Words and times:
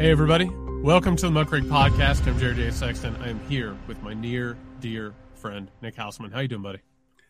Hey, 0.00 0.10
everybody. 0.10 0.48
Welcome 0.82 1.14
to 1.16 1.28
the 1.28 1.30
Muckrake 1.30 1.68
Podcast. 1.68 2.26
I'm 2.26 2.38
Jared 2.38 2.56
J. 2.56 2.70
Sexton. 2.70 3.14
I 3.16 3.28
am 3.28 3.38
here 3.50 3.76
with 3.86 4.02
my 4.02 4.14
near, 4.14 4.56
dear 4.80 5.12
friend, 5.34 5.70
Nick 5.82 5.94
Hauselman. 5.94 6.32
How 6.32 6.40
you 6.40 6.48
doing, 6.48 6.62
buddy? 6.62 6.78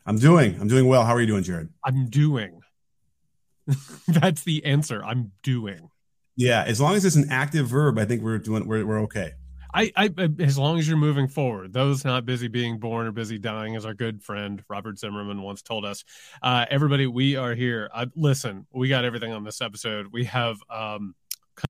I'm 0.06 0.18
doing. 0.18 0.56
I'm 0.60 0.68
doing 0.68 0.86
well. 0.86 1.02
How 1.02 1.16
are 1.16 1.20
you 1.20 1.26
doing, 1.26 1.42
Jared? 1.42 1.70
I'm 1.84 2.08
doing. 2.08 2.60
That's 4.06 4.44
the 4.44 4.64
answer. 4.64 5.02
I'm 5.04 5.32
doing. 5.42 5.90
Yeah, 6.36 6.62
as 6.64 6.80
long 6.80 6.94
as 6.94 7.04
it's 7.04 7.16
an 7.16 7.26
active 7.28 7.66
verb, 7.66 7.98
I 7.98 8.04
think 8.04 8.22
we're 8.22 8.38
doing. 8.38 8.68
We're 8.68 8.86
we're 8.86 9.00
okay. 9.00 9.32
I, 9.74 9.90
I, 9.96 10.28
as 10.38 10.56
long 10.56 10.78
as 10.78 10.86
you're 10.86 10.96
moving 10.96 11.26
forward, 11.26 11.72
those 11.72 12.04
not 12.04 12.24
busy 12.24 12.46
being 12.46 12.78
born 12.78 13.08
or 13.08 13.10
busy 13.10 13.38
dying, 13.38 13.74
as 13.74 13.84
our 13.84 13.94
good 13.94 14.22
friend 14.22 14.62
Robert 14.68 14.96
Zimmerman 14.96 15.42
once 15.42 15.60
told 15.60 15.84
us. 15.84 16.04
Uh, 16.40 16.66
everybody, 16.70 17.08
we 17.08 17.34
are 17.34 17.56
here. 17.56 17.90
Uh, 17.92 18.06
listen, 18.14 18.68
we 18.72 18.88
got 18.88 19.04
everything 19.04 19.32
on 19.32 19.42
this 19.42 19.60
episode. 19.60 20.06
We 20.12 20.26
have 20.26 20.58
um, 20.70 21.16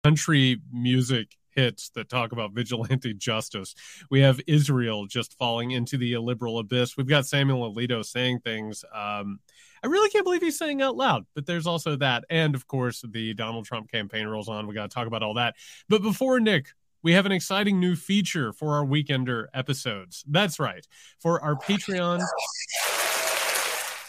country 0.05 0.61
music 0.73 1.37
hits 1.51 1.91
that 1.91 2.09
talk 2.09 2.33
about 2.33 2.52
vigilante 2.52 3.15
justice. 3.15 3.75
We 4.11 4.20
have 4.20 4.41
Israel 4.47 5.06
just 5.06 5.37
falling 5.37 5.73
into 5.73 5.97
the 5.97 6.12
illiberal 6.12 6.59
abyss. 6.59 6.97
We've 6.97 7.06
got 7.06 7.27
Samuel 7.27 7.73
Alito 7.73 8.05
saying 8.05 8.41
things. 8.41 8.84
Um, 8.95 9.41
I 9.83 9.87
really 9.87 10.11
can't 10.11 10.25
believe 10.25 10.43
he's 10.43 10.59
saying 10.59 10.83
out 10.83 10.97
loud, 10.97 11.27
but 11.34 11.47
there's 11.47 11.66
also 11.66 11.97
that. 11.97 12.25
And 12.30 12.55
of 12.55 12.66
course, 12.66 13.03
the 13.09 13.34
Donald 13.34 13.65
Trump 13.65 13.91
campaign 13.91 14.27
rolls 14.27 14.48
on. 14.48 14.66
We 14.66 14.75
got 14.75 14.91
to 14.91 14.95
talk 14.95 15.06
about 15.06 15.23
all 15.23 15.34
that. 15.34 15.56
But 15.89 16.03
before 16.03 16.39
Nick, 16.39 16.69
we 17.03 17.15
have 17.15 17.27
an 17.27 17.33
exciting 17.33 17.81
new 17.81 17.97
feature 17.97 18.53
for 18.53 18.75
our 18.75 18.84
Weekender 18.84 19.47
episodes. 19.55 20.23
That's 20.28 20.61
right. 20.61 20.87
For 21.19 21.41
our 21.41 21.56
Patreon 21.56 22.20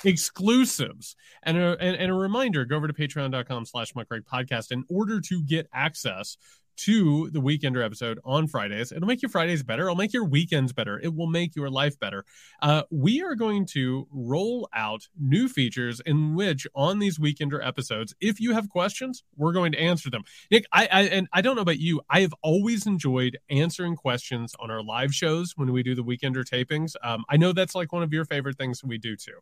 exclusives. 0.04 1.16
And 1.44 1.58
a, 1.58 1.78
and, 1.80 1.96
and, 1.96 2.12
a 2.12 2.14
reminder, 2.14 2.66
go 2.66 2.76
over 2.76 2.88
to 2.88 2.94
patreon.com 2.94 3.66
slash 3.66 3.94
podcast 3.94 4.72
in 4.72 4.84
order 4.90 5.20
to 5.22 5.44
get 5.44 5.68
access 5.74 6.38
to 6.78 7.30
the 7.30 7.40
Weekender 7.40 7.84
episode 7.86 8.20
on 8.26 8.48
Fridays. 8.48 8.92
It'll 8.92 9.08
make 9.08 9.22
your 9.22 9.30
Fridays 9.30 9.62
better. 9.62 9.84
It'll 9.84 9.96
make 9.96 10.14
your 10.14 10.26
weekends 10.26 10.74
better. 10.74 11.00
It 11.00 11.14
will 11.14 11.28
make 11.28 11.56
your 11.56 11.70
life 11.70 12.00
better. 12.00 12.26
Uh, 12.62 12.84
we 12.90 13.22
are 13.22 13.36
going 13.36 13.66
to 13.68 14.08
roll 14.12 14.68
out 14.74 15.08
new 15.20 15.48
features 15.48 16.02
in 16.06 16.34
which, 16.34 16.66
on 16.74 17.00
these 17.00 17.20
Weekender 17.20 17.66
episodes, 17.66 18.16
if 18.20 18.40
you 18.40 18.54
have 18.54 18.70
questions, 18.70 19.24
we're 19.36 19.52
going 19.52 19.72
to 19.74 19.80
answer 19.80 20.10
them. 20.10 20.24
Nick, 20.50 20.66
I, 20.72 20.88
I 20.92 21.02
and 21.04 21.28
I 21.34 21.42
don't 21.42 21.56
know 21.56 21.62
about 21.62 21.80
you, 21.80 22.02
I 22.10 22.22
have 22.22 22.34
always 22.42 22.88
enjoyed 22.88 23.38
answering 23.50 23.96
questions 23.96 24.56
on 24.60 24.72
our 24.72 24.82
live 24.82 25.14
shows 25.14 25.54
when 25.56 25.72
we 25.72 25.84
do 25.84 25.94
the 25.94 26.04
Weekender 26.04 26.44
tapings. 26.44 26.96
Um, 27.04 27.24
I 27.30 27.38
know 27.38 27.54
that's 27.54 27.76
like 27.76 27.92
one 27.92 28.04
of 28.04 28.12
your 28.12 28.26
favorite 28.26 28.58
things 28.58 28.84
we 28.84 28.98
do 28.98 29.16
too. 29.16 29.38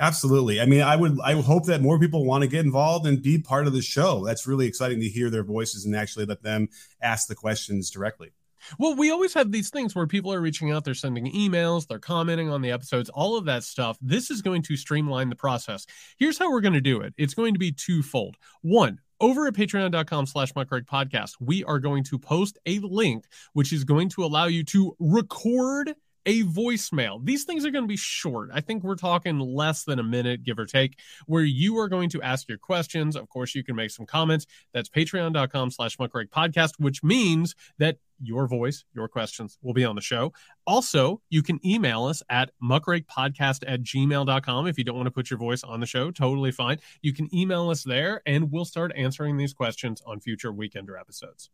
Absolutely. 0.00 0.62
I 0.62 0.64
mean, 0.64 0.80
I 0.80 0.96
would 0.96 1.20
I 1.22 1.34
hope 1.40 1.66
that 1.66 1.82
more 1.82 1.98
people 1.98 2.24
want 2.24 2.42
to 2.42 2.48
get 2.48 2.64
involved 2.64 3.06
and 3.06 3.22
be 3.22 3.38
part 3.38 3.66
of 3.66 3.74
the 3.74 3.82
show. 3.82 4.24
That's 4.24 4.46
really 4.46 4.66
exciting 4.66 4.98
to 5.00 5.08
hear 5.08 5.28
their 5.28 5.44
voices 5.44 5.84
and 5.84 5.94
actually 5.94 6.24
let 6.24 6.42
them 6.42 6.68
ask 7.02 7.28
the 7.28 7.34
questions 7.34 7.90
directly. 7.90 8.32
Well, 8.78 8.96
we 8.96 9.10
always 9.10 9.34
have 9.34 9.52
these 9.52 9.70
things 9.70 9.94
where 9.94 10.06
people 10.06 10.32
are 10.32 10.40
reaching 10.40 10.70
out, 10.70 10.84
they're 10.84 10.94
sending 10.94 11.32
emails, 11.32 11.86
they're 11.86 11.98
commenting 11.98 12.50
on 12.50 12.62
the 12.62 12.70
episodes, 12.70 13.08
all 13.10 13.36
of 13.36 13.44
that 13.46 13.62
stuff. 13.62 13.98
This 14.00 14.30
is 14.30 14.42
going 14.42 14.62
to 14.62 14.76
streamline 14.76 15.28
the 15.28 15.36
process. 15.36 15.86
Here's 16.18 16.38
how 16.38 16.50
we're 16.50 16.60
going 16.60 16.74
to 16.74 16.80
do 16.80 17.00
it. 17.00 17.14
It's 17.16 17.34
going 17.34 17.54
to 17.54 17.58
be 17.58 17.72
twofold. 17.72 18.36
One, 18.62 19.00
over 19.20 19.46
at 19.46 19.54
patreon.com 19.54 20.26
slash 20.26 20.52
podcast, 20.52 21.32
we 21.40 21.64
are 21.64 21.78
going 21.78 22.04
to 22.04 22.18
post 22.18 22.58
a 22.66 22.78
link 22.80 23.26
which 23.52 23.72
is 23.72 23.84
going 23.84 24.08
to 24.10 24.24
allow 24.24 24.46
you 24.46 24.64
to 24.64 24.96
record 24.98 25.94
a 26.26 26.42
voicemail. 26.44 27.24
These 27.24 27.44
things 27.44 27.64
are 27.64 27.70
going 27.70 27.84
to 27.84 27.88
be 27.88 27.96
short. 27.96 28.50
I 28.52 28.60
think 28.60 28.82
we're 28.82 28.94
talking 28.94 29.38
less 29.38 29.84
than 29.84 29.98
a 29.98 30.02
minute, 30.02 30.42
give 30.42 30.58
or 30.58 30.66
take, 30.66 30.98
where 31.26 31.44
you 31.44 31.78
are 31.78 31.88
going 31.88 32.08
to 32.10 32.22
ask 32.22 32.48
your 32.48 32.58
questions. 32.58 33.16
Of 33.16 33.28
course, 33.28 33.54
you 33.54 33.64
can 33.64 33.76
make 33.76 33.90
some 33.90 34.06
comments. 34.06 34.46
That's 34.72 34.88
patreon.com 34.88 35.70
slash 35.70 35.96
muckrake 35.96 36.30
podcast, 36.30 36.72
which 36.78 37.02
means 37.02 37.54
that 37.78 37.98
your 38.22 38.46
voice, 38.46 38.84
your 38.94 39.08
questions 39.08 39.58
will 39.62 39.72
be 39.72 39.84
on 39.84 39.94
the 39.94 40.00
show. 40.02 40.32
Also, 40.66 41.22
you 41.30 41.42
can 41.42 41.58
email 41.66 42.04
us 42.04 42.22
at 42.28 42.50
muckrakepodcast 42.62 43.64
at 43.66 43.82
gmail.com 43.82 44.66
if 44.66 44.78
you 44.78 44.84
don't 44.84 44.96
want 44.96 45.06
to 45.06 45.10
put 45.10 45.30
your 45.30 45.38
voice 45.38 45.64
on 45.64 45.80
the 45.80 45.86
show. 45.86 46.10
Totally 46.10 46.52
fine. 46.52 46.78
You 47.02 47.12
can 47.12 47.34
email 47.34 47.70
us 47.70 47.82
there 47.82 48.20
and 48.26 48.52
we'll 48.52 48.66
start 48.66 48.92
answering 48.94 49.36
these 49.36 49.54
questions 49.54 50.02
on 50.06 50.20
future 50.20 50.52
Weekender 50.52 51.00
episodes. 51.00 51.50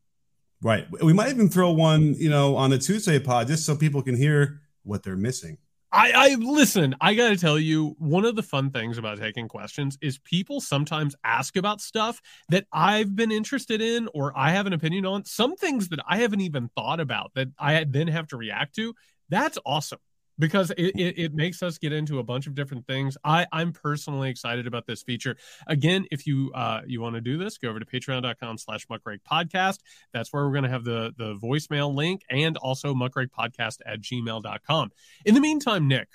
Right. 0.62 0.87
We 1.03 1.12
might 1.12 1.31
even 1.31 1.49
throw 1.49 1.71
one, 1.71 2.15
you 2.15 2.31
know, 2.31 2.56
on 2.56 2.71
the 2.71 2.78
Tuesday 2.78 3.19
pod 3.19 3.47
just 3.49 3.67
so 3.67 3.77
people 3.77 4.03
can 4.03 4.17
hear 4.17 4.61
what 4.84 5.03
they're 5.03 5.17
missing. 5.17 5.59
I, 5.93 6.12
I 6.15 6.34
listen, 6.34 6.94
I 7.00 7.15
got 7.15 7.28
to 7.28 7.37
tell 7.37 7.59
you, 7.59 7.94
one 7.99 8.25
of 8.25 8.37
the 8.37 8.43
fun 8.43 8.71
things 8.71 8.99
about 8.99 9.19
taking 9.19 9.49
questions 9.49 9.97
is 10.00 10.19
people 10.19 10.61
sometimes 10.61 11.15
ask 11.25 11.56
about 11.56 11.81
stuff 11.81 12.21
that 12.49 12.66
I've 12.72 13.15
been 13.15 13.31
interested 13.31 13.81
in 13.81 14.09
or 14.12 14.37
I 14.37 14.50
have 14.50 14.66
an 14.66 14.72
opinion 14.72 15.06
on, 15.06 15.25
some 15.25 15.56
things 15.56 15.89
that 15.91 16.00
I 16.09 16.19
haven't 16.19 16.41
even 16.41 16.69
thought 16.75 17.00
about 17.00 17.33
that 17.34 17.49
I 17.59 17.84
then 17.84 18.09
have 18.09 18.27
to 18.28 18.37
react 18.37 18.75
to. 18.77 18.95
That's 19.28 19.59
awesome 19.65 19.99
because 20.38 20.70
it, 20.72 20.92
it, 20.97 21.19
it, 21.19 21.34
makes 21.34 21.62
us 21.62 21.78
get 21.78 21.92
into 21.92 22.19
a 22.19 22.22
bunch 22.22 22.47
of 22.47 22.54
different 22.54 22.86
things. 22.86 23.16
I, 23.24 23.47
I'm 23.52 23.72
personally 23.72 24.30
excited 24.30 24.66
about 24.66 24.86
this 24.86 25.02
feature. 25.02 25.36
Again, 25.66 26.06
if 26.10 26.26
you 26.26 26.52
uh, 26.54 26.82
you 26.86 27.00
want 27.00 27.14
to 27.14 27.20
do 27.20 27.38
this, 27.38 27.58
go 27.58 27.69
over 27.69 27.80
to 27.80 27.86
patreon.com 27.86 28.58
slash 28.58 28.86
muckrake 28.86 29.20
podcast. 29.30 29.78
That's 30.12 30.32
where 30.32 30.44
we're 30.44 30.52
going 30.52 30.64
to 30.64 30.70
have 30.70 30.84
the, 30.84 31.12
the 31.16 31.36
voicemail 31.36 31.94
link 31.94 32.22
and 32.30 32.56
also 32.56 32.94
muckrake 32.94 33.28
podcast 33.28 33.78
at 33.86 34.00
gmail.com. 34.00 34.91
In 35.24 35.34
the 35.34 35.41
meantime, 35.41 35.88
Nick, 35.88 36.08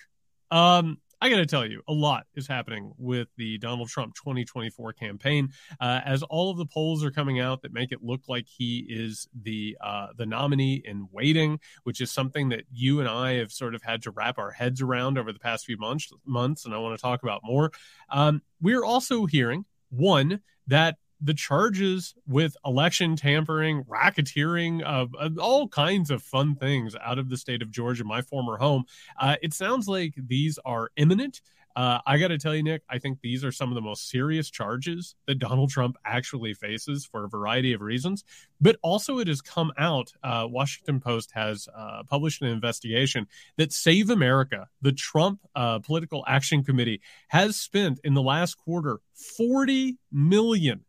um, 0.49 0.97
I 1.23 1.29
got 1.29 1.37
to 1.37 1.45
tell 1.45 1.67
you, 1.67 1.83
a 1.87 1.93
lot 1.93 2.25
is 2.33 2.47
happening 2.47 2.93
with 2.97 3.27
the 3.37 3.59
Donald 3.59 3.89
Trump 3.89 4.15
2024 4.15 4.93
campaign. 4.93 5.49
Uh, 5.79 6.01
as 6.03 6.23
all 6.23 6.49
of 6.49 6.57
the 6.57 6.65
polls 6.65 7.03
are 7.03 7.11
coming 7.11 7.39
out 7.39 7.61
that 7.61 7.71
make 7.71 7.91
it 7.91 7.99
look 8.01 8.21
like 8.27 8.47
he 8.47 8.87
is 8.89 9.27
the 9.39 9.77
uh, 9.81 10.07
the 10.17 10.25
nominee 10.25 10.81
in 10.83 11.07
waiting, 11.11 11.59
which 11.83 12.01
is 12.01 12.11
something 12.11 12.49
that 12.49 12.63
you 12.71 13.01
and 13.01 13.07
I 13.07 13.33
have 13.33 13.51
sort 13.51 13.75
of 13.75 13.83
had 13.83 14.01
to 14.03 14.11
wrap 14.11 14.39
our 14.39 14.49
heads 14.49 14.81
around 14.81 15.19
over 15.19 15.31
the 15.31 15.39
past 15.39 15.65
few 15.67 15.77
months. 15.77 16.11
Months, 16.25 16.65
and 16.65 16.73
I 16.73 16.79
want 16.79 16.97
to 16.97 17.01
talk 17.01 17.21
about 17.21 17.41
more. 17.43 17.71
Um, 18.09 18.41
we're 18.59 18.83
also 18.83 19.27
hearing 19.27 19.65
one 19.91 20.41
that 20.65 20.97
the 21.21 21.33
charges 21.33 22.15
with 22.27 22.57
election 22.65 23.15
tampering, 23.15 23.83
racketeering, 23.83 24.81
uh, 24.83 25.29
all 25.39 25.67
kinds 25.67 26.09
of 26.09 26.23
fun 26.23 26.55
things 26.55 26.95
out 27.01 27.19
of 27.19 27.29
the 27.29 27.37
state 27.37 27.61
of 27.61 27.71
Georgia, 27.71 28.03
my 28.03 28.21
former 28.21 28.57
home. 28.57 28.85
Uh, 29.19 29.35
it 29.41 29.53
sounds 29.53 29.87
like 29.87 30.15
these 30.17 30.57
are 30.65 30.89
imminent. 30.95 31.41
Uh, 31.75 31.99
I 32.05 32.17
got 32.17 32.29
to 32.29 32.37
tell 32.37 32.53
you, 32.53 32.63
Nick, 32.63 32.81
I 32.89 32.99
think 32.99 33.19
these 33.21 33.45
are 33.45 33.51
some 33.51 33.69
of 33.69 33.75
the 33.75 33.81
most 33.81 34.09
serious 34.09 34.49
charges 34.49 35.15
that 35.25 35.39
Donald 35.39 35.69
Trump 35.69 35.95
actually 36.05 36.53
faces 36.53 37.05
for 37.05 37.23
a 37.23 37.29
variety 37.29 37.71
of 37.71 37.79
reasons. 37.79 38.25
But 38.59 38.75
also, 38.81 39.19
it 39.19 39.27
has 39.29 39.41
come 39.41 39.71
out. 39.77 40.11
Uh, 40.21 40.47
Washington 40.49 40.99
Post 40.99 41.31
has 41.33 41.69
uh, 41.73 42.03
published 42.09 42.41
an 42.41 42.49
investigation 42.49 43.27
that 43.57 43.71
Save 43.71 44.09
America, 44.09 44.67
the 44.81 44.91
Trump 44.91 45.39
uh, 45.55 45.79
Political 45.79 46.25
Action 46.27 46.63
Committee, 46.63 46.99
has 47.29 47.55
spent 47.55 47.99
in 48.03 48.15
the 48.15 48.21
last 48.21 48.55
quarter 48.55 48.99
forty 49.13 49.97
million 50.11 50.83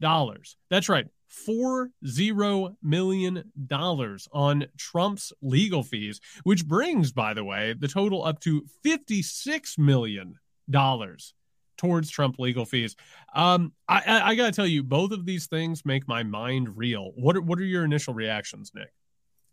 dollars. 0.00 0.56
That's 0.70 0.88
right, 0.88 1.06
four 1.26 1.90
zero 2.06 2.76
million 2.82 3.52
dollars 3.66 4.28
on 4.32 4.66
Trump's 4.76 5.32
legal 5.42 5.82
fees, 5.82 6.20
which 6.44 6.66
brings, 6.66 7.12
by 7.12 7.34
the 7.34 7.44
way, 7.44 7.74
the 7.78 7.88
total 7.88 8.24
up 8.24 8.40
to 8.40 8.64
fifty 8.82 9.22
six 9.22 9.78
million 9.78 10.38
dollars 10.68 11.34
towards 11.78 12.10
Trump 12.10 12.38
legal 12.38 12.66
fees. 12.66 12.96
Um, 13.34 13.72
I, 13.88 14.02
I, 14.06 14.28
I 14.30 14.34
got 14.34 14.46
to 14.46 14.52
tell 14.52 14.66
you, 14.66 14.82
both 14.82 15.12
of 15.12 15.24
these 15.24 15.46
things 15.46 15.86
make 15.86 16.06
my 16.06 16.24
mind 16.24 16.76
reel. 16.76 17.12
What 17.14 17.36
are, 17.36 17.40
what 17.40 17.58
are 17.58 17.64
your 17.64 17.84
initial 17.84 18.12
reactions, 18.12 18.72
Nick? 18.74 18.92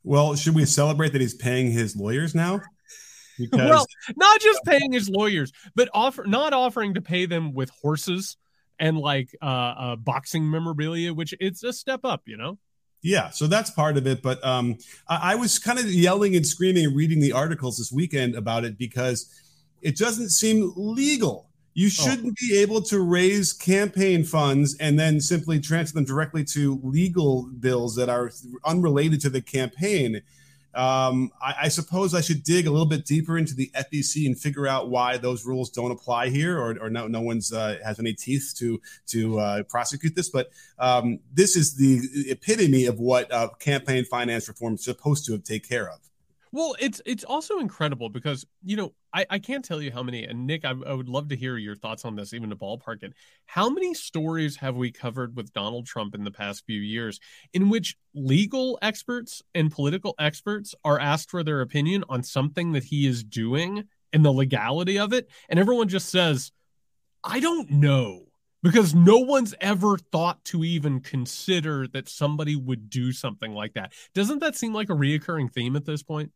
Well, 0.04 0.36
should 0.36 0.56
we 0.56 0.66
celebrate 0.66 1.14
that 1.14 1.22
he's 1.22 1.36
paying 1.36 1.72
his 1.72 1.96
lawyers 1.96 2.36
now? 2.36 2.62
Because... 3.38 3.70
well, 3.70 3.86
not 4.16 4.40
just 4.40 4.62
paying 4.64 4.94
his 4.94 5.10
lawyers, 5.10 5.52
but 5.76 5.90
offer 5.94 6.24
not 6.26 6.54
offering 6.54 6.94
to 6.94 7.02
pay 7.02 7.26
them 7.26 7.54
with 7.54 7.70
horses 7.82 8.38
and 8.80 8.98
like 8.98 9.36
uh, 9.42 9.46
uh 9.46 9.96
boxing 9.96 10.50
memorabilia, 10.50 11.14
which 11.14 11.34
it's 11.40 11.64
a 11.64 11.74
step 11.74 12.02
up, 12.04 12.24
you 12.26 12.38
know. 12.38 12.58
Yeah, 13.06 13.30
so 13.30 13.46
that's 13.46 13.70
part 13.70 13.98
of 13.98 14.08
it. 14.08 14.24
But 14.24 14.44
um, 14.44 14.78
I, 15.08 15.34
I 15.34 15.36
was 15.36 15.60
kind 15.60 15.78
of 15.78 15.86
yelling 15.86 16.36
and 16.36 16.46
screaming 16.46 16.86
and 16.86 16.96
reading 16.96 17.20
the 17.20 17.34
articles 17.34 17.78
this 17.78 17.92
weekend 17.92 18.34
about 18.34 18.66
it 18.66 18.80
because 18.80 19.32
it 19.84 19.96
doesn't 19.96 20.30
seem 20.30 20.74
legal. 20.76 21.50
You 21.76 21.88
oh. 21.88 21.90
shouldn't 21.90 22.36
oh. 22.42 22.48
be 22.48 22.58
able 22.58 22.82
to 22.84 23.00
raise 23.00 23.54
campaign 23.54 24.24
funds 24.24 24.76
and 24.80 24.98
then 24.98 25.22
simply 25.22 25.60
transfer 25.60 25.96
them 25.96 26.06
directly 26.06 26.44
to 26.46 26.80
legal 26.82 27.44
bills 27.60 27.96
that 27.96 28.10
are 28.10 28.32
unrelated 28.66 29.22
to 29.22 29.30
the 29.30 29.42
campaign. 29.42 30.24
Um, 30.76 31.32
I, 31.42 31.56
I, 31.64 31.68
suppose 31.70 32.14
I 32.14 32.20
should 32.20 32.44
dig 32.44 32.68
a 32.68 32.72
little 32.72 32.86
bit 32.86 33.06
deeper 33.06 33.38
into 33.38 33.56
the 33.56 33.72
FEC 33.74 34.26
and 34.26 34.38
figure 34.38 34.68
out 34.68 34.90
why 34.90 35.16
those 35.16 35.46
rules 35.46 35.70
don't 35.70 35.92
apply 35.92 36.28
here, 36.28 36.60
or, 36.60 36.78
or 36.82 36.90
no, 36.90 37.08
no 37.08 37.22
one's 37.22 37.54
uh, 37.54 37.78
has 37.84 37.98
any 37.98 38.14
teeth 38.14 38.54
to 38.58 38.82
to 39.08 39.40
uh, 39.40 39.64
prosecute 39.64 40.16
this. 40.16 40.30
But 40.30 40.50
um, 40.78 41.20
this 41.34 41.56
is 41.56 41.76
the 41.78 42.30
epitome 42.30 42.86
of 42.88 43.00
what 43.00 43.32
uh, 43.32 43.50
campaign 43.58 44.04
finance 44.04 44.50
reform 44.50 44.74
is 44.74 44.84
supposed 44.84 45.26
to 45.28 45.38
take 45.38 45.68
care 45.68 45.90
of. 45.90 46.00
Well, 46.56 46.74
it's 46.80 47.02
it's 47.06 47.26
also 47.26 47.60
incredible 47.60 48.08
because 48.08 48.46
you 48.64 48.78
know 48.78 48.94
I, 49.14 49.26
I 49.30 49.40
can't 49.40 49.66
tell 49.66 49.82
you 49.82 49.92
how 49.92 50.02
many 50.02 50.24
and 50.24 50.48
Nick 50.48 50.64
I, 50.64 50.70
I 50.70 50.94
would 50.94 51.10
love 51.10 51.28
to 51.28 51.36
hear 51.36 51.58
your 51.58 51.76
thoughts 51.76 52.06
on 52.06 52.16
this 52.16 52.34
even 52.34 52.50
to 52.50 52.56
ballpark 52.56 53.04
it. 53.04 53.12
How 53.46 53.70
many 53.70 53.94
stories 53.94 54.56
have 54.56 54.78
we 54.78 54.90
covered 54.90 55.36
with 55.36 55.52
Donald 55.52 55.86
Trump 55.86 56.16
in 56.16 56.24
the 56.24 56.32
past 56.32 56.64
few 56.66 56.80
years 56.80 57.20
in 57.54 57.70
which 57.70 57.98
legal 58.14 58.80
experts 58.82 59.42
and 59.54 59.70
political 59.70 60.16
experts 60.18 60.74
are 60.86 60.98
asked 60.98 61.30
for 61.30 61.44
their 61.44 61.60
opinion 61.60 62.06
on 62.08 62.24
something 62.24 62.72
that 62.72 62.86
he 62.86 63.06
is 63.06 63.22
doing 63.22 63.84
and 64.14 64.24
the 64.24 64.32
legality 64.32 64.98
of 64.98 65.12
it, 65.12 65.30
and 65.50 65.60
everyone 65.60 65.90
just 65.90 66.08
says, 66.08 66.54
"I 67.22 67.42
don't 67.42 67.70
know." 67.70 68.22
because 68.64 68.96
no 68.96 69.20
one's 69.20 69.54
ever 69.62 69.96
thought 70.12 70.44
to 70.44 70.64
even 70.64 71.00
consider 71.00 71.86
that 71.88 72.10
somebody 72.10 72.56
would 72.56 72.90
do 72.90 73.12
something 73.12 73.54
like 73.54 73.74
that. 73.76 73.94
Doesn't 74.16 74.40
that 74.40 74.56
seem 74.56 74.74
like 74.74 74.90
a 74.90 74.94
reoccurring 74.94 75.52
theme 75.54 75.76
at 75.76 75.86
this 75.86 76.02
point? 76.02 76.32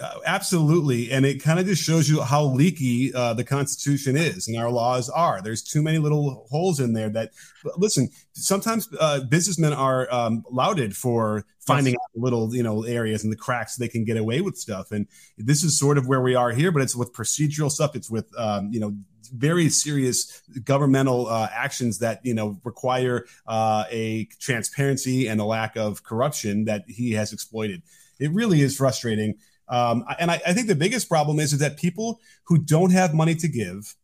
Uh, 0.00 0.20
absolutely, 0.26 1.10
and 1.10 1.26
it 1.26 1.42
kind 1.42 1.58
of 1.58 1.66
just 1.66 1.82
shows 1.82 2.08
you 2.08 2.22
how 2.22 2.44
leaky 2.44 3.12
uh, 3.12 3.34
the 3.34 3.42
Constitution 3.42 4.16
is 4.16 4.46
and 4.46 4.56
our 4.56 4.70
laws 4.70 5.08
are. 5.08 5.42
There's 5.42 5.60
too 5.60 5.82
many 5.82 5.98
little 5.98 6.46
holes 6.50 6.78
in 6.78 6.92
there. 6.92 7.08
That 7.08 7.32
listen, 7.76 8.08
sometimes 8.32 8.88
uh, 9.00 9.20
businessmen 9.24 9.72
are 9.72 10.06
um, 10.12 10.44
lauded 10.52 10.96
for 10.96 11.44
finding 11.58 11.94
out 11.94 12.10
little 12.14 12.54
you 12.54 12.62
know 12.62 12.84
areas 12.84 13.24
and 13.24 13.32
the 13.32 13.36
cracks 13.36 13.74
they 13.74 13.88
can 13.88 14.04
get 14.04 14.16
away 14.16 14.40
with 14.40 14.56
stuff. 14.56 14.92
And 14.92 15.08
this 15.36 15.64
is 15.64 15.76
sort 15.76 15.98
of 15.98 16.06
where 16.06 16.20
we 16.20 16.36
are 16.36 16.52
here, 16.52 16.70
but 16.70 16.80
it's 16.80 16.94
with 16.94 17.12
procedural 17.12 17.68
stuff. 17.68 17.96
It's 17.96 18.08
with 18.08 18.30
um, 18.38 18.70
you 18.72 18.78
know 18.78 18.96
very 19.34 19.68
serious 19.68 20.42
governmental 20.64 21.26
uh, 21.26 21.48
actions 21.52 21.98
that 21.98 22.20
you 22.24 22.34
know 22.34 22.60
require 22.62 23.26
uh, 23.48 23.82
a 23.90 24.26
transparency 24.38 25.26
and 25.26 25.40
a 25.40 25.44
lack 25.44 25.76
of 25.76 26.04
corruption 26.04 26.66
that 26.66 26.84
he 26.86 27.12
has 27.12 27.32
exploited. 27.32 27.82
It 28.20 28.32
really 28.32 28.62
is 28.62 28.76
frustrating. 28.76 29.34
Um, 29.68 30.04
and 30.18 30.30
I, 30.30 30.40
I, 30.46 30.52
think 30.54 30.66
the 30.66 30.74
biggest 30.74 31.08
problem 31.08 31.38
is, 31.38 31.52
is 31.52 31.58
that 31.58 31.76
people 31.76 32.20
who 32.44 32.56
don't 32.56 32.90
have 32.90 33.12
money 33.12 33.34
to 33.34 33.48
give 33.48 33.94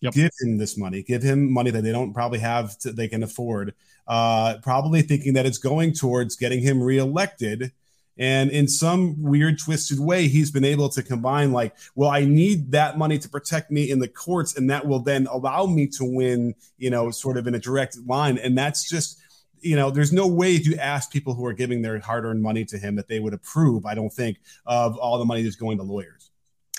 yep. 0.00 0.14
give 0.14 0.30
him 0.40 0.58
this 0.58 0.76
money, 0.76 1.02
give 1.02 1.22
him 1.22 1.52
money 1.52 1.70
that 1.70 1.82
they 1.82 1.92
don't 1.92 2.14
probably 2.14 2.38
have 2.38 2.78
to, 2.78 2.92
they 2.92 3.08
can 3.08 3.22
afford, 3.22 3.74
uh, 4.06 4.56
probably 4.62 5.02
thinking 5.02 5.34
that 5.34 5.44
it's 5.44 5.58
going 5.58 5.92
towards 5.92 6.36
getting 6.36 6.60
him 6.60 6.82
reelected 6.82 7.72
and 8.18 8.50
in 8.50 8.68
some 8.68 9.22
weird, 9.22 9.58
twisted 9.58 9.98
way, 9.98 10.28
he's 10.28 10.50
been 10.50 10.64
able 10.64 10.88
to 10.90 11.02
combine, 11.02 11.52
like, 11.52 11.74
well, 11.94 12.10
I 12.10 12.24
need 12.24 12.72
that 12.72 12.98
money 12.98 13.18
to 13.18 13.28
protect 13.28 13.70
me 13.70 13.90
in 13.90 14.00
the 14.00 14.08
courts, 14.08 14.56
and 14.56 14.68
that 14.70 14.86
will 14.86 14.98
then 14.98 15.26
allow 15.26 15.64
me 15.66 15.86
to 15.88 16.04
win, 16.04 16.54
you 16.76 16.90
know, 16.90 17.10
sort 17.10 17.38
of 17.38 17.46
in 17.46 17.54
a 17.54 17.58
direct 17.58 17.96
line. 18.06 18.36
And 18.36 18.56
that's 18.56 18.88
just, 18.88 19.18
you 19.62 19.76
know, 19.76 19.90
there's 19.90 20.12
no 20.12 20.26
way 20.26 20.54
if 20.54 20.66
you 20.66 20.76
ask 20.76 21.10
people 21.10 21.34
who 21.34 21.46
are 21.46 21.52
giving 21.52 21.82
their 21.82 21.98
hard 22.00 22.24
earned 22.24 22.42
money 22.42 22.64
to 22.66 22.78
him 22.78 22.96
that 22.96 23.08
they 23.08 23.20
would 23.20 23.34
approve, 23.34 23.86
I 23.86 23.94
don't 23.94 24.12
think, 24.12 24.38
of 24.66 24.96
all 24.96 25.18
the 25.18 25.24
money 25.24 25.42
that's 25.42 25.56
going 25.56 25.78
to 25.78 25.84
lawyers. 25.84 26.30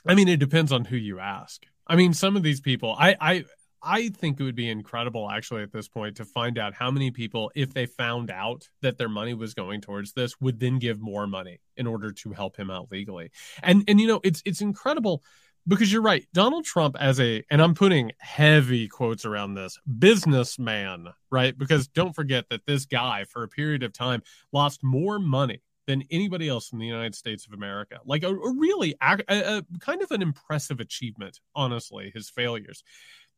I 0.05 0.15
mean, 0.15 0.27
it 0.27 0.37
depends 0.37 0.71
on 0.71 0.85
who 0.85 0.97
you 0.97 1.19
ask. 1.19 1.65
I 1.87 1.95
mean, 1.95 2.13
some 2.13 2.35
of 2.35 2.43
these 2.43 2.61
people, 2.61 2.95
I, 2.97 3.15
I, 3.19 3.45
I 3.81 4.09
think 4.09 4.39
it 4.39 4.43
would 4.43 4.55
be 4.55 4.69
incredible 4.69 5.29
actually 5.29 5.63
at 5.63 5.71
this 5.71 5.87
point 5.87 6.17
to 6.17 6.25
find 6.25 6.57
out 6.57 6.73
how 6.73 6.89
many 6.91 7.11
people, 7.11 7.51
if 7.55 7.73
they 7.73 7.85
found 7.85 8.31
out 8.31 8.69
that 8.81 8.97
their 8.97 9.09
money 9.09 9.33
was 9.33 9.53
going 9.53 9.81
towards 9.81 10.13
this, 10.13 10.39
would 10.39 10.59
then 10.59 10.79
give 10.79 11.01
more 11.01 11.27
money 11.27 11.59
in 11.75 11.87
order 11.87 12.11
to 12.11 12.31
help 12.31 12.55
him 12.55 12.69
out 12.69 12.87
legally. 12.91 13.31
And 13.61 13.83
and 13.87 13.99
you 13.99 14.07
know, 14.07 14.21
it's 14.23 14.41
it's 14.45 14.61
incredible 14.61 15.23
because 15.67 15.91
you're 15.91 16.01
right. 16.01 16.25
Donald 16.33 16.65
Trump 16.65 16.95
as 16.99 17.19
a 17.19 17.43
and 17.49 17.61
I'm 17.61 17.73
putting 17.73 18.11
heavy 18.19 18.87
quotes 18.87 19.25
around 19.25 19.55
this 19.55 19.79
businessman, 19.99 21.07
right? 21.31 21.57
Because 21.57 21.87
don't 21.87 22.13
forget 22.13 22.49
that 22.49 22.65
this 22.65 22.85
guy 22.85 23.25
for 23.25 23.43
a 23.43 23.47
period 23.47 23.83
of 23.83 23.93
time 23.93 24.21
lost 24.51 24.83
more 24.83 25.19
money 25.19 25.61
than 25.85 26.03
anybody 26.11 26.47
else 26.47 26.71
in 26.71 26.79
the 26.79 26.85
United 26.85 27.13
States 27.13 27.45
of 27.45 27.53
America. 27.53 27.99
Like 28.05 28.23
a, 28.23 28.29
a 28.29 28.53
really 28.57 28.95
a, 29.01 29.19
a, 29.27 29.63
kind 29.79 30.01
of 30.01 30.11
an 30.11 30.21
impressive 30.21 30.79
achievement, 30.79 31.39
honestly, 31.55 32.11
his 32.13 32.29
failures 32.29 32.83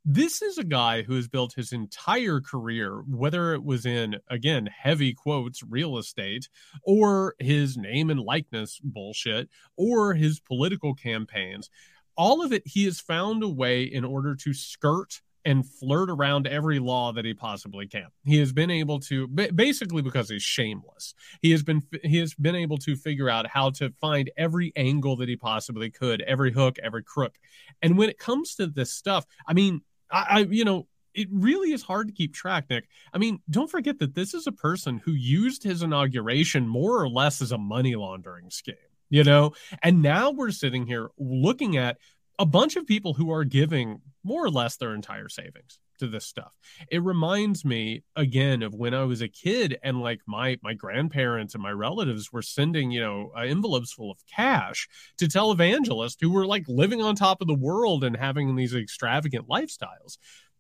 this 0.08 0.44
is 0.44 0.60
a 0.60 0.64
guy 0.64 1.02
who 1.02 1.16
has 1.16 1.28
built 1.28 1.56
his 1.56 1.74
entire 1.74 2.40
career, 2.40 3.02
whether 3.08 3.56
it 3.56 3.64
was 3.64 3.88
in, 3.88 4.18
again, 4.30 4.68
heavy 4.68 5.16
quotes, 5.16 5.64
real 5.64 5.98
estate, 5.98 6.48
or 6.84 7.34
his 7.40 7.76
name 7.76 8.12
and 8.12 8.20
likeness 8.20 8.80
bullshit, 8.84 9.50
or 9.76 10.14
his 10.14 10.40
political 10.40 10.94
campaigns. 10.94 11.72
All 12.18 12.44
of 12.44 12.54
it, 12.54 12.64
he 12.66 12.86
has 12.86 13.00
found 13.00 13.44
a 13.44 13.50
way 13.50 13.84
in 13.84 14.06
order 14.06 14.36
to 14.36 14.54
skirt 14.54 15.22
and 15.46 15.66
flirt 15.66 16.10
around 16.10 16.48
every 16.48 16.80
law 16.80 17.14
that 17.14 17.24
he 17.24 17.34
possibly 17.34 17.88
can. 17.88 18.08
He 18.26 18.38
has 18.40 18.52
been 18.52 18.72
able 18.72 19.00
to 19.02 19.28
basically 19.28 20.02
because 20.02 20.30
he's 20.30 20.42
shameless. 20.42 21.14
He 21.42 21.52
has 21.52 21.62
been 21.62 21.84
he 22.04 22.18
has 22.18 22.34
been 22.34 22.56
able 22.56 22.80
to 22.80 22.96
figure 22.96 23.30
out 23.30 23.46
how 23.46 23.70
to 23.72 23.92
find 24.02 24.32
every 24.38 24.74
angle 24.76 25.16
that 25.18 25.30
he 25.30 25.36
possibly 25.36 25.92
could, 25.92 26.22
every 26.24 26.52
hook, 26.52 26.78
every 26.82 27.04
crook. 27.04 27.36
And 27.82 27.98
when 27.98 28.10
it 28.10 28.18
comes 28.18 28.56
to 28.56 28.66
this 28.68 28.92
stuff, 28.92 29.26
I 29.48 29.54
mean, 29.54 29.82
I, 30.12 30.26
I 30.30 30.40
you 30.40 30.66
know, 30.66 30.88
it 31.14 31.28
really 31.32 31.72
is 31.72 31.84
hard 31.84 32.08
to 32.08 32.14
keep 32.14 32.34
track, 32.34 32.66
Nick. 32.70 32.88
I 33.14 33.20
mean, 33.20 33.40
don't 33.50 33.70
forget 33.70 34.00
that 34.00 34.16
this 34.16 34.34
is 34.34 34.48
a 34.48 34.52
person 34.52 34.98
who 34.98 35.12
used 35.12 35.64
his 35.64 35.84
inauguration 35.84 36.68
more 36.68 37.00
or 37.00 37.08
less 37.08 37.42
as 37.42 37.52
a 37.52 37.58
money 37.58 37.96
laundering 37.96 38.50
scheme, 38.50 38.76
you 39.10 39.24
know? 39.24 39.54
And 39.84 40.02
now 40.02 40.32
we're 40.32 40.52
sitting 40.52 40.86
here 40.86 41.10
looking 41.18 41.78
at 41.78 41.98
a 42.40 42.46
bunch 42.46 42.76
of 42.76 42.86
people 42.86 43.14
who 43.14 43.32
are 43.32 43.44
giving 43.44 44.02
more 44.24 44.44
or 44.44 44.50
less 44.50 44.78
their 44.78 44.94
entire 44.94 45.30
savings 45.30 45.80
to 46.00 46.08
this 46.08 46.26
stuff. 46.26 46.52
It 46.92 47.02
reminds 47.04 47.64
me 47.64 48.04
again 48.16 48.62
of 48.64 48.74
when 48.74 48.94
I 48.94 49.04
was 49.04 49.22
a 49.22 49.28
kid 49.28 49.78
and 49.84 50.02
like 50.02 50.20
my 50.28 50.58
my 50.62 50.74
grandparents 50.74 51.54
and 51.54 51.64
my 51.64 51.72
relatives 51.72 52.32
were 52.32 52.42
sending, 52.42 52.92
you 52.92 53.00
know, 53.00 53.32
uh, 53.36 53.42
envelopes 53.42 53.94
full 53.94 54.12
of 54.12 54.18
cash 54.34 54.88
to 55.18 55.26
televangelists 55.26 56.18
who 56.20 56.32
were 56.32 56.46
like 56.46 56.66
living 56.68 57.02
on 57.02 57.16
top 57.16 57.42
of 57.42 57.48
the 57.48 57.54
world 57.56 58.04
and 58.04 58.18
having 58.18 58.56
these 58.56 58.76
extravagant 58.76 59.48
lifestyles. 59.48 60.18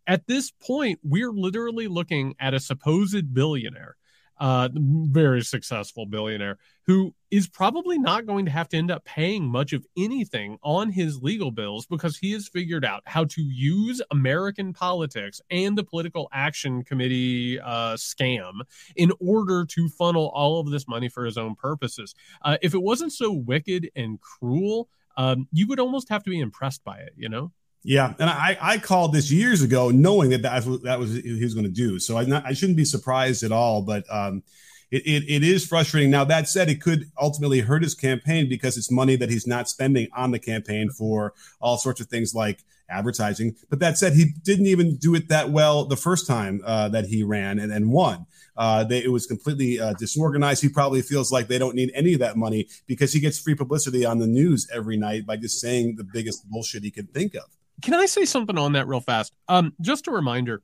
At 0.07 0.27
this 0.27 0.51
point, 0.51 1.00
we're 1.03 1.31
literally 1.31 1.88
looking 1.88 2.36
at 2.39 2.53
a 2.53 2.59
supposed 2.59 3.33
billionaire 3.33 3.95
uh, 4.37 4.69
very 4.73 5.41
successful 5.41 6.05
billionaire 6.05 6.57
who 6.85 7.13
is 7.31 7.47
probably 7.47 7.97
not 7.97 8.25
going 8.25 8.45
to 8.45 8.51
have 8.51 8.69
to 8.69 8.77
end 8.77 8.91
up 8.91 9.03
paying 9.05 9.45
much 9.45 9.73
of 9.73 9.85
anything 9.97 10.57
on 10.61 10.91
his 10.91 11.21
legal 11.21 11.51
bills 11.51 11.85
because 11.85 12.17
he 12.17 12.31
has 12.31 12.47
figured 12.47 12.85
out 12.85 13.01
how 13.05 13.23
to 13.25 13.41
use 13.41 14.01
American 14.11 14.71
politics 14.71 15.41
and 15.49 15.77
the 15.77 15.83
political 15.83 16.27
action 16.31 16.83
committee 16.83 17.59
uh, 17.59 17.95
scam 17.95 18.61
in 18.95 19.11
order 19.19 19.65
to 19.65 19.89
funnel 19.89 20.31
all 20.33 20.59
of 20.59 20.69
this 20.69 20.87
money 20.87 21.09
for 21.09 21.25
his 21.25 21.37
own 21.37 21.55
purposes. 21.55 22.13
Uh, 22.41 22.57
if 22.61 22.73
it 22.73 22.81
wasn't 22.81 23.11
so 23.11 23.31
wicked 23.31 23.89
and 23.95 24.19
cruel, 24.21 24.87
um, 25.17 25.47
you 25.51 25.67
would 25.67 25.79
almost 25.79 26.09
have 26.09 26.23
to 26.23 26.29
be 26.29 26.39
impressed 26.39 26.83
by 26.83 26.97
it, 26.97 27.13
you 27.17 27.29
know? 27.29 27.51
Yeah, 27.87 28.15
and 28.17 28.27
I, 28.27 28.57
I 28.59 28.77
called 28.79 29.13
this 29.13 29.31
years 29.31 29.61
ago, 29.61 29.91
knowing 29.91 30.31
that 30.31 30.41
that 30.41 30.65
was, 30.65 30.81
that 30.81 30.97
was 30.97 31.13
he 31.17 31.43
was 31.43 31.53
going 31.53 31.67
to 31.67 31.71
do. 31.71 31.99
So 31.99 32.17
I, 32.17 32.41
I 32.43 32.53
shouldn't 32.53 32.77
be 32.77 32.83
surprised 32.83 33.43
at 33.43 33.51
all. 33.51 33.83
But 33.83 34.06
um, 34.09 34.42
it, 34.89 35.04
it, 35.06 35.23
it 35.30 35.44
is 35.44 35.68
frustrating. 35.68 36.09
Now 36.09 36.23
that 36.25 36.49
said, 36.49 36.68
it 36.68 36.81
could 36.81 37.11
ultimately 37.21 37.59
hurt 37.59 37.83
his 37.83 37.94
campaign 37.94 38.49
because 38.49 38.75
it's 38.75 38.89
money 38.89 39.15
that 39.18 39.30
he's 39.30 39.45
not 39.45 39.69
spending 39.69 40.07
on 40.15 40.31
the 40.31 40.39
campaign 40.39 40.89
for 40.89 41.33
all 41.61 41.77
sorts 41.77 42.01
of 42.01 42.07
things 42.07 42.33
like 42.33 42.63
advertising. 42.89 43.56
But 43.69 43.80
that 43.81 43.99
said, 43.99 44.13
he 44.13 44.31
didn't 44.42 44.65
even 44.65 44.97
do 44.97 45.13
it 45.13 45.30
that 45.30 45.51
well 45.51 45.85
the 45.85 45.95
first 45.95 46.25
time 46.25 46.63
uh, 46.65 46.89
that 46.89 47.06
he 47.06 47.21
ran 47.21 47.59
and, 47.59 47.71
and 47.71 47.92
won. 47.92 48.25
Uh, 48.57 48.83
they, 48.83 49.04
it 49.04 49.11
was 49.11 49.27
completely 49.27 49.80
uh, 49.80 49.94
disorganized. 49.94 50.63
He 50.63 50.69
probably 50.69 51.04
feels 51.04 51.31
like 51.31 51.49
they 51.49 51.59
don't 51.59 51.75
need 51.75 51.92
any 51.94 52.13
of 52.13 52.19
that 52.21 52.35
money 52.35 52.68
because 52.87 53.13
he 53.13 53.19
gets 53.19 53.37
free 53.37 53.54
publicity 53.54 54.06
on 54.06 54.18
the 54.18 54.27
news 54.27 54.68
every 54.73 54.97
night 54.97 55.27
by 55.27 55.37
just 55.37 55.61
saying 55.61 55.97
the 55.97 56.04
biggest 56.04 56.49
bullshit 56.49 56.81
he 56.81 56.89
can 56.89 57.06
think 57.06 57.35
of. 57.35 57.44
Can 57.81 57.94
I 57.94 58.05
say 58.05 58.25
something 58.25 58.57
on 58.57 58.73
that 58.73 58.87
real 58.87 59.01
fast? 59.01 59.35
Um, 59.47 59.73
just 59.81 60.07
a 60.07 60.11
reminder. 60.11 60.61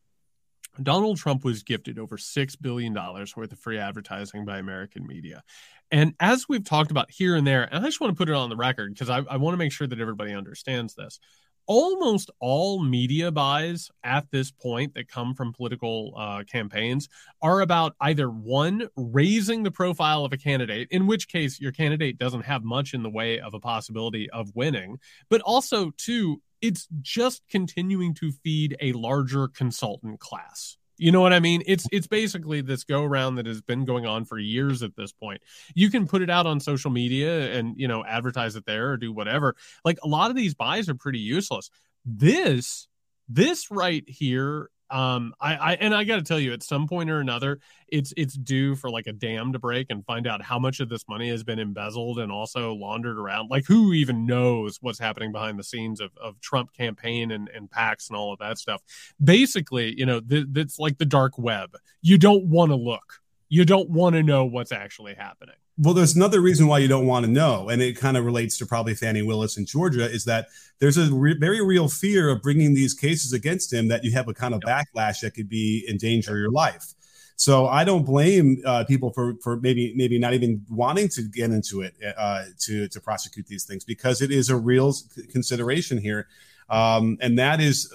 Donald 0.82 1.18
Trump 1.18 1.44
was 1.44 1.64
gifted 1.64 2.00
over 2.00 2.18
$6 2.18 2.62
billion 2.62 2.94
worth 2.94 3.52
of 3.52 3.60
free 3.60 3.78
advertising 3.78 4.46
by 4.46 4.58
American 4.58 5.06
media. 5.06 5.44
And 5.92 6.14
as 6.20 6.48
we've 6.48 6.64
talked 6.64 6.92
about 6.92 7.12
here 7.12 7.36
and 7.36 7.46
there, 7.46 7.64
and 7.64 7.84
I 7.84 7.88
just 7.88 8.00
want 8.00 8.14
to 8.14 8.18
put 8.18 8.30
it 8.30 8.36
on 8.36 8.50
the 8.50 8.56
record 8.56 8.94
because 8.94 9.10
I, 9.10 9.18
I 9.30 9.38
want 9.38 9.54
to 9.54 9.58
make 9.58 9.74
sure 9.74 9.88
that 9.88 10.00
everybody 10.00 10.34
understands 10.34 10.96
this. 10.96 11.20
Almost 11.68 12.32
all 12.40 12.82
media 12.82 13.32
buys 13.32 13.92
at 14.04 14.26
this 14.32 14.50
point 14.52 14.94
that 14.96 15.10
come 15.10 15.36
from 15.36 15.54
political 15.54 16.14
uh, 16.18 16.44
campaigns 16.44 17.08
are 17.42 17.62
about 17.62 17.96
either 18.02 18.30
one, 18.30 18.88
raising 18.96 19.64
the 19.64 19.72
profile 19.72 20.26
of 20.26 20.34
a 20.34 20.38
candidate, 20.38 20.88
in 20.92 21.06
which 21.06 21.28
case 21.28 21.60
your 21.60 21.72
candidate 21.72 22.18
doesn't 22.18 22.46
have 22.46 22.64
much 22.64 22.94
in 22.94 23.04
the 23.04 23.10
way 23.10 23.40
of 23.40 23.54
a 23.54 23.60
possibility 23.60 24.30
of 24.32 24.56
winning, 24.56 24.98
but 25.30 25.42
also 25.42 25.92
two, 25.98 26.42
it's 26.62 26.88
just 27.02 27.42
continuing 27.50 28.14
to 28.16 28.32
feed 28.32 28.78
a 28.80 28.94
larger 28.94 29.48
consultant 29.48 30.20
class. 30.20 30.78
You 30.98 31.12
know 31.12 31.22
what 31.22 31.34
I 31.34 31.40
mean? 31.40 31.64
It's 31.66 31.88
it's 31.92 32.06
basically 32.06 32.62
this 32.62 32.84
go 32.84 33.04
around 33.04 33.36
that 33.36 33.48
has 33.48 33.60
been 33.60 33.86
going 33.86 34.06
on 34.06 34.24
for 34.24 34.38
years 34.38 34.84
at 34.84 34.96
this 34.96 35.12
point. 35.12 35.42
You 35.74 35.90
can 35.90 36.08
put 36.08 36.22
it 36.22 36.30
out 36.30 36.46
on 36.46 36.60
social 36.60 36.92
media 36.92 37.52
and 37.54 37.74
you 37.76 37.88
know 37.88 38.06
advertise 38.06 38.56
it 38.56 38.66
there 38.68 38.92
or 38.92 38.98
do 38.98 39.12
whatever. 39.12 39.56
Like 39.84 39.98
a 40.04 40.08
lot 40.08 40.30
of 40.30 40.36
these 40.36 40.54
buys 40.54 40.90
are 40.90 40.96
pretty 40.96 41.18
useless. 41.18 41.72
This 42.06 42.88
this 43.28 43.72
right 43.72 44.04
here 44.08 44.70
Um, 44.92 45.34
I, 45.40 45.56
I 45.56 45.74
and 45.76 45.96
I 45.96 46.04
got 46.04 46.18
to 46.18 46.22
tell 46.22 46.40
you, 46.40 46.52
at 46.52 46.64
some 46.64 46.86
point 46.88 47.10
or 47.10 47.20
another, 47.20 47.60
it's 47.88 48.14
it's 48.18 48.34
due 48.34 48.76
for 48.76 48.90
like 48.90 49.08
a 49.08 49.14
dam 49.14 49.54
to 49.54 49.60
break 49.60 49.88
and 49.90 50.06
find 50.06 50.28
out 50.28 50.42
how 50.42 50.60
much 50.60 50.82
of 50.82 50.90
this 50.90 51.08
money 51.08 51.30
has 51.30 51.44
been 51.44 51.60
embezzled 51.60 52.20
and 52.20 52.32
also 52.32 52.74
laundered 52.74 53.18
around. 53.18 53.50
Like, 53.50 53.66
who 53.66 53.94
even 53.94 54.26
knows 54.26 54.80
what's 54.82 55.00
happening 55.00 55.32
behind 55.32 55.58
the 55.58 55.64
scenes 55.64 56.02
of, 56.02 56.12
of 56.22 56.40
Trump 56.42 56.74
campaign 56.74 57.32
and 57.32 57.50
and 57.50 57.70
PACs 57.70 58.10
and 58.10 58.18
all 58.18 58.34
of 58.34 58.40
that 58.40 58.58
stuff? 58.58 58.82
Basically, 59.24 59.98
you 59.98 60.06
know, 60.06 60.20
th- 60.20 60.48
it's 60.56 60.78
like 60.78 60.98
the 60.98 61.06
dark 61.06 61.38
web. 61.38 61.76
You 62.02 62.18
don't 62.18 62.46
want 62.48 62.72
to 62.72 62.76
look. 62.76 63.21
You 63.52 63.66
don't 63.66 63.90
want 63.90 64.16
to 64.16 64.24
know 64.24 64.46
what's 64.46 64.72
actually 64.72 65.14
happening. 65.14 65.56
Well, 65.78 65.94
there's 65.94 66.16
another 66.16 66.40
reason 66.40 66.68
why 66.68 66.80
you 66.80 66.88
don't 66.88 67.06
want 67.06 67.26
to 67.26 67.32
know, 67.32 67.68
and 67.68 67.82
it 67.82 67.98
kind 67.98 68.16
of 68.16 68.24
relates 68.24 68.58
to 68.60 68.66
probably 68.66 68.96
Fani 68.96 69.24
Willis 69.24 69.58
in 69.58 69.66
Georgia, 69.66 70.10
is 70.10 70.24
that 70.24 70.48
there's 70.80 70.98
a 70.98 71.14
re- 71.14 71.38
very 71.38 71.62
real 71.62 71.90
fear 71.90 72.30
of 72.30 72.42
bringing 72.42 72.76
these 72.76 72.94
cases 72.94 73.34
against 73.34 73.74
him 73.74 73.90
that 73.90 74.06
you 74.06 74.14
have 74.14 74.30
a 74.30 74.34
kind 74.34 74.54
of 74.54 74.62
yep. 74.66 74.88
backlash 74.96 75.20
that 75.20 75.34
could 75.34 75.50
be 75.50 75.86
endanger 75.90 76.38
your 76.38 76.50
life. 76.50 76.94
So 77.36 77.68
I 77.68 77.84
don't 77.84 78.06
blame 78.06 78.62
uh, 78.66 78.86
people 78.86 79.12
for 79.12 79.34
for 79.44 79.58
maybe 79.58 79.94
maybe 79.98 80.18
not 80.18 80.34
even 80.34 80.64
wanting 80.70 81.10
to 81.10 81.24
get 81.24 81.52
into 81.52 81.82
it 81.82 81.94
uh, 82.18 82.44
to 82.60 82.88
to 82.88 83.02
prosecute 83.02 83.48
these 83.48 83.66
things 83.66 83.84
because 83.84 84.22
it 84.22 84.32
is 84.32 84.50
a 84.50 84.56
real 84.56 84.94
consideration 85.30 85.98
here, 85.98 86.30
um, 86.70 87.18
and 87.20 87.38
that 87.38 87.60
is 87.60 87.90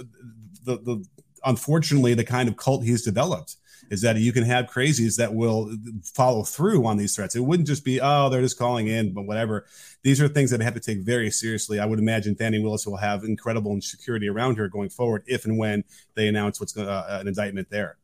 the 0.64 0.76
the 0.76 1.02
unfortunately 1.46 2.12
the 2.12 2.24
kind 2.24 2.46
of 2.46 2.58
cult 2.58 2.84
he's 2.84 3.02
developed 3.02 3.56
is 3.90 4.00
that 4.02 4.16
you 4.16 4.32
can 4.32 4.44
have 4.44 4.66
crazies 4.66 5.16
that 5.16 5.34
will 5.34 5.72
follow 6.02 6.42
through 6.42 6.86
on 6.86 6.96
these 6.96 7.14
threats. 7.14 7.36
It 7.36 7.40
wouldn't 7.40 7.68
just 7.68 7.84
be, 7.84 8.00
oh, 8.00 8.28
they're 8.28 8.42
just 8.42 8.58
calling 8.58 8.88
in, 8.88 9.12
but 9.12 9.22
whatever. 9.22 9.66
These 10.02 10.20
are 10.20 10.28
things 10.28 10.50
that 10.50 10.60
I 10.60 10.64
have 10.64 10.74
to 10.74 10.80
take 10.80 11.00
very 11.00 11.30
seriously. 11.30 11.78
I 11.78 11.86
would 11.86 11.98
imagine 11.98 12.36
Fani 12.36 12.60
Willis 12.60 12.86
will 12.86 12.96
have 12.96 13.24
incredible 13.24 13.80
security 13.80 14.28
around 14.28 14.56
her 14.56 14.68
going 14.68 14.90
forward 14.90 15.22
if 15.26 15.44
and 15.44 15.58
when 15.58 15.84
they 16.14 16.28
announce 16.28 16.60
what's 16.60 16.76
uh, 16.76 17.18
an 17.20 17.28
indictment 17.28 17.70
there. 17.70 17.96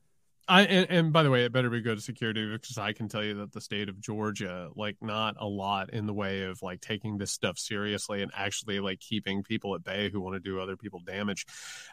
I 0.49 0.63
and, 0.63 0.91
and, 0.91 1.13
by 1.13 1.23
the 1.23 1.31
way, 1.31 1.45
it 1.45 1.53
better 1.53 1.71
be 1.71 1.81
good 1.81 2.03
security 2.03 2.51
because 2.51 2.77
I 2.77 2.93
can 2.93 3.09
tell 3.09 3.23
you 3.23 3.35
that 3.35 3.53
the 3.53 3.61
state 3.61 3.89
of 3.89 4.01
Georgia, 4.01 4.71
like, 4.75 4.97
not 5.01 5.37
a 5.39 5.47
lot 5.47 5.91
in 5.91 6.07
the 6.07 6.13
way 6.13 6.43
of 6.43 6.63
like 6.63 6.81
taking 6.81 7.17
this 7.17 7.31
stuff 7.31 7.59
seriously 7.59 8.23
and 8.23 8.33
actually 8.37 8.81
like 8.81 8.99
keeping 8.99 9.43
people 9.43 9.75
at 9.75 9.85
bay 9.85 10.11
who 10.11 10.21
want 10.21 10.35
to 10.35 10.41
do 10.41 10.61
other 10.61 10.77
people 10.77 11.01
damage. 11.01 11.47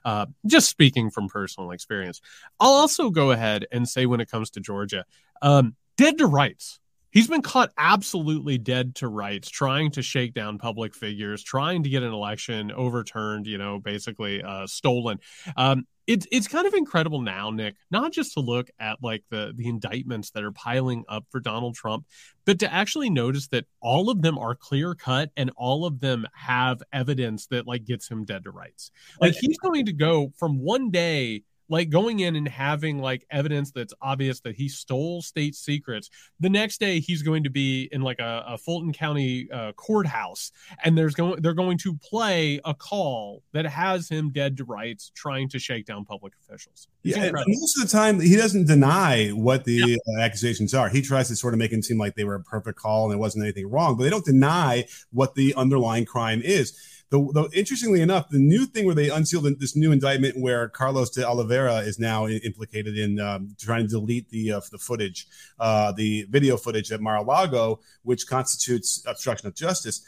Uh, 0.04 0.26
just 0.46 0.70
speaking 0.70 1.10
from 1.10 1.28
personal 1.28 1.72
experience, 1.72 2.22
I'll 2.60 2.74
also 2.74 3.12
go 3.12 3.32
ahead 3.32 3.66
and 3.72 3.88
say 3.88 4.06
when 4.06 4.20
it 4.20 4.32
comes 4.32 4.50
to 4.52 4.60
Georgia, 4.60 5.06
um, 5.42 5.76
dead 5.96 6.18
to 6.18 6.26
rights. 6.26 6.80
He's 7.12 7.28
been 7.28 7.42
caught 7.42 7.72
absolutely 7.78 8.58
dead 8.58 8.96
to 8.96 9.08
rights, 9.08 9.50
trying 9.50 9.92
to 9.92 10.02
shake 10.02 10.34
down 10.34 10.58
public 10.58 10.94
figures, 10.94 11.44
trying 11.44 11.84
to 11.84 11.90
get 11.90 12.04
an 12.04 12.14
election 12.14 12.72
overturned, 12.72 13.48
you 13.48 13.58
know, 13.58 13.80
basically 13.80 14.44
uh, 14.44 14.68
stolen. 14.68 15.20
Um, 15.58 15.86
it's 16.10 16.26
it's 16.32 16.48
kind 16.48 16.66
of 16.66 16.74
incredible 16.74 17.22
now, 17.22 17.52
Nick, 17.52 17.76
not 17.92 18.12
just 18.12 18.34
to 18.34 18.40
look 18.40 18.72
at 18.80 18.98
like 19.04 19.24
the 19.30 19.54
the 19.56 19.68
indictments 19.68 20.32
that 20.32 20.44
are 20.44 20.52
piling 20.52 21.04
up 21.08 21.24
for 21.30 21.40
Donald 21.40 21.76
Trump, 21.76 22.06
but 22.46 22.58
to 22.60 22.74
actually 22.74 23.12
notice 23.12 23.48
that 23.50 23.66
all 23.80 24.10
of 24.10 24.24
them 24.24 24.40
are 24.40 24.56
clear 24.56 24.96
cut 24.96 25.30
and 25.38 25.52
all 25.56 25.86
of 25.86 26.00
them 26.00 26.26
have 26.34 26.82
evidence 26.92 27.46
that 27.48 27.68
like 27.68 27.86
gets 27.86 28.10
him 28.10 28.26
dead 28.26 28.46
to 28.46 28.52
rights. 28.52 28.90
Like 29.22 29.36
he's 29.40 29.60
going 29.60 29.86
to 29.86 29.94
go 29.94 30.34
from 30.36 30.58
one 30.58 30.90
day 30.90 31.44
like 31.70 31.90
going 31.90 32.20
in 32.20 32.36
and 32.36 32.48
having 32.48 33.00
like 33.00 33.26
evidence 33.32 33.72
that's 33.72 33.94
obvious 34.02 34.40
that 34.42 34.56
he 34.56 34.68
stole 34.68 35.22
state 35.22 35.56
secrets 35.56 36.10
the 36.40 36.50
next 36.50 36.80
day 36.80 37.00
he's 37.00 37.22
going 37.22 37.44
to 37.44 37.50
be 37.50 37.88
in 37.92 38.02
like 38.02 38.20
a, 38.20 38.44
a 38.48 38.58
fulton 38.58 38.92
county 38.92 39.50
uh, 39.52 39.72
courthouse 39.74 40.52
and 40.84 40.98
there's 40.98 41.16
going 41.16 41.42
they're 41.42 41.54
going 41.54 41.78
to 41.78 41.96
play 41.98 42.60
a 42.66 42.74
call 42.74 43.44
that 43.54 43.66
has 43.66 44.10
him 44.10 44.32
dead 44.32 44.58
to 44.58 44.64
rights 44.64 45.12
trying 45.16 45.48
to 45.48 45.60
shake 45.60 45.86
down 45.86 46.04
public 46.04 46.34
officials. 46.42 46.88
It's 47.04 47.16
yeah 47.16 47.32
most 47.32 47.78
of 47.78 47.90
the 47.90 47.98
time 47.98 48.20
he 48.20 48.36
doesn't 48.36 48.66
deny 48.66 49.30
what 49.30 49.64
the 49.64 49.84
yeah. 49.86 49.96
uh, 50.18 50.22
accusations 50.22 50.74
are. 50.74 50.90
He 50.90 51.02
tries 51.02 51.28
to 51.30 51.36
sort 51.36 51.54
of 51.54 51.60
make 51.60 51.72
it 51.72 51.86
seem 51.86 51.98
like 51.98 52.16
they 52.16 52.24
were 52.24 52.36
a 52.36 52.44
perfect 52.44 52.80
call 52.80 53.04
and 53.06 53.12
there 53.12 53.20
wasn't 53.20 53.44
anything 53.44 53.70
wrong 53.70 53.96
but 53.96 54.04
they 54.04 54.10
don't 54.10 54.26
deny 54.26 54.86
what 55.12 55.36
the 55.36 55.54
underlying 55.56 56.06
crime 56.06 56.42
is 56.44 56.99
the, 57.10 57.50
interestingly 57.54 58.02
enough, 58.02 58.30
the 58.30 58.40
new 58.40 58.66
thing 58.66 58.86
where 58.86 58.96
they 58.96 59.10
unsealed 59.10 59.46
this 59.60 59.76
new 59.76 59.92
indictment 59.92 60.40
where 60.40 60.70
Carlos 60.70 61.10
de 61.10 61.28
Oliveira 61.28 61.78
is 61.78 62.00
now 62.00 62.28
implicated 62.28 62.98
in 62.98 63.20
um, 63.20 63.56
trying 63.60 63.84
to 63.84 63.90
delete 63.90 64.30
the 64.30 64.54
uh, 64.54 64.62
the 64.72 64.78
footage, 64.78 65.28
uh, 65.60 65.92
the 65.92 66.28
video 66.30 66.58
footage 66.58 66.92
at 66.92 67.02
Mar-a-Lago, 67.02 67.80
which 68.04 68.28
constitutes 68.28 69.04
obstruction 69.08 69.48
of 69.48 69.56
justice. 69.56 70.02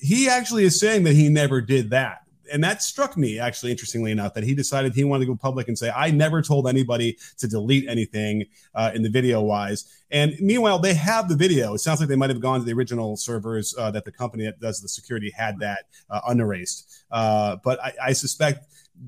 He 0.00 0.28
actually 0.28 0.64
is 0.64 0.78
saying 0.78 1.04
that 1.04 1.14
he 1.14 1.28
never 1.28 1.60
did 1.60 1.90
that 1.90 2.23
and 2.52 2.62
that 2.62 2.82
struck 2.82 3.16
me 3.16 3.38
actually 3.38 3.70
interestingly 3.70 4.10
enough 4.10 4.34
that 4.34 4.44
he 4.44 4.54
decided 4.54 4.94
he 4.94 5.04
wanted 5.04 5.24
to 5.24 5.32
go 5.32 5.36
public 5.36 5.68
and 5.68 5.78
say 5.78 5.90
i 5.94 6.10
never 6.10 6.42
told 6.42 6.68
anybody 6.68 7.16
to 7.38 7.46
delete 7.48 7.88
anything 7.88 8.44
uh, 8.74 8.90
in 8.94 9.02
the 9.02 9.10
video 9.10 9.40
wise 9.42 10.04
and 10.14 10.36
meanwhile 10.40 10.78
they 10.78 10.94
have 10.94 11.28
the 11.28 11.36
video. 11.36 11.74
It 11.74 11.78
sounds 11.78 11.98
like 11.98 12.08
they 12.08 12.16
might 12.16 12.30
have 12.30 12.40
gone 12.40 12.60
to 12.60 12.64
the 12.64 12.72
original 12.72 13.16
servers 13.16 13.74
uh, 13.76 13.90
that 13.90 14.04
the 14.04 14.12
company 14.12 14.44
that 14.44 14.60
does 14.60 14.80
the 14.80 14.88
security 14.88 15.30
had 15.36 15.58
that 15.58 15.86
uh, 16.08 16.20
unerased. 16.28 17.04
Uh, 17.10 17.56
but 17.64 17.82
I, 17.82 17.92
I, 18.00 18.12
suspect 18.12 18.64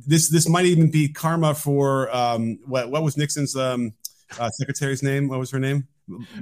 this 0.06 0.28
this 0.28 0.48
might 0.48 0.66
even 0.66 0.90
be 0.90 1.08
karma 1.08 1.54
for 1.54 2.14
um, 2.14 2.58
what 2.66 2.90
what 2.90 3.02
was 3.02 3.16
nixon's 3.16 3.54
um, 3.54 3.94
uh, 4.38 4.50
secretary's 4.50 5.02
name? 5.02 5.28
What 5.28 5.38
was 5.38 5.50
her 5.52 5.60
name 5.60 5.86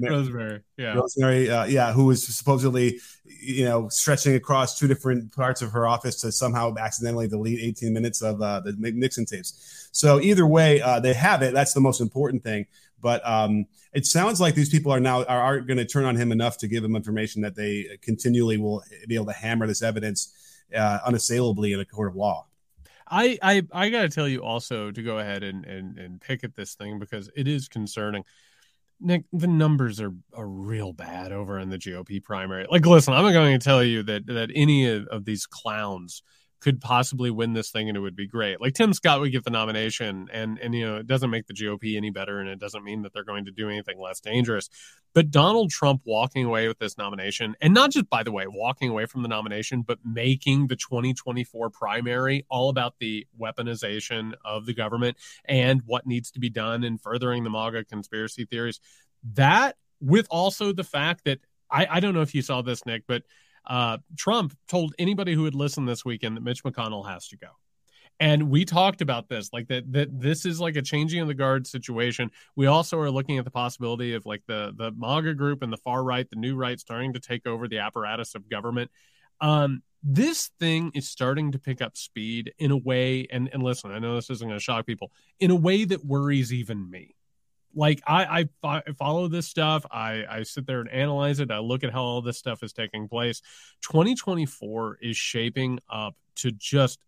Rosemary, 0.00 0.60
yeah, 0.76 0.94
Rosemary, 0.94 1.50
uh, 1.50 1.64
yeah, 1.64 1.92
who 1.92 2.06
was 2.06 2.26
supposedly, 2.26 3.00
you 3.24 3.64
know, 3.64 3.88
stretching 3.88 4.34
across 4.34 4.78
two 4.78 4.86
different 4.86 5.34
parts 5.34 5.62
of 5.62 5.72
her 5.72 5.86
office 5.86 6.20
to 6.20 6.32
somehow 6.32 6.74
accidentally 6.78 7.28
delete 7.28 7.60
18 7.60 7.92
minutes 7.92 8.22
of 8.22 8.42
uh, 8.42 8.60
the 8.60 8.74
Nixon 8.78 9.24
tapes. 9.24 9.88
So 9.92 10.20
either 10.20 10.46
way, 10.46 10.82
uh, 10.82 11.00
they 11.00 11.14
have 11.14 11.42
it. 11.42 11.54
That's 11.54 11.72
the 11.72 11.80
most 11.80 12.00
important 12.00 12.42
thing. 12.42 12.66
But 13.00 13.26
um, 13.28 13.66
it 13.92 14.06
sounds 14.06 14.40
like 14.40 14.54
these 14.54 14.70
people 14.70 14.90
are 14.90 15.00
now 15.00 15.24
are, 15.24 15.40
are 15.40 15.60
going 15.60 15.76
to 15.76 15.84
turn 15.84 16.04
on 16.04 16.16
him 16.16 16.32
enough 16.32 16.56
to 16.58 16.68
give 16.68 16.82
him 16.82 16.96
information 16.96 17.42
that 17.42 17.54
they 17.54 17.98
continually 18.00 18.56
will 18.56 18.82
be 19.06 19.14
able 19.14 19.26
to 19.26 19.32
hammer 19.32 19.66
this 19.66 19.82
evidence 19.82 20.32
uh, 20.74 21.00
unassailably 21.04 21.72
in 21.72 21.80
a 21.80 21.84
court 21.84 22.08
of 22.08 22.16
law. 22.16 22.46
I 23.06 23.38
I, 23.42 23.62
I 23.72 23.90
got 23.90 24.02
to 24.02 24.08
tell 24.08 24.26
you 24.26 24.42
also 24.42 24.90
to 24.90 25.02
go 25.02 25.18
ahead 25.18 25.42
and, 25.42 25.64
and 25.66 25.98
and 25.98 26.20
pick 26.20 26.44
at 26.44 26.54
this 26.54 26.74
thing 26.74 26.98
because 26.98 27.30
it 27.36 27.46
is 27.46 27.68
concerning. 27.68 28.24
Nick, 29.00 29.24
the 29.32 29.46
numbers 29.46 30.00
are, 30.00 30.12
are 30.34 30.48
real 30.48 30.92
bad 30.92 31.32
over 31.32 31.58
in 31.58 31.68
the 31.68 31.78
GOP 31.78 32.22
primary. 32.22 32.66
Like, 32.70 32.86
listen, 32.86 33.12
I'm 33.12 33.24
not 33.24 33.32
going 33.32 33.58
to 33.58 33.64
tell 33.64 33.82
you 33.82 34.02
that 34.04 34.26
that 34.26 34.50
any 34.54 34.86
of, 34.86 35.06
of 35.08 35.24
these 35.24 35.46
clowns 35.46 36.22
could 36.64 36.80
possibly 36.80 37.30
win 37.30 37.52
this 37.52 37.70
thing 37.70 37.90
and 37.90 37.96
it 37.96 38.00
would 38.00 38.16
be 38.16 38.26
great. 38.26 38.58
Like 38.58 38.72
Tim 38.72 38.94
Scott 38.94 39.20
would 39.20 39.30
get 39.30 39.44
the 39.44 39.50
nomination 39.50 40.30
and 40.32 40.58
and 40.58 40.74
you 40.74 40.86
know 40.86 40.96
it 40.96 41.06
doesn't 41.06 41.28
make 41.28 41.46
the 41.46 41.52
GOP 41.52 41.94
any 41.94 42.08
better 42.08 42.40
and 42.40 42.48
it 42.48 42.58
doesn't 42.58 42.82
mean 42.82 43.02
that 43.02 43.12
they're 43.12 43.22
going 43.22 43.44
to 43.44 43.50
do 43.50 43.68
anything 43.68 44.00
less 44.00 44.18
dangerous. 44.18 44.70
But 45.12 45.30
Donald 45.30 45.70
Trump 45.70 46.00
walking 46.06 46.46
away 46.46 46.66
with 46.66 46.78
this 46.78 46.96
nomination 46.96 47.54
and 47.60 47.74
not 47.74 47.90
just 47.90 48.08
by 48.08 48.22
the 48.22 48.32
way 48.32 48.46
walking 48.48 48.88
away 48.88 49.04
from 49.04 49.20
the 49.20 49.28
nomination 49.28 49.82
but 49.82 49.98
making 50.06 50.68
the 50.68 50.76
2024 50.76 51.68
primary 51.68 52.46
all 52.48 52.70
about 52.70 52.94
the 52.98 53.26
weaponization 53.38 54.32
of 54.42 54.64
the 54.64 54.72
government 54.72 55.18
and 55.44 55.82
what 55.84 56.06
needs 56.06 56.30
to 56.30 56.40
be 56.40 56.48
done 56.48 56.82
in 56.82 56.96
furthering 56.96 57.44
the 57.44 57.50
MAGA 57.50 57.84
conspiracy 57.84 58.46
theories. 58.46 58.80
That 59.34 59.76
with 60.00 60.26
also 60.30 60.72
the 60.72 60.82
fact 60.82 61.26
that 61.26 61.40
I, 61.70 61.86
I 61.90 62.00
don't 62.00 62.14
know 62.14 62.22
if 62.22 62.34
you 62.34 62.40
saw 62.40 62.62
this, 62.62 62.86
Nick, 62.86 63.02
but 63.06 63.22
uh, 63.66 63.98
Trump 64.16 64.56
told 64.68 64.94
anybody 64.98 65.34
who 65.34 65.42
would 65.42 65.54
listen 65.54 65.86
this 65.86 66.04
weekend 66.04 66.36
that 66.36 66.42
Mitch 66.42 66.62
McConnell 66.64 67.08
has 67.08 67.28
to 67.28 67.36
go. 67.36 67.48
And 68.20 68.48
we 68.48 68.64
talked 68.64 69.00
about 69.00 69.28
this, 69.28 69.50
like 69.52 69.66
that 69.68 69.90
that 69.92 70.20
this 70.20 70.46
is 70.46 70.60
like 70.60 70.76
a 70.76 70.82
changing 70.82 71.20
of 71.20 71.26
the 71.26 71.34
guard 71.34 71.66
situation. 71.66 72.30
We 72.54 72.66
also 72.66 72.98
are 73.00 73.10
looking 73.10 73.38
at 73.38 73.44
the 73.44 73.50
possibility 73.50 74.14
of 74.14 74.24
like 74.24 74.42
the 74.46 74.72
the 74.76 74.92
MAGA 74.92 75.34
group 75.34 75.62
and 75.62 75.72
the 75.72 75.78
far 75.78 76.04
right, 76.04 76.28
the 76.30 76.36
new 76.36 76.54
right, 76.54 76.78
starting 76.78 77.12
to 77.14 77.20
take 77.20 77.46
over 77.46 77.66
the 77.66 77.78
apparatus 77.78 78.36
of 78.36 78.48
government. 78.48 78.90
Um, 79.40 79.82
this 80.04 80.50
thing 80.60 80.92
is 80.94 81.08
starting 81.08 81.52
to 81.52 81.58
pick 81.58 81.82
up 81.82 81.96
speed 81.96 82.52
in 82.58 82.70
a 82.70 82.76
way, 82.76 83.26
and 83.32 83.50
and 83.52 83.64
listen, 83.64 83.90
I 83.90 83.98
know 83.98 84.14
this 84.14 84.30
isn't 84.30 84.46
going 84.46 84.58
to 84.58 84.62
shock 84.62 84.86
people, 84.86 85.10
in 85.40 85.50
a 85.50 85.56
way 85.56 85.84
that 85.84 86.04
worries 86.04 86.52
even 86.52 86.88
me 86.88 87.16
like 87.74 88.02
I, 88.06 88.48
I, 88.62 88.82
follow 88.98 89.28
this 89.28 89.46
stuff. 89.46 89.84
I, 89.90 90.24
I 90.28 90.42
sit 90.42 90.66
there 90.66 90.80
and 90.80 90.90
analyze 90.90 91.40
it. 91.40 91.50
I 91.50 91.58
look 91.58 91.84
at 91.84 91.92
how 91.92 92.02
all 92.02 92.22
this 92.22 92.38
stuff 92.38 92.62
is 92.62 92.72
taking 92.72 93.08
place. 93.08 93.42
2024 93.82 94.98
is 95.02 95.16
shaping 95.16 95.78
up 95.90 96.16
to 96.36 96.50
just 96.52 96.98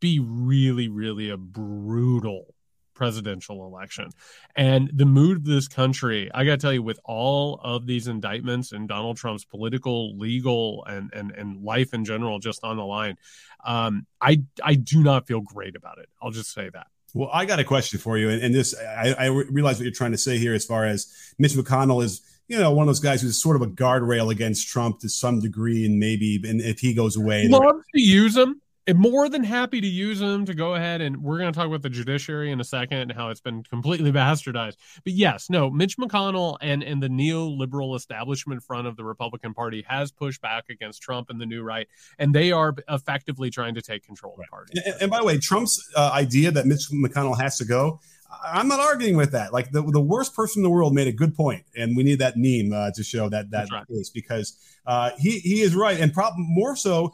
be 0.00 0.18
really, 0.18 0.88
really 0.88 1.30
a 1.30 1.36
brutal 1.36 2.54
presidential 2.94 3.66
election. 3.66 4.10
And 4.54 4.90
the 4.94 5.06
mood 5.06 5.38
of 5.38 5.44
this 5.44 5.66
country, 5.68 6.30
I 6.32 6.44
got 6.44 6.52
to 6.52 6.56
tell 6.58 6.72
you, 6.72 6.82
with 6.82 7.00
all 7.04 7.60
of 7.62 7.86
these 7.86 8.06
indictments 8.06 8.72
and 8.72 8.88
Donald 8.88 9.16
Trump's 9.16 9.44
political, 9.44 10.16
legal, 10.18 10.84
and 10.84 11.12
and 11.12 11.32
and 11.32 11.62
life 11.62 11.94
in 11.94 12.04
general 12.04 12.38
just 12.38 12.62
on 12.64 12.76
the 12.76 12.84
line, 12.84 13.16
um, 13.64 14.06
I 14.20 14.42
I 14.62 14.74
do 14.74 15.02
not 15.02 15.26
feel 15.26 15.40
great 15.40 15.76
about 15.76 15.98
it. 15.98 16.08
I'll 16.20 16.30
just 16.30 16.52
say 16.52 16.70
that. 16.70 16.86
Well, 17.14 17.30
I 17.32 17.44
got 17.44 17.58
a 17.58 17.64
question 17.64 17.98
for 17.98 18.16
you, 18.16 18.30
and, 18.30 18.42
and 18.42 18.54
this 18.54 18.74
I, 18.78 19.14
I, 19.18 19.26
realize 19.26 19.76
what 19.76 19.84
you're 19.84 19.92
trying 19.92 20.12
to 20.12 20.18
say 20.18 20.38
here, 20.38 20.54
as 20.54 20.64
far 20.64 20.86
as 20.86 21.12
Mitch 21.38 21.52
McConnell 21.52 22.02
is, 22.02 22.22
you 22.48 22.58
know, 22.58 22.72
one 22.72 22.84
of 22.84 22.86
those 22.86 23.00
guys 23.00 23.20
who's 23.20 23.40
sort 23.40 23.56
of 23.56 23.62
a 23.62 23.66
guardrail 23.66 24.30
against 24.30 24.68
Trump 24.68 25.00
to 25.00 25.08
some 25.08 25.38
degree, 25.40 25.84
and 25.84 25.98
maybe, 25.98 26.40
and 26.48 26.60
if 26.62 26.80
he 26.80 26.94
goes 26.94 27.16
away, 27.16 27.48
loves 27.48 27.84
to 27.94 28.00
use 28.00 28.36
him. 28.36 28.60
More 28.94 29.28
than 29.28 29.44
happy 29.44 29.80
to 29.80 29.86
use 29.86 30.18
them 30.18 30.44
to 30.46 30.54
go 30.54 30.74
ahead 30.74 31.00
and 31.00 31.22
we're 31.22 31.38
going 31.38 31.52
to 31.52 31.56
talk 31.56 31.66
about 31.66 31.82
the 31.82 31.90
judiciary 31.90 32.50
in 32.50 32.60
a 32.60 32.64
second 32.64 32.98
and 32.98 33.12
how 33.12 33.28
it's 33.30 33.40
been 33.40 33.62
completely 33.62 34.10
bastardized. 34.12 34.76
But 35.04 35.12
yes, 35.12 35.48
no, 35.48 35.70
Mitch 35.70 35.96
McConnell 35.96 36.58
and 36.60 36.82
and 36.82 37.02
the 37.02 37.08
neoliberal 37.08 37.96
establishment 37.96 38.62
front 38.62 38.86
of 38.86 38.96
the 38.96 39.04
Republican 39.04 39.54
Party 39.54 39.84
has 39.88 40.10
pushed 40.10 40.40
back 40.40 40.64
against 40.68 41.02
Trump 41.02 41.30
and 41.30 41.40
the 41.40 41.46
new 41.46 41.62
right, 41.62 41.86
and 42.18 42.34
they 42.34 42.52
are 42.52 42.74
effectively 42.88 43.50
trying 43.50 43.74
to 43.74 43.82
take 43.82 44.04
control 44.04 44.34
of 44.34 44.40
the 44.40 44.46
party. 44.46 44.80
And, 44.84 44.94
and 45.02 45.10
by 45.10 45.18
the 45.18 45.24
way, 45.24 45.38
Trump's 45.38 45.80
uh, 45.96 46.10
idea 46.12 46.50
that 46.50 46.66
Mitch 46.66 46.88
McConnell 46.92 47.40
has 47.40 47.58
to 47.58 47.64
go. 47.64 48.00
I'm 48.44 48.66
not 48.66 48.80
arguing 48.80 49.16
with 49.16 49.32
that. 49.32 49.52
Like 49.52 49.72
the, 49.72 49.82
the 49.82 50.00
worst 50.00 50.34
person 50.34 50.60
in 50.60 50.62
the 50.64 50.70
world 50.70 50.94
made 50.94 51.06
a 51.06 51.12
good 51.12 51.34
point, 51.34 51.64
and 51.76 51.96
we 51.96 52.02
need 52.02 52.18
that 52.18 52.34
meme 52.36 52.72
uh, 52.72 52.90
to 52.92 53.04
show 53.04 53.28
that 53.28 53.50
that 53.50 53.70
right. 53.70 53.86
case 53.86 54.10
because 54.10 54.56
uh, 54.86 55.10
he 55.18 55.38
he 55.38 55.60
is 55.60 55.74
right, 55.74 56.00
and 56.00 56.12
prob- 56.12 56.34
more 56.36 56.74
so 56.74 57.12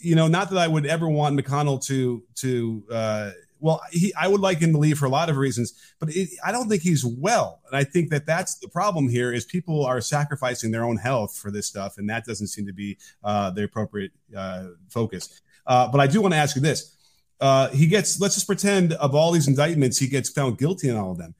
you 0.00 0.14
know, 0.14 0.28
not 0.28 0.50
that 0.50 0.58
I 0.58 0.68
would 0.68 0.86
ever 0.86 1.08
want 1.08 1.38
McConnell 1.38 1.84
to 1.86 2.22
to 2.36 2.84
uh, 2.90 3.30
well, 3.60 3.80
he 3.90 4.14
I 4.14 4.28
would 4.28 4.40
like 4.40 4.58
him 4.58 4.72
to 4.72 4.78
leave 4.78 4.98
for 4.98 5.06
a 5.06 5.10
lot 5.10 5.28
of 5.28 5.36
reasons, 5.36 5.72
but 5.98 6.10
it, 6.10 6.30
I 6.44 6.52
don't 6.52 6.68
think 6.68 6.82
he's 6.82 7.04
well, 7.04 7.60
and 7.66 7.76
I 7.76 7.84
think 7.84 8.10
that 8.10 8.26
that's 8.26 8.56
the 8.56 8.68
problem 8.68 9.08
here 9.08 9.32
is 9.32 9.44
people 9.44 9.84
are 9.84 10.00
sacrificing 10.00 10.70
their 10.70 10.84
own 10.84 10.96
health 10.96 11.36
for 11.36 11.50
this 11.50 11.66
stuff, 11.66 11.98
and 11.98 12.08
that 12.10 12.24
doesn't 12.24 12.48
seem 12.48 12.66
to 12.66 12.72
be 12.72 12.98
uh, 13.24 13.50
the 13.50 13.64
appropriate 13.64 14.12
uh, 14.36 14.68
focus. 14.88 15.40
Uh, 15.66 15.88
but 15.88 16.00
I 16.00 16.06
do 16.06 16.20
want 16.20 16.34
to 16.34 16.38
ask 16.38 16.54
you 16.56 16.62
this: 16.62 16.96
uh, 17.40 17.68
he 17.70 17.86
gets 17.86 18.20
let's 18.20 18.34
just 18.34 18.46
pretend 18.46 18.92
of 18.94 19.14
all 19.14 19.32
these 19.32 19.48
indictments, 19.48 19.98
he 19.98 20.08
gets 20.08 20.28
found 20.28 20.58
guilty 20.58 20.88
in 20.88 20.96
all 20.96 21.12
of 21.12 21.18
them. 21.18 21.34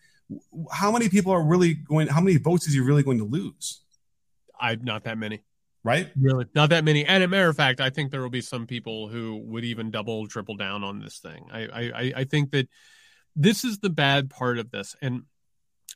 How 0.72 0.92
many 0.92 1.08
people 1.08 1.32
are 1.32 1.42
really 1.42 1.74
going? 1.74 2.08
How 2.08 2.20
many 2.20 2.36
votes 2.36 2.66
is 2.66 2.74
he 2.74 2.80
really 2.80 3.02
going 3.02 3.18
to 3.18 3.24
lose? 3.24 3.80
I 4.60 4.74
not 4.74 5.04
that 5.04 5.18
many 5.18 5.42
right? 5.85 6.11
Really, 6.20 6.47
not 6.54 6.70
that 6.70 6.85
many. 6.85 7.04
And 7.04 7.23
a 7.23 7.28
matter 7.28 7.49
of 7.49 7.56
fact, 7.56 7.80
I 7.80 7.90
think 7.90 8.11
there 8.11 8.23
will 8.23 8.30
be 8.30 8.40
some 8.40 8.66
people 8.66 9.08
who 9.08 9.37
would 9.47 9.64
even 9.64 9.90
double, 9.90 10.26
triple 10.26 10.56
down 10.56 10.85
on 10.85 11.00
this 11.00 11.18
thing. 11.18 11.47
I, 11.52 11.61
I, 11.62 12.12
I 12.16 12.25
think 12.25 12.50
that 12.52 12.68
this 13.37 13.64
is 13.64 13.78
the 13.78 13.90
bad 13.90 14.30
part 14.30 14.58
of 14.58 14.70
this. 14.70 14.97
And 15.00 15.23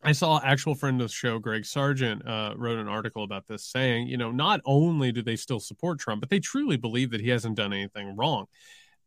I 0.02 0.12
saw 0.12 0.40
actual 0.42 0.74
friend 0.74 1.00
of 1.00 1.08
the 1.08 1.14
show, 1.14 1.38
Greg 1.38 1.64
Sargent, 1.64 2.26
uh, 2.26 2.54
wrote 2.56 2.78
an 2.78 2.88
article 2.88 3.22
about 3.22 3.46
this, 3.46 3.64
saying, 3.64 4.08
you 4.08 4.16
know, 4.16 4.32
not 4.32 4.60
only 4.64 5.12
do 5.12 5.22
they 5.22 5.36
still 5.36 5.60
support 5.60 6.00
Trump, 6.00 6.20
but 6.20 6.30
they 6.30 6.40
truly 6.40 6.76
believe 6.76 7.10
that 7.10 7.20
he 7.20 7.28
hasn't 7.28 7.56
done 7.56 7.72
anything 7.72 8.16
wrong. 8.16 8.46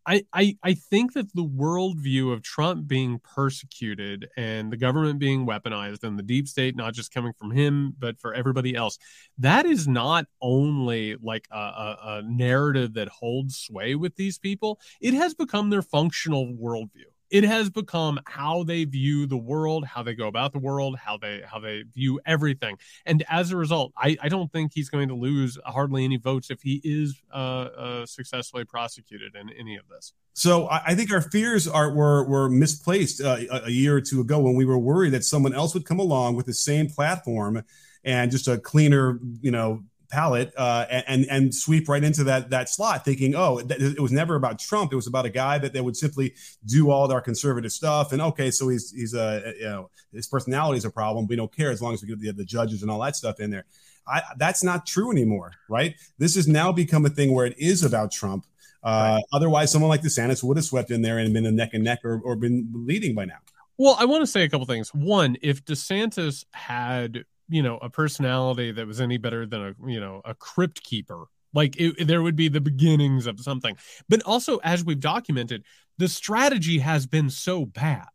I, 0.07 0.23
I, 0.33 0.57
I 0.63 0.73
think 0.75 1.13
that 1.13 1.33
the 1.33 1.43
worldview 1.43 2.31
of 2.31 2.43
Trump 2.43 2.87
being 2.87 3.19
persecuted 3.19 4.27
and 4.37 4.71
the 4.71 4.77
government 4.77 5.19
being 5.19 5.47
weaponized 5.47 6.03
and 6.03 6.17
the 6.17 6.23
deep 6.23 6.47
state 6.47 6.75
not 6.75 6.93
just 6.93 7.13
coming 7.13 7.33
from 7.33 7.51
him 7.51 7.95
but 7.97 8.19
for 8.19 8.33
everybody 8.33 8.75
else 8.75 8.97
that 9.37 9.65
is 9.65 9.87
not 9.87 10.25
only 10.41 11.15
like 11.21 11.47
a, 11.51 11.57
a, 11.57 11.97
a 12.03 12.21
narrative 12.23 12.93
that 12.93 13.07
holds 13.07 13.57
sway 13.57 13.95
with 13.95 14.15
these 14.15 14.37
people 14.37 14.79
it 15.01 15.13
has 15.13 15.33
become 15.33 15.69
their 15.69 15.81
functional 15.81 16.47
worldview 16.47 17.09
it 17.29 17.43
has 17.43 17.69
become 17.69 18.19
how 18.25 18.63
they 18.63 18.83
view 18.83 19.25
the 19.25 19.37
world 19.37 19.85
how 19.85 20.03
they 20.03 20.13
go 20.13 20.27
about 20.27 20.53
the 20.53 20.59
world 20.59 20.97
how 20.97 21.17
they 21.17 21.41
how 21.45 21.59
they 21.59 21.83
view 21.93 22.19
everything. 22.25 22.77
And 23.05 23.23
as 23.29 23.51
a 23.51 23.57
result 23.57 23.93
i, 23.97 24.17
I 24.21 24.29
don't 24.29 24.51
think 24.51 24.71
he's 24.73 24.89
going 24.89 25.09
to 25.09 25.15
lose 25.15 25.57
hardly 25.65 26.03
any 26.03 26.17
votes 26.17 26.49
if 26.49 26.61
he 26.61 26.81
is 26.83 27.21
uh, 27.33 27.37
uh, 27.37 28.05
successfully 28.05 28.65
prosecuted 28.65 29.35
in 29.35 29.49
any 29.49 29.75
of 29.75 29.87
this. 29.89 30.13
So 30.33 30.67
I 30.67 30.83
I 30.87 30.95
think 30.95 31.11
our 31.11 31.21
fears 31.21 31.67
are 31.67 31.91
were 31.91 32.23
were 32.27 32.49
misplaced 32.49 33.21
uh, 33.21 33.37
a 33.51 33.71
year 33.71 33.95
or 33.97 34.01
two 34.01 34.21
ago 34.21 34.39
when 34.39 34.55
we 34.55 34.65
were 34.65 34.77
worried 34.77 35.11
that 35.11 35.23
someone 35.23 35.53
else 35.53 35.73
would 35.73 35.85
come 35.85 35.99
along 35.99 36.35
with 36.35 36.45
the 36.45 36.53
same 36.53 36.87
platform 36.87 37.63
and 38.05 38.31
just 38.31 38.47
a 38.47 38.57
cleaner, 38.57 39.19
you 39.41 39.51
know, 39.51 39.83
palette 40.09 40.53
uh, 40.57 40.85
and 40.89 41.25
and 41.29 41.53
sweep 41.53 41.87
right 41.89 42.03
into 42.03 42.23
that 42.25 42.49
that 42.49 42.69
slot, 42.69 43.05
thinking, 43.05 43.35
oh, 43.35 43.59
it 43.59 43.99
was 43.99 44.11
never 44.11 44.35
about 44.35 44.59
Trump. 44.59 44.93
It 44.93 44.95
was 44.95 45.07
about 45.07 45.25
a 45.25 45.29
guy 45.29 45.57
that 45.57 45.73
they 45.73 45.81
would 45.81 45.97
simply 45.97 46.33
do 46.65 46.91
all 46.91 47.11
our 47.11 47.21
conservative 47.21 47.71
stuff. 47.71 48.11
And 48.11 48.21
okay, 48.21 48.51
so 48.51 48.69
he's 48.69 48.91
he's 48.91 49.13
a 49.13 49.53
you 49.57 49.65
know 49.65 49.89
his 50.13 50.27
personality 50.27 50.77
is 50.77 50.85
a 50.85 50.91
problem. 50.91 51.27
We 51.27 51.35
don't 51.35 51.53
care 51.55 51.71
as 51.71 51.81
long 51.81 51.93
as 51.93 52.01
we 52.01 52.07
get 52.07 52.19
the, 52.19 52.31
the 52.31 52.45
judges 52.45 52.81
and 52.81 52.91
all 52.91 52.99
that 53.01 53.15
stuff 53.15 53.39
in 53.39 53.49
there. 53.49 53.65
I, 54.07 54.21
that's 54.37 54.63
not 54.63 54.85
true 54.85 55.11
anymore, 55.11 55.53
right? 55.67 55.95
This 56.19 56.35
has 56.35 56.47
now 56.47 56.71
become 56.71 57.05
a 57.05 57.09
thing 57.09 57.33
where 57.33 57.45
it 57.45 57.57
is 57.57 57.83
about 57.83 58.11
Trump. 58.11 58.45
Uh, 58.83 59.15
right. 59.15 59.23
Otherwise, 59.33 59.71
someone 59.71 59.89
like 59.89 60.03
DeSantis 60.03 60.43
would 60.43 60.57
have 60.57 60.65
swept 60.65 60.91
in 60.91 61.01
there 61.01 61.17
and 61.17 61.33
been 61.33 61.47
a 61.47 61.51
neck 61.51 61.71
and 61.73 61.83
neck 61.83 62.01
or, 62.03 62.21
or 62.23 62.35
been 62.35 62.71
leading 62.73 63.15
by 63.15 63.25
now. 63.25 63.37
Well, 63.77 63.95
I 63.99 64.05
want 64.05 64.21
to 64.21 64.27
say 64.27 64.43
a 64.43 64.49
couple 64.49 64.67
things. 64.67 64.93
One, 64.93 65.37
if 65.41 65.65
DeSantis 65.65 66.45
had 66.51 67.25
you 67.49 67.61
know 67.61 67.77
a 67.77 67.89
personality 67.89 68.71
that 68.71 68.87
was 68.87 69.01
any 69.01 69.17
better 69.17 69.45
than 69.45 69.61
a 69.61 69.89
you 69.89 69.99
know 69.99 70.21
a 70.25 70.33
crypt 70.33 70.83
keeper. 70.83 71.25
Like 71.53 71.79
it, 71.79 72.05
there 72.07 72.21
would 72.21 72.35
be 72.35 72.49
the 72.49 72.61
beginnings 72.61 73.27
of 73.27 73.39
something. 73.39 73.77
But 74.09 74.21
also 74.23 74.57
as 74.57 74.83
we've 74.83 74.99
documented 74.99 75.63
the 75.97 76.09
strategy 76.09 76.79
has 76.79 77.07
been 77.07 77.29
so 77.29 77.65
bad. 77.65 78.07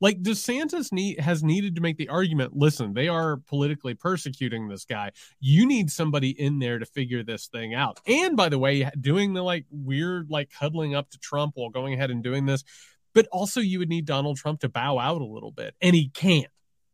Like 0.00 0.22
DeSantis 0.22 0.92
need, 0.92 1.18
has 1.20 1.42
needed 1.42 1.76
to 1.76 1.80
make 1.80 1.96
the 1.96 2.08
argument 2.08 2.54
listen 2.54 2.94
they 2.94 3.08
are 3.08 3.38
politically 3.48 3.94
persecuting 3.94 4.68
this 4.68 4.84
guy. 4.84 5.10
You 5.40 5.66
need 5.66 5.90
somebody 5.90 6.30
in 6.30 6.58
there 6.58 6.78
to 6.78 6.86
figure 6.86 7.22
this 7.22 7.48
thing 7.48 7.74
out. 7.74 8.00
And 8.06 8.36
by 8.36 8.48
the 8.48 8.58
way 8.58 8.88
doing 9.00 9.34
the 9.34 9.42
like 9.42 9.66
weird 9.70 10.30
like 10.30 10.52
huddling 10.52 10.94
up 10.94 11.10
to 11.10 11.18
Trump 11.18 11.52
while 11.56 11.70
going 11.70 11.94
ahead 11.94 12.10
and 12.10 12.22
doing 12.22 12.46
this. 12.46 12.64
But 13.12 13.26
also 13.32 13.60
you 13.60 13.78
would 13.80 13.88
need 13.88 14.04
Donald 14.04 14.36
Trump 14.36 14.60
to 14.60 14.68
bow 14.68 14.98
out 14.98 15.20
a 15.20 15.26
little 15.26 15.52
bit. 15.52 15.74
And 15.80 15.96
he 15.96 16.08
can't. 16.08 16.50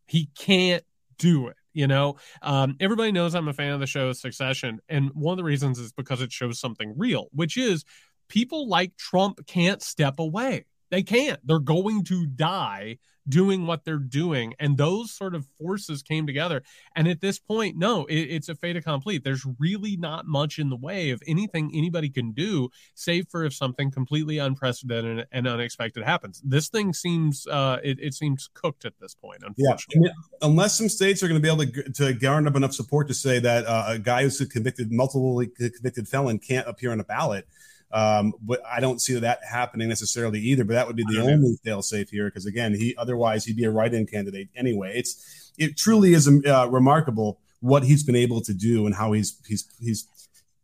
He 0.06 0.28
can't 0.38 0.84
do 1.18 1.48
it 1.48 1.56
you 1.72 1.86
know, 1.86 2.16
um, 2.42 2.76
everybody 2.80 3.12
knows 3.12 3.34
I'm 3.34 3.48
a 3.48 3.52
fan 3.52 3.72
of 3.72 3.80
the 3.80 3.86
show 3.86 4.12
Succession, 4.12 4.80
and 4.88 5.10
one 5.14 5.32
of 5.32 5.36
the 5.38 5.44
reasons 5.44 5.78
is 5.78 5.92
because 5.92 6.20
it 6.20 6.32
shows 6.32 6.58
something 6.58 6.94
real, 6.96 7.28
which 7.32 7.56
is 7.56 7.84
people 8.28 8.68
like 8.68 8.96
Trump 8.96 9.46
can't 9.46 9.82
step 9.82 10.18
away. 10.18 10.66
They 10.90 11.02
can't. 11.02 11.40
They're 11.46 11.58
going 11.58 12.04
to 12.04 12.26
die 12.26 12.98
doing 13.28 13.66
what 13.66 13.84
they're 13.84 13.98
doing. 13.98 14.54
And 14.58 14.76
those 14.76 15.12
sort 15.12 15.34
of 15.34 15.46
forces 15.58 16.02
came 16.02 16.26
together. 16.26 16.62
And 16.96 17.08
at 17.08 17.20
this 17.20 17.38
point, 17.38 17.76
no, 17.76 18.04
it, 18.06 18.14
it's 18.14 18.48
a 18.48 18.54
fait 18.54 18.76
accompli. 18.76 19.18
There's 19.18 19.46
really 19.58 19.96
not 19.96 20.26
much 20.26 20.58
in 20.58 20.68
the 20.68 20.76
way 20.76 21.10
of 21.10 21.22
anything 21.26 21.70
anybody 21.74 22.10
can 22.10 22.32
do, 22.32 22.68
save 22.94 23.28
for 23.30 23.44
if 23.44 23.54
something 23.54 23.90
completely 23.90 24.38
unprecedented 24.38 25.26
and 25.32 25.46
unexpected 25.46 26.02
happens. 26.02 26.42
This 26.44 26.68
thing 26.68 26.92
seems 26.92 27.46
uh, 27.46 27.78
it, 27.82 27.98
it 28.00 28.14
seems 28.14 28.48
cooked 28.52 28.84
at 28.84 28.94
this 29.00 29.14
point. 29.14 29.42
Unfortunately, 29.46 30.08
yeah. 30.08 30.12
unless 30.42 30.76
some 30.76 30.88
states 30.88 31.22
are 31.22 31.28
going 31.28 31.40
to 31.40 31.42
be 31.42 31.52
able 31.52 31.72
to 31.72 31.92
to 31.92 32.12
garner 32.14 32.48
up 32.48 32.56
enough 32.56 32.74
support 32.74 33.08
to 33.08 33.14
say 33.14 33.38
that 33.38 33.66
uh, 33.66 33.84
a 33.88 33.98
guy 33.98 34.22
who's 34.22 34.40
a 34.40 34.46
convicted, 34.46 34.90
multiple 34.90 35.44
convicted 35.56 36.08
felon 36.08 36.38
can't 36.38 36.66
appear 36.66 36.92
on 36.92 37.00
a 37.00 37.04
ballot 37.04 37.46
um, 37.92 38.34
but 38.40 38.60
I 38.66 38.80
don't 38.80 39.00
see 39.00 39.18
that 39.18 39.40
happening 39.48 39.88
necessarily 39.88 40.40
either. 40.40 40.64
But 40.64 40.74
that 40.74 40.86
would 40.86 40.96
be 40.96 41.04
the 41.04 41.20
only 41.20 41.56
fail 41.64 41.82
safe 41.82 42.10
here 42.10 42.26
because 42.26 42.46
again, 42.46 42.74
he 42.74 42.94
otherwise 42.96 43.44
he'd 43.44 43.56
be 43.56 43.64
a 43.64 43.70
write-in 43.70 44.06
candidate 44.06 44.48
anyway. 44.54 44.92
It's 44.94 45.52
it 45.58 45.76
truly 45.76 46.14
is 46.14 46.28
uh, 46.46 46.68
remarkable 46.70 47.40
what 47.60 47.82
he's 47.84 48.02
been 48.02 48.16
able 48.16 48.40
to 48.42 48.54
do 48.54 48.86
and 48.86 48.94
how 48.94 49.12
he's 49.12 49.38
he's 49.46 49.68
he's 49.80 50.06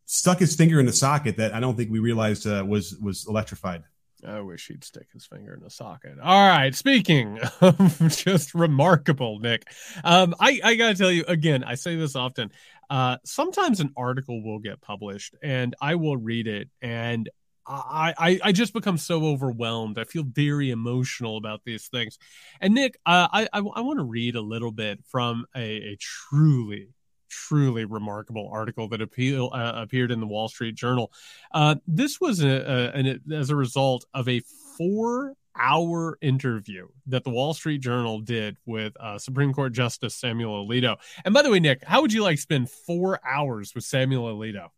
stuck 0.07 0.39
his 0.39 0.55
finger 0.55 0.81
in 0.81 0.87
the 0.87 0.93
socket 0.93 1.37
that 1.37 1.55
I 1.55 1.61
don't 1.61 1.77
think 1.77 1.91
we 1.91 1.99
realized 1.99 2.47
uh, 2.47 2.65
was 2.67 2.97
was 2.99 3.27
electrified. 3.29 3.85
I 4.27 4.41
wish 4.41 4.67
he'd 4.69 4.83
stick 4.83 5.09
his 5.13 5.27
finger 5.27 5.55
in 5.55 5.63
the 5.63 5.71
socket. 5.71 6.19
All 6.23 6.49
right. 6.49 6.75
Speaking 6.75 7.39
of 7.61 7.99
just 8.09 8.55
remarkable, 8.55 9.39
Nick, 9.39 9.69
um, 10.05 10.35
I, 10.41 10.61
I 10.65 10.75
got 10.75 10.89
to 10.89 10.95
tell 10.95 11.11
you 11.11 11.25
again, 11.29 11.63
I 11.65 11.75
say 11.75 11.97
this 11.97 12.17
often. 12.17 12.51
Uh, 12.89 13.17
sometimes 13.25 13.81
an 13.81 13.93
article 13.97 14.43
will 14.43 14.59
get 14.59 14.81
published 14.81 15.35
and 15.43 15.75
I 15.81 15.97
will 15.97 16.17
read 16.17 16.47
it 16.47 16.69
and 16.81 17.29
I, 17.69 18.15
I, 18.17 18.41
I 18.45 18.53
just 18.53 18.73
become 18.73 18.97
so 18.97 19.25
overwhelmed. 19.25 19.99
I 19.99 20.05
feel 20.05 20.23
very 20.23 20.71
emotional 20.71 21.37
about 21.37 21.63
these 21.65 21.89
things. 21.89 22.17
And 22.61 22.75
Nick, 22.75 22.97
uh, 23.05 23.27
I, 23.33 23.49
I, 23.53 23.59
I 23.59 23.81
want 23.81 23.99
to 23.99 24.05
read 24.05 24.37
a 24.37 24.41
little 24.41 24.71
bit 24.71 25.01
from 25.05 25.47
a, 25.55 25.61
a 25.61 25.97
truly 25.99 26.91
truly 27.29 27.85
remarkable 27.85 28.49
article 28.53 28.89
that 28.89 29.03
appeal, 29.03 29.51
uh, 29.53 29.73
appeared 29.75 30.11
in 30.11 30.21
the 30.21 30.27
Wall 30.27 30.49
Street 30.49 30.75
Journal. 30.75 31.13
Uh, 31.53 31.75
this 31.87 32.21
was 32.21 32.43
a, 32.43 32.49
a, 32.49 32.91
an, 32.93 33.21
as 33.33 33.51
a 33.51 33.57
result 33.57 34.07
of 34.15 34.29
a 34.29 34.41
four 34.79 35.35
hour 35.59 36.19
interview 36.21 36.89
that 37.07 37.25
the 37.25 37.31
Wall 37.31 37.55
Street 37.55 37.79
Journal 37.79 38.21
did 38.21 38.57
with 38.67 38.97
uh, 38.99 39.19
Supreme 39.19 39.53
Court 39.53 39.73
Justice 39.73 40.15
Samuel 40.15 40.67
Alito. 40.67 40.97
And 41.25 41.35
by 41.35 41.43
the 41.43 41.51
way, 41.51 41.61
Nick, 41.61 41.85
how 41.85 42.03
would 42.03 42.13
you 42.13 42.23
like 42.23 42.39
spend 42.39 42.71
four 42.71 43.21
hours 43.27 43.75
with 43.75 43.85
Samuel 43.85 44.37
Alito? 44.37 44.69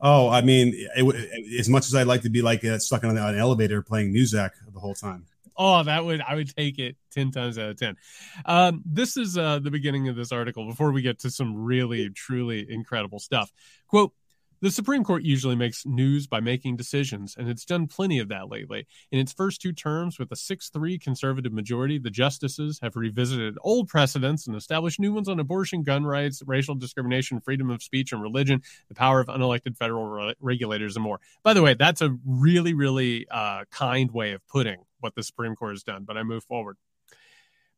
Oh, 0.00 0.28
I 0.28 0.40
mean, 0.40 0.72
it, 0.74 1.02
it, 1.02 1.60
as 1.60 1.68
much 1.68 1.86
as 1.86 1.94
I'd 1.94 2.06
like 2.06 2.22
to 2.22 2.30
be 2.30 2.42
like 2.42 2.64
uh, 2.64 2.78
stuck 2.78 3.04
on 3.04 3.16
an 3.16 3.38
elevator 3.38 3.82
playing 3.82 4.14
Muzak 4.14 4.50
the 4.72 4.80
whole 4.80 4.94
time. 4.94 5.26
Oh, 5.56 5.82
that 5.82 6.04
would 6.06 6.22
I 6.22 6.36
would 6.36 6.56
take 6.56 6.78
it 6.78 6.96
ten 7.10 7.30
times 7.30 7.58
out 7.58 7.68
of 7.68 7.78
ten. 7.78 7.96
Um, 8.46 8.82
this 8.86 9.18
is 9.18 9.36
uh, 9.36 9.58
the 9.58 9.70
beginning 9.70 10.08
of 10.08 10.16
this 10.16 10.32
article. 10.32 10.66
Before 10.66 10.90
we 10.90 11.02
get 11.02 11.18
to 11.20 11.30
some 11.30 11.54
really 11.54 12.08
truly 12.08 12.66
incredible 12.70 13.18
stuff, 13.18 13.52
quote: 13.86 14.14
The 14.62 14.70
Supreme 14.70 15.04
Court 15.04 15.22
usually 15.22 15.56
makes 15.56 15.86
news 15.86 16.26
by 16.26 16.40
making 16.40 16.76
decisions, 16.76 17.34
and 17.34 17.48
it's 17.48 17.64
done 17.64 17.86
plenty 17.86 18.18
of 18.18 18.28
that 18.28 18.50
lately. 18.50 18.86
In 19.10 19.18
its 19.18 19.32
first 19.32 19.62
two 19.62 19.72
terms, 19.72 20.18
with 20.18 20.30
a 20.32 20.36
6 20.36 20.68
3 20.68 20.98
conservative 20.98 21.50
majority, 21.50 21.98
the 21.98 22.10
justices 22.10 22.78
have 22.82 22.94
revisited 22.94 23.56
old 23.62 23.88
precedents 23.88 24.46
and 24.46 24.54
established 24.54 25.00
new 25.00 25.14
ones 25.14 25.30
on 25.30 25.40
abortion, 25.40 25.82
gun 25.82 26.04
rights, 26.04 26.42
racial 26.44 26.74
discrimination, 26.74 27.40
freedom 27.40 27.70
of 27.70 27.82
speech 27.82 28.12
and 28.12 28.20
religion, 28.20 28.60
the 28.88 28.94
power 28.94 29.18
of 29.18 29.28
unelected 29.28 29.78
federal 29.78 30.06
re- 30.06 30.34
regulators, 30.40 30.94
and 30.94 31.04
more. 31.04 31.20
By 31.42 31.54
the 31.54 31.62
way, 31.62 31.72
that's 31.72 32.02
a 32.02 32.14
really, 32.26 32.74
really 32.74 33.26
uh, 33.30 33.64
kind 33.70 34.10
way 34.10 34.32
of 34.32 34.46
putting 34.46 34.84
what 34.98 35.14
the 35.14 35.22
Supreme 35.22 35.56
Court 35.56 35.72
has 35.72 35.84
done, 35.84 36.04
but 36.04 36.18
I 36.18 36.22
move 36.22 36.44
forward. 36.44 36.76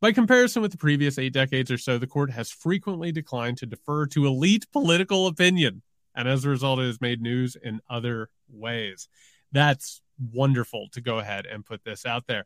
By 0.00 0.10
comparison 0.10 0.62
with 0.62 0.72
the 0.72 0.78
previous 0.78 1.16
eight 1.16 1.32
decades 1.32 1.70
or 1.70 1.78
so, 1.78 1.96
the 1.96 2.08
court 2.08 2.32
has 2.32 2.50
frequently 2.50 3.12
declined 3.12 3.58
to 3.58 3.66
defer 3.66 4.06
to 4.06 4.26
elite 4.26 4.66
political 4.72 5.28
opinion 5.28 5.82
and 6.14 6.28
as 6.28 6.44
a 6.44 6.48
result, 6.48 6.80
it 6.80 6.86
has 6.86 7.00
made 7.00 7.20
news 7.20 7.56
in 7.56 7.80
other 7.88 8.28
ways. 8.48 9.08
That's 9.52 10.00
wonderful 10.32 10.88
to 10.92 11.00
go 11.00 11.18
ahead 11.18 11.46
and 11.46 11.64
put 11.64 11.84
this 11.84 12.06
out 12.06 12.26
there. 12.26 12.44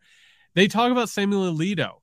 They 0.55 0.69
talk 0.69 0.91
about 0.91 1.09
Samuel 1.09 1.53
Alito, 1.53 2.01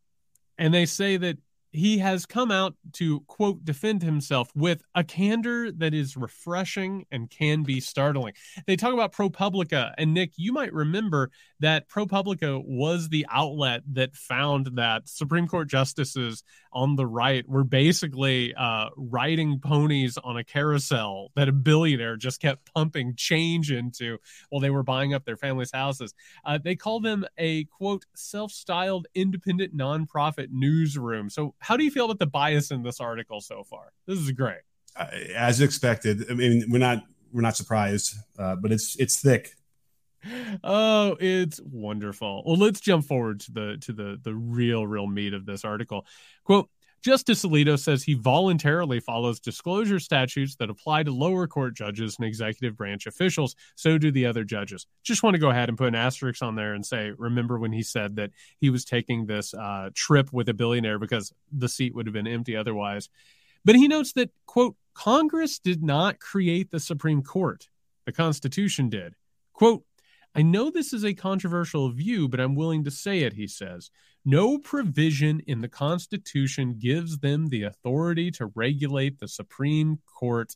and 0.58 0.74
they 0.74 0.86
say 0.86 1.18
that 1.18 1.38
he 1.74 1.98
has 1.98 2.28
come 2.28 2.52
out 2.52 2.76
to 2.94 3.22
quote 3.22 3.66
defend 3.66 4.04
himself 4.04 4.50
with 4.56 4.84
a 4.94 5.04
candor 5.04 5.72
that 5.72 5.94
is 5.94 6.16
refreshing 6.16 7.06
and 7.12 7.32
can 7.32 7.64
be 7.64 7.80
startling. 7.80 8.34
They 8.68 8.76
talk 8.76 8.94
about 8.94 9.12
ProPublica, 9.12 9.94
and 9.98 10.14
Nick, 10.14 10.34
you 10.38 10.54
might 10.54 10.72
remember 10.72 11.32
that 11.60 11.90
ProPublica 11.90 12.64
was 12.64 13.10
the 13.10 13.26
outlet 13.30 13.82
that 13.94 14.16
found 14.16 14.70
that 14.76 15.10
Supreme 15.10 15.48
Court 15.48 15.68
justices 15.68 16.44
on 16.74 16.96
the 16.96 17.06
right 17.06 17.48
were 17.48 17.64
basically 17.64 18.54
uh, 18.56 18.90
riding 18.98 19.60
ponies 19.60 20.18
on 20.18 20.38
a 20.38 20.44
carousel 20.44 21.32
that 21.36 21.48
a 21.48 21.52
billionaire 21.52 22.18
just 22.18 22.42
kept 22.42 22.72
pumping 22.74 23.16
change 23.16 23.72
into 23.72 24.18
while 24.50 24.60
they 24.60 24.70
were 24.70 24.84
buying 24.84 25.14
up 25.14 25.26
their 25.26 25.38
families' 25.38 25.72
houses. 25.74 26.14
Uh, 26.46 26.58
they 26.62 26.76
call 26.76 27.00
them 27.00 27.26
a 27.38 27.66
quote 27.66 28.06
self-styled 28.16 29.08
independent 29.16 29.76
nonprofit 29.76 30.48
newsroom. 30.52 31.30
So 31.30 31.56
how 31.60 31.78
do 31.78 31.84
you 31.84 31.92
feel 31.92 32.06
about 32.06 32.20
the 32.20 32.28
bias 32.28 32.72
in 32.72 32.84
this 32.84 33.00
article 33.00 33.42
so 33.42 33.64
far? 33.64 33.94
This 34.08 34.20
is 34.20 34.32
great. 34.32 34.62
As 35.36 35.62
expected. 35.62 36.26
I 36.30 36.34
mean, 36.34 36.66
we're 36.70 36.78
not 36.78 37.04
we're 37.32 37.42
not 37.42 37.58
surprised, 37.58 38.16
uh, 38.38 38.56
but 38.56 38.72
it's 38.72 38.96
it's 39.00 39.20
thick. 39.20 39.56
Oh, 40.64 41.18
it's 41.20 41.60
wonderful. 41.62 42.44
Well, 42.46 42.58
let's 42.58 42.80
jump 42.80 43.06
forward 43.06 43.42
to 43.42 43.52
the 43.52 43.78
to 43.82 43.94
the 43.94 44.20
the 44.22 44.34
real 44.34 44.88
real 44.88 45.08
meat 45.08 45.34
of 45.34 45.46
this 45.46 45.66
article. 45.66 46.06
Quote 46.44 46.70
Justice 47.04 47.44
Alito 47.44 47.78
says 47.78 48.02
he 48.02 48.14
voluntarily 48.14 49.02
follows 49.02 49.42
disclosure 49.42 50.00
statutes 50.00 50.56
that 50.56 50.70
apply 50.70 51.04
to 51.04 51.12
lower 51.12 51.48
court 51.48 51.76
judges 51.76 52.16
and 52.18 52.26
executive 52.26 52.78
branch 52.78 53.08
officials. 53.08 53.56
So 53.76 53.98
do 53.98 54.10
the 54.10 54.26
other 54.26 54.46
judges. 54.46 54.88
Just 55.04 55.22
want 55.22 55.34
to 55.34 55.40
go 55.40 55.50
ahead 55.50 55.68
and 55.68 55.78
put 55.78 55.90
an 55.90 55.96
asterisk 55.96 56.42
on 56.42 56.56
there 56.56 56.74
and 56.74 56.86
say, 56.86 57.12
remember 57.18 57.60
when 57.60 57.74
he 57.74 57.84
said 57.84 58.16
that 58.16 58.32
he 58.58 58.70
was 58.70 58.86
taking 58.86 59.26
this 59.26 59.54
uh, 59.54 59.90
trip 59.94 60.32
with 60.32 60.48
a 60.48 60.54
billionaire 60.54 60.98
because 60.98 61.34
the 61.52 61.68
seat 61.68 61.94
would 61.94 62.08
have 62.08 62.14
been 62.14 62.26
empty 62.26 62.56
otherwise. 62.56 63.10
But 63.66 63.76
he 63.76 63.90
notes 63.90 64.14
that, 64.14 64.32
quote, 64.46 64.78
Congress 64.94 65.60
did 65.60 65.84
not 65.84 66.20
create 66.20 66.72
the 66.72 66.80
Supreme 66.80 67.22
Court. 67.22 67.68
The 68.06 68.14
Constitution 68.14 68.88
did. 68.88 69.16
Quote, 69.52 69.84
I 70.36 70.42
know 70.42 70.72
this 70.72 70.94
is 70.94 71.06
a 71.06 71.14
controversial 71.14 71.92
view, 71.92 72.28
but 72.28 72.40
I'm 72.40 72.56
willing 72.56 72.84
to 72.86 72.92
say 72.92 73.20
it, 73.20 73.34
he 73.34 73.48
says. 73.48 73.92
No 74.26 74.58
provision 74.58 75.42
in 75.42 75.62
the 75.62 75.68
Constitution 75.68 76.78
gives 76.80 77.20
them 77.20 77.48
the 77.48 77.64
authority 77.64 78.32
to 78.32 78.48
regulate 78.56 79.20
the 79.20 79.28
Supreme 79.28 80.00
Court, 80.06 80.56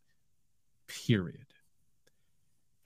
period. 0.88 1.46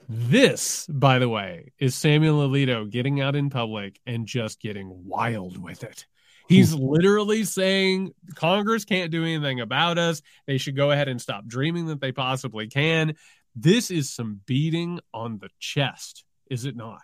This, 0.10 0.86
by 0.88 1.20
the 1.20 1.30
way, 1.30 1.72
is 1.80 1.96
Samuel 1.96 2.50
Alito 2.50 2.90
getting 2.90 3.22
out 3.22 3.36
in 3.36 3.50
public 3.50 4.00
and 4.06 4.26
just 4.26 4.60
getting 4.60 5.06
wild 5.06 5.58
with 5.58 5.84
it. 5.84 6.06
He's 6.50 6.74
hmm. 6.74 6.84
literally 6.84 7.46
saying 7.46 8.14
Congress 8.36 8.84
can't 8.84 9.12
do 9.12 9.24
anything 9.24 9.62
about 9.62 9.98
us. 9.98 10.22
They 10.48 10.58
should 10.58 10.76
go 10.76 10.92
ahead 10.92 11.08
and 11.08 11.22
stop 11.22 11.46
dreaming 11.48 11.86
that 11.86 12.02
they 12.02 12.12
possibly 12.12 12.68
can. 12.68 13.16
This 13.56 13.92
is 13.92 14.10
some 14.10 14.42
beating 14.46 15.00
on 15.14 15.38
the 15.38 15.50
chest 15.60 16.26
is 16.52 16.66
it 16.66 16.76
not? 16.76 17.00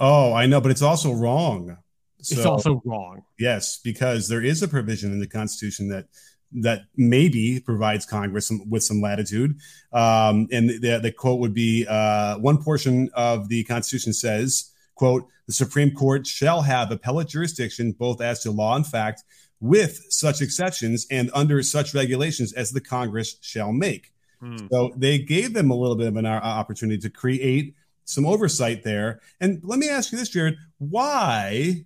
Oh, 0.00 0.34
I 0.34 0.46
know, 0.46 0.60
but 0.60 0.72
it's 0.72 0.82
also 0.82 1.12
wrong. 1.12 1.78
So, 2.20 2.36
it's 2.36 2.44
also 2.44 2.82
wrong. 2.84 3.22
Yes, 3.38 3.78
because 3.82 4.28
there 4.28 4.42
is 4.42 4.62
a 4.62 4.68
provision 4.68 5.12
in 5.12 5.20
the 5.20 5.26
Constitution 5.26 5.88
that 5.88 6.06
that 6.54 6.82
maybe 6.96 7.60
provides 7.60 8.04
Congress 8.04 8.48
some, 8.48 8.68
with 8.68 8.82
some 8.82 9.00
latitude. 9.00 9.56
Um, 9.90 10.48
and 10.52 10.68
the, 10.68 11.00
the 11.02 11.10
quote 11.10 11.40
would 11.40 11.54
be 11.54 11.86
uh, 11.88 12.36
one 12.38 12.62
portion 12.62 13.08
of 13.14 13.48
the 13.48 13.64
Constitution 13.64 14.12
says, 14.12 14.70
quote, 14.94 15.26
the 15.46 15.54
Supreme 15.54 15.92
Court 15.92 16.26
shall 16.26 16.60
have 16.60 16.90
appellate 16.90 17.28
jurisdiction 17.28 17.92
both 17.92 18.20
as 18.20 18.42
to 18.42 18.50
law 18.50 18.76
and 18.76 18.86
fact 18.86 19.24
with 19.60 20.04
such 20.10 20.42
exceptions 20.42 21.06
and 21.10 21.30
under 21.32 21.62
such 21.62 21.94
regulations 21.94 22.52
as 22.52 22.70
the 22.70 22.82
Congress 22.82 23.36
shall 23.40 23.72
make. 23.72 24.12
Hmm. 24.40 24.66
So 24.70 24.92
they 24.94 25.18
gave 25.20 25.54
them 25.54 25.70
a 25.70 25.74
little 25.74 25.96
bit 25.96 26.08
of 26.08 26.16
an 26.16 26.26
uh, 26.26 26.40
opportunity 26.42 26.98
to 27.00 27.08
create 27.08 27.74
some 28.04 28.26
oversight 28.26 28.84
there. 28.84 29.20
And 29.40 29.60
let 29.62 29.78
me 29.78 29.88
ask 29.88 30.12
you 30.12 30.18
this, 30.18 30.28
Jared: 30.28 30.56
Why 30.78 31.84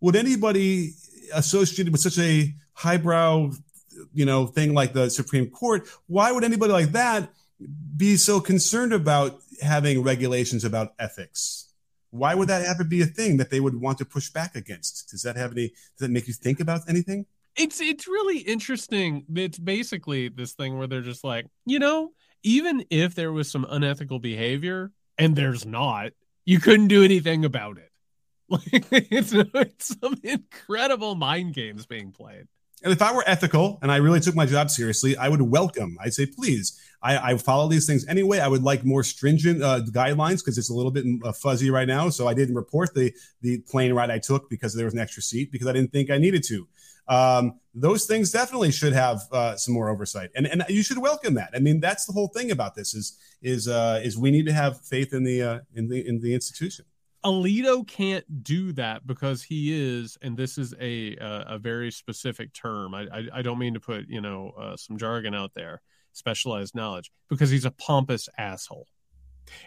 would 0.00 0.16
anybody 0.16 0.92
associated 1.34 1.92
with 1.92 2.00
such 2.00 2.18
a 2.18 2.54
highbrow, 2.74 3.52
you 4.12 4.24
know, 4.24 4.46
thing 4.46 4.74
like 4.74 4.92
the 4.92 5.10
Supreme 5.10 5.48
Court? 5.48 5.88
Why 6.06 6.32
would 6.32 6.44
anybody 6.44 6.72
like 6.72 6.92
that 6.92 7.30
be 7.96 8.16
so 8.16 8.40
concerned 8.40 8.92
about 8.92 9.40
having 9.62 10.02
regulations 10.02 10.64
about 10.64 10.94
ethics? 10.98 11.72
Why 12.10 12.34
would 12.34 12.48
that 12.48 12.64
ever 12.66 12.84
be 12.84 13.00
a 13.00 13.06
thing 13.06 13.38
that 13.38 13.50
they 13.50 13.60
would 13.60 13.80
want 13.80 13.98
to 13.98 14.04
push 14.04 14.28
back 14.28 14.54
against? 14.54 15.10
Does 15.10 15.22
that 15.22 15.36
have 15.36 15.52
any? 15.52 15.68
Does 15.68 16.00
that 16.00 16.10
make 16.10 16.28
you 16.28 16.34
think 16.34 16.60
about 16.60 16.82
anything? 16.88 17.26
It's 17.56 17.80
it's 17.80 18.06
really 18.06 18.38
interesting. 18.38 19.24
It's 19.34 19.58
basically 19.58 20.28
this 20.28 20.52
thing 20.52 20.76
where 20.76 20.86
they're 20.86 21.00
just 21.00 21.24
like, 21.24 21.46
you 21.64 21.78
know, 21.78 22.12
even 22.42 22.84
if 22.90 23.14
there 23.14 23.32
was 23.32 23.50
some 23.50 23.66
unethical 23.68 24.18
behavior, 24.18 24.90
and 25.18 25.36
there's 25.36 25.64
not, 25.64 26.12
you 26.44 26.60
couldn't 26.60 26.88
do 26.88 27.02
anything 27.04 27.44
about 27.44 27.78
it. 27.78 27.88
Like 28.52 28.84
it's, 28.90 29.32
it's 29.32 29.96
some 29.98 30.14
incredible 30.22 31.14
mind 31.14 31.54
games 31.54 31.86
being 31.86 32.12
played. 32.12 32.48
And 32.84 32.92
if 32.92 33.00
I 33.00 33.14
were 33.14 33.24
ethical 33.26 33.78
and 33.80 33.90
I 33.90 33.96
really 33.96 34.20
took 34.20 34.34
my 34.34 34.44
job 34.44 34.70
seriously, 34.70 35.16
I 35.16 35.28
would 35.28 35.40
welcome. 35.40 35.96
I'd 36.00 36.12
say, 36.12 36.26
please, 36.26 36.78
I, 37.02 37.32
I 37.32 37.36
follow 37.38 37.68
these 37.68 37.86
things 37.86 38.06
anyway. 38.08 38.40
I 38.40 38.48
would 38.48 38.62
like 38.62 38.84
more 38.84 39.04
stringent 39.04 39.62
uh, 39.62 39.80
guidelines 39.80 40.38
because 40.38 40.58
it's 40.58 40.70
a 40.70 40.74
little 40.74 40.90
bit 40.90 41.04
uh, 41.24 41.32
fuzzy 41.32 41.70
right 41.70 41.86
now. 41.86 42.08
So 42.10 42.28
I 42.28 42.34
didn't 42.34 42.54
report 42.54 42.94
the 42.94 43.12
the 43.40 43.58
plane 43.70 43.92
ride 43.92 44.10
I 44.10 44.18
took 44.18 44.50
because 44.50 44.74
there 44.74 44.84
was 44.84 44.94
an 44.94 45.00
extra 45.00 45.22
seat 45.22 45.52
because 45.52 45.68
I 45.68 45.72
didn't 45.72 45.92
think 45.92 46.10
I 46.10 46.18
needed 46.18 46.42
to 46.48 46.66
um, 47.08 47.58
those 47.74 48.04
things 48.04 48.30
definitely 48.30 48.70
should 48.70 48.92
have 48.92 49.22
uh, 49.32 49.56
some 49.56 49.74
more 49.74 49.88
oversight, 49.88 50.30
and 50.36 50.46
and 50.46 50.64
you 50.68 50.82
should 50.82 50.98
welcome 50.98 51.34
that. 51.34 51.50
I 51.54 51.58
mean, 51.58 51.80
that's 51.80 52.06
the 52.06 52.12
whole 52.12 52.28
thing 52.28 52.50
about 52.50 52.74
this 52.74 52.94
is 52.94 53.18
is 53.40 53.68
uh, 53.68 54.00
is 54.02 54.18
we 54.18 54.30
need 54.30 54.46
to 54.46 54.52
have 54.52 54.80
faith 54.80 55.12
in 55.12 55.24
the 55.24 55.42
uh, 55.42 55.58
in 55.74 55.88
the 55.88 56.06
in 56.06 56.20
the 56.20 56.34
institution. 56.34 56.84
Alito 57.24 57.86
can't 57.86 58.42
do 58.42 58.72
that 58.72 59.06
because 59.06 59.42
he 59.42 59.72
is, 59.72 60.18
and 60.22 60.36
this 60.36 60.58
is 60.58 60.74
a 60.80 61.16
a, 61.16 61.44
a 61.48 61.58
very 61.58 61.90
specific 61.90 62.52
term. 62.52 62.94
I, 62.94 63.06
I, 63.12 63.28
I 63.34 63.42
don't 63.42 63.58
mean 63.58 63.74
to 63.74 63.80
put 63.80 64.08
you 64.08 64.20
know 64.20 64.52
uh, 64.58 64.76
some 64.76 64.98
jargon 64.98 65.34
out 65.34 65.52
there, 65.54 65.80
specialized 66.12 66.74
knowledge, 66.74 67.10
because 67.28 67.50
he's 67.50 67.64
a 67.64 67.70
pompous 67.70 68.28
asshole, 68.38 68.86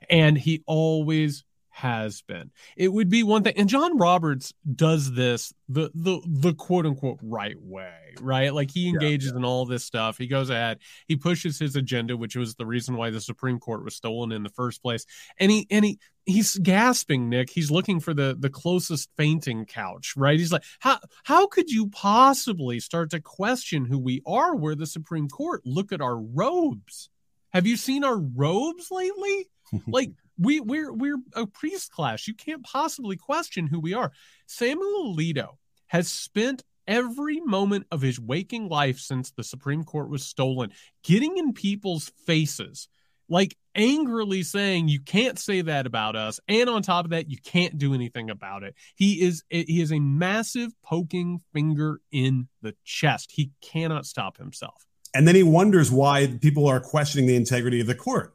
and 0.09 0.37
he 0.37 0.63
always 0.67 1.43
has 1.75 2.21
been. 2.21 2.51
It 2.77 2.87
would 2.87 3.09
be 3.09 3.21
one 3.21 3.43
thing, 3.43 3.55
and 3.57 3.67
John 3.67 3.97
Roberts 3.97 4.53
does 4.75 5.11
this 5.11 5.53
the 5.67 5.91
the 5.93 6.21
the 6.25 6.53
quote 6.53 6.85
unquote 6.85 7.19
right 7.21 7.61
way, 7.61 8.15
right? 8.21 8.53
Like 8.53 8.71
he 8.71 8.87
engages 8.87 9.27
yeah, 9.27 9.33
yeah. 9.33 9.39
in 9.39 9.45
all 9.45 9.65
this 9.65 9.83
stuff. 9.83 10.17
He 10.17 10.27
goes 10.27 10.49
ahead, 10.49 10.79
he 11.09 11.17
pushes 11.17 11.59
his 11.59 11.75
agenda, 11.75 12.15
which 12.15 12.37
was 12.37 12.55
the 12.55 12.65
reason 12.65 12.95
why 12.95 13.09
the 13.09 13.19
Supreme 13.19 13.59
Court 13.59 13.83
was 13.83 13.93
stolen 13.93 14.31
in 14.31 14.41
the 14.41 14.49
first 14.49 14.81
place. 14.81 15.05
And 15.37 15.51
he 15.51 15.67
and 15.69 15.83
he 15.83 15.99
he's 16.25 16.57
gasping, 16.57 17.27
Nick. 17.27 17.49
He's 17.49 17.69
looking 17.69 17.99
for 17.99 18.13
the 18.13 18.37
the 18.39 18.49
closest 18.49 19.09
fainting 19.17 19.65
couch, 19.65 20.13
right? 20.15 20.39
He's 20.39 20.53
like, 20.53 20.63
how 20.79 20.99
how 21.25 21.47
could 21.47 21.69
you 21.69 21.89
possibly 21.89 22.79
start 22.79 23.09
to 23.09 23.19
question 23.19 23.83
who 23.83 23.99
we 23.99 24.21
are? 24.25 24.55
We're 24.55 24.75
the 24.75 24.87
Supreme 24.87 25.27
Court. 25.27 25.61
Look 25.65 25.91
at 25.91 25.99
our 25.99 26.17
robes. 26.17 27.09
Have 27.51 27.67
you 27.67 27.75
seen 27.75 28.05
our 28.05 28.17
robes 28.17 28.87
lately? 28.91 29.49
like 29.87 30.11
we 30.37 30.59
we're 30.59 30.93
we're 30.93 31.19
a 31.33 31.45
priest 31.45 31.91
class. 31.91 32.27
You 32.27 32.33
can't 32.33 32.63
possibly 32.63 33.17
question 33.17 33.67
who 33.67 33.79
we 33.79 33.93
are. 33.93 34.11
Samuel 34.47 35.15
Alito 35.15 35.57
has 35.87 36.11
spent 36.11 36.63
every 36.87 37.39
moment 37.41 37.87
of 37.91 38.01
his 38.01 38.19
waking 38.19 38.69
life 38.69 38.99
since 38.99 39.31
the 39.31 39.43
Supreme 39.43 39.83
Court 39.83 40.09
was 40.09 40.25
stolen 40.25 40.71
getting 41.03 41.37
in 41.37 41.53
people's 41.53 42.11
faces, 42.25 42.87
like 43.29 43.55
angrily 43.75 44.43
saying 44.43 44.87
you 44.87 44.99
can't 44.99 45.37
say 45.37 45.61
that 45.61 45.85
about 45.85 46.15
us 46.15 46.39
and 46.47 46.69
on 46.69 46.81
top 46.81 47.05
of 47.05 47.11
that 47.11 47.29
you 47.29 47.37
can't 47.43 47.77
do 47.77 47.93
anything 47.93 48.29
about 48.29 48.63
it 48.63 48.73
he 48.95 49.21
is 49.21 49.43
he 49.49 49.81
is 49.81 49.91
a 49.91 49.99
massive 49.99 50.71
poking 50.81 51.41
finger 51.51 51.99
in 52.11 52.47
the 52.61 52.73
chest 52.85 53.31
he 53.33 53.51
cannot 53.61 54.05
stop 54.05 54.37
himself 54.37 54.85
and 55.13 55.27
then 55.27 55.35
he 55.35 55.43
wonders 55.43 55.91
why 55.91 56.27
people 56.41 56.67
are 56.67 56.79
questioning 56.79 57.27
the 57.27 57.35
integrity 57.35 57.81
of 57.81 57.87
the 57.87 57.95
court 57.95 58.33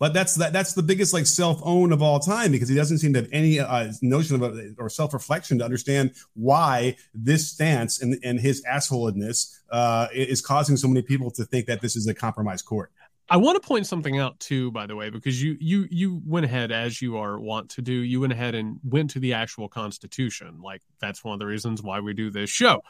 but 0.00 0.14
that's 0.14 0.34
that 0.36 0.52
that's 0.52 0.72
the 0.72 0.82
biggest 0.82 1.14
like 1.14 1.26
self 1.26 1.60
own 1.62 1.92
of 1.92 2.02
all 2.02 2.18
time 2.18 2.50
because 2.50 2.68
he 2.68 2.74
doesn't 2.74 2.98
seem 2.98 3.12
to 3.12 3.20
have 3.20 3.28
any 3.30 3.60
uh, 3.60 3.92
notion 4.02 4.42
of 4.42 4.56
a, 4.56 4.74
or 4.78 4.88
self 4.88 5.14
reflection 5.14 5.58
to 5.58 5.64
understand 5.64 6.12
why 6.34 6.96
this 7.14 7.48
stance 7.48 8.02
and, 8.02 8.18
and 8.24 8.40
his 8.40 8.64
assholedness 8.64 9.60
uh, 9.70 10.08
is 10.12 10.40
causing 10.40 10.76
so 10.76 10.88
many 10.88 11.02
people 11.02 11.30
to 11.30 11.44
think 11.44 11.66
that 11.66 11.82
this 11.82 11.94
is 11.94 12.08
a 12.08 12.14
compromised 12.14 12.64
court. 12.64 12.90
I 13.28 13.36
want 13.36 13.62
to 13.62 13.66
point 13.66 13.86
something 13.86 14.18
out 14.18 14.40
too, 14.40 14.72
by 14.72 14.86
the 14.86 14.96
way, 14.96 15.10
because 15.10 15.40
you 15.40 15.56
you 15.60 15.86
you 15.90 16.22
went 16.26 16.46
ahead 16.46 16.72
as 16.72 17.00
you 17.00 17.18
are 17.18 17.38
want 17.38 17.68
to 17.70 17.82
do. 17.82 17.92
You 17.92 18.20
went 18.20 18.32
ahead 18.32 18.54
and 18.54 18.80
went 18.82 19.10
to 19.10 19.20
the 19.20 19.34
actual 19.34 19.68
Constitution. 19.68 20.62
Like 20.62 20.82
that's 21.00 21.22
one 21.22 21.34
of 21.34 21.38
the 21.38 21.46
reasons 21.46 21.82
why 21.82 22.00
we 22.00 22.14
do 22.14 22.30
this 22.30 22.50
show. 22.50 22.82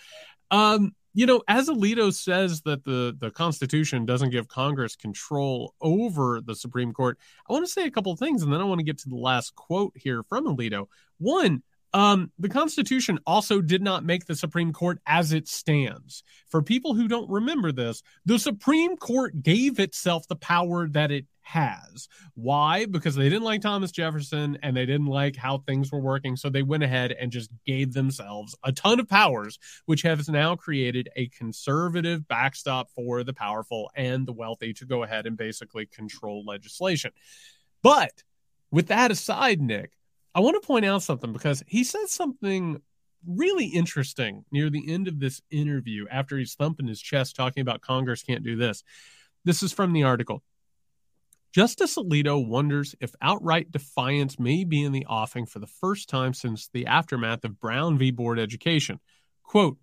Um, 0.53 0.95
you 1.13 1.27
know, 1.27 1.43
as 1.49 1.69
Alito 1.69 2.13
says 2.13 2.63
that 2.63 2.85
the 2.85 3.17
the 3.19 3.31
Constitution 3.31 4.07
doesn't 4.07 4.31
give 4.31 4.49
Congress 4.49 4.97
control 4.97 5.75
over 5.81 6.41
the 6.41 6.55
Supreme 6.55 6.93
Court, 6.93 7.19
I 7.49 7.53
want 7.53 7.65
to 7.65 7.71
say 7.71 7.85
a 7.85 7.91
couple 7.91 8.15
things, 8.17 8.43
and 8.43 8.53
then 8.53 8.61
I 8.61 8.65
want 8.65 8.79
to 8.79 8.85
get 8.85 8.99
to 8.99 9.09
the 9.09 9.17
last 9.17 9.55
quote 9.55 9.93
here 9.97 10.23
from 10.23 10.45
Alito. 10.47 10.87
One, 11.19 11.63
um, 11.93 12.31
the 12.39 12.49
Constitution 12.49 13.19
also 13.27 13.61
did 13.61 13.83
not 13.83 14.05
make 14.05 14.27
the 14.27 14.37
Supreme 14.37 14.73
Court 14.73 15.01
as 15.07 15.33
it 15.33 15.49
stands. 15.49 16.23
For 16.49 16.63
people 16.63 16.95
who 16.95 17.09
don't 17.09 17.29
remember 17.29 17.73
this, 17.73 18.03
the 18.25 18.39
Supreme 18.39 18.97
Court 18.97 19.43
gave 19.43 19.81
itself 19.81 20.29
the 20.29 20.37
power 20.37 20.89
that 20.89 21.11
it 21.11 21.27
has. 21.51 22.09
Why? 22.35 22.87
Because 22.87 23.17
they 23.17 23.29
didn't 23.29 23.43
like 23.43 23.61
Thomas 23.61 23.91
Jefferson 23.91 24.59
and 24.63 24.77
they 24.77 24.87
didn't 24.87 25.07
like 25.07 25.35
how 25.35 25.59
things 25.59 25.91
were 25.91 26.01
working. 26.01 26.37
So 26.37 26.49
they 26.49 26.63
went 26.63 26.85
ahead 26.85 27.13
and 27.13 27.33
just 27.33 27.51
gave 27.67 27.93
themselves 27.93 28.55
a 28.65 28.73
ton 28.73 29.01
of 29.01 29.09
powers, 29.09 29.59
which 29.87 30.03
has 30.03 30.29
now 30.29 30.55
created 30.55 31.09
a 31.17 31.29
conservative 31.29 32.27
backstop 32.29 32.89
for 32.91 33.25
the 33.25 33.33
powerful 33.33 33.91
and 33.97 34.27
the 34.27 34.33
wealthy 34.33 34.73
to 34.75 34.87
go 34.87 35.03
ahead 35.03 35.27
and 35.27 35.37
basically 35.37 35.87
control 35.87 36.45
legislation. 36.47 37.11
But 37.83 38.23
with 38.71 38.87
that 38.89 39.11
aside, 39.11 39.61
Nick, 39.61 39.93
I 40.35 40.41
want 40.41 40.61
to 40.61 40.67
point 40.67 40.85
out 40.85 41.03
something 41.03 41.33
because 41.33 41.65
he 41.67 41.83
said 41.83 42.07
something 42.07 42.81
really 43.27 43.67
interesting 43.67 44.45
near 44.53 44.71
the 44.71 44.91
end 44.91 45.09
of 45.09 45.19
this 45.19 45.43
interview 45.51 46.07
after 46.11 46.39
he's 46.39 46.55
thumping 46.55 46.87
his 46.87 47.01
chest 47.01 47.35
talking 47.35 47.61
about 47.61 47.81
Congress 47.81 48.23
can't 48.23 48.45
do 48.45 48.57
this. 48.57 48.85
This 49.45 49.63
is 49.63 49.73
from 49.73 49.93
the 49.93 50.05
article. 50.05 50.43
Justice 51.53 51.97
Alito 51.97 52.47
wonders 52.47 52.95
if 53.01 53.13
outright 53.21 53.73
defiance 53.73 54.39
may 54.39 54.63
be 54.63 54.85
in 54.85 54.93
the 54.93 55.07
offing 55.07 55.47
for 55.47 55.59
the 55.59 55.67
first 55.67 56.09
time 56.09 56.33
since 56.33 56.69
the 56.73 56.87
aftermath 56.87 57.45
of 57.45 57.59
Brown 57.59 57.99
v. 57.99 58.13
Board 58.13 58.39
Education. 58.39 59.01
Quote, 59.43 59.77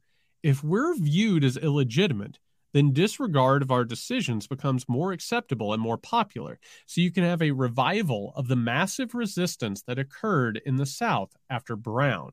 if 0.43 0.63
we're 0.63 0.95
viewed 0.95 1.43
as 1.43 1.57
illegitimate, 1.57 2.39
then 2.73 2.93
disregard 2.93 3.61
of 3.61 3.71
our 3.71 3.83
decisions 3.83 4.47
becomes 4.47 4.87
more 4.87 5.11
acceptable 5.11 5.73
and 5.73 5.81
more 5.81 5.97
popular. 5.97 6.57
So 6.85 7.01
you 7.01 7.11
can 7.11 7.23
have 7.23 7.41
a 7.41 7.51
revival 7.51 8.31
of 8.35 8.47
the 8.47 8.55
massive 8.55 9.13
resistance 9.13 9.81
that 9.83 9.99
occurred 9.99 10.61
in 10.65 10.77
the 10.77 10.85
South 10.85 11.35
after 11.49 11.75
Brown. 11.75 12.31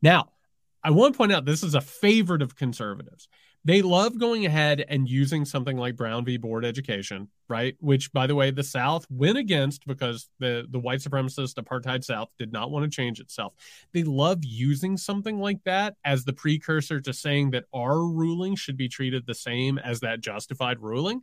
Now, 0.00 0.30
I 0.82 0.90
want 0.90 1.12
to 1.12 1.18
point 1.18 1.32
out 1.32 1.44
this 1.44 1.62
is 1.62 1.74
a 1.74 1.82
favorite 1.82 2.40
of 2.40 2.56
conservatives. 2.56 3.28
They 3.64 3.82
love 3.82 4.18
going 4.18 4.46
ahead 4.46 4.86
and 4.88 5.06
using 5.06 5.44
something 5.44 5.76
like 5.76 5.94
Brown 5.94 6.24
v. 6.24 6.38
Board 6.38 6.64
Education, 6.64 7.28
right? 7.46 7.76
Which, 7.80 8.10
by 8.10 8.26
the 8.26 8.34
way, 8.34 8.50
the 8.50 8.62
South 8.62 9.06
went 9.10 9.36
against 9.36 9.86
because 9.86 10.30
the, 10.38 10.66
the 10.70 10.78
white 10.78 11.00
supremacist 11.00 11.56
apartheid 11.56 12.02
South 12.02 12.30
did 12.38 12.52
not 12.52 12.70
want 12.70 12.84
to 12.84 12.96
change 12.96 13.20
itself. 13.20 13.52
They 13.92 14.02
love 14.02 14.38
using 14.42 14.96
something 14.96 15.38
like 15.38 15.62
that 15.64 15.96
as 16.04 16.24
the 16.24 16.32
precursor 16.32 17.02
to 17.02 17.12
saying 17.12 17.50
that 17.50 17.66
our 17.74 17.98
ruling 17.98 18.56
should 18.56 18.78
be 18.78 18.88
treated 18.88 19.26
the 19.26 19.34
same 19.34 19.76
as 19.76 20.00
that 20.00 20.20
justified 20.20 20.80
ruling. 20.80 21.20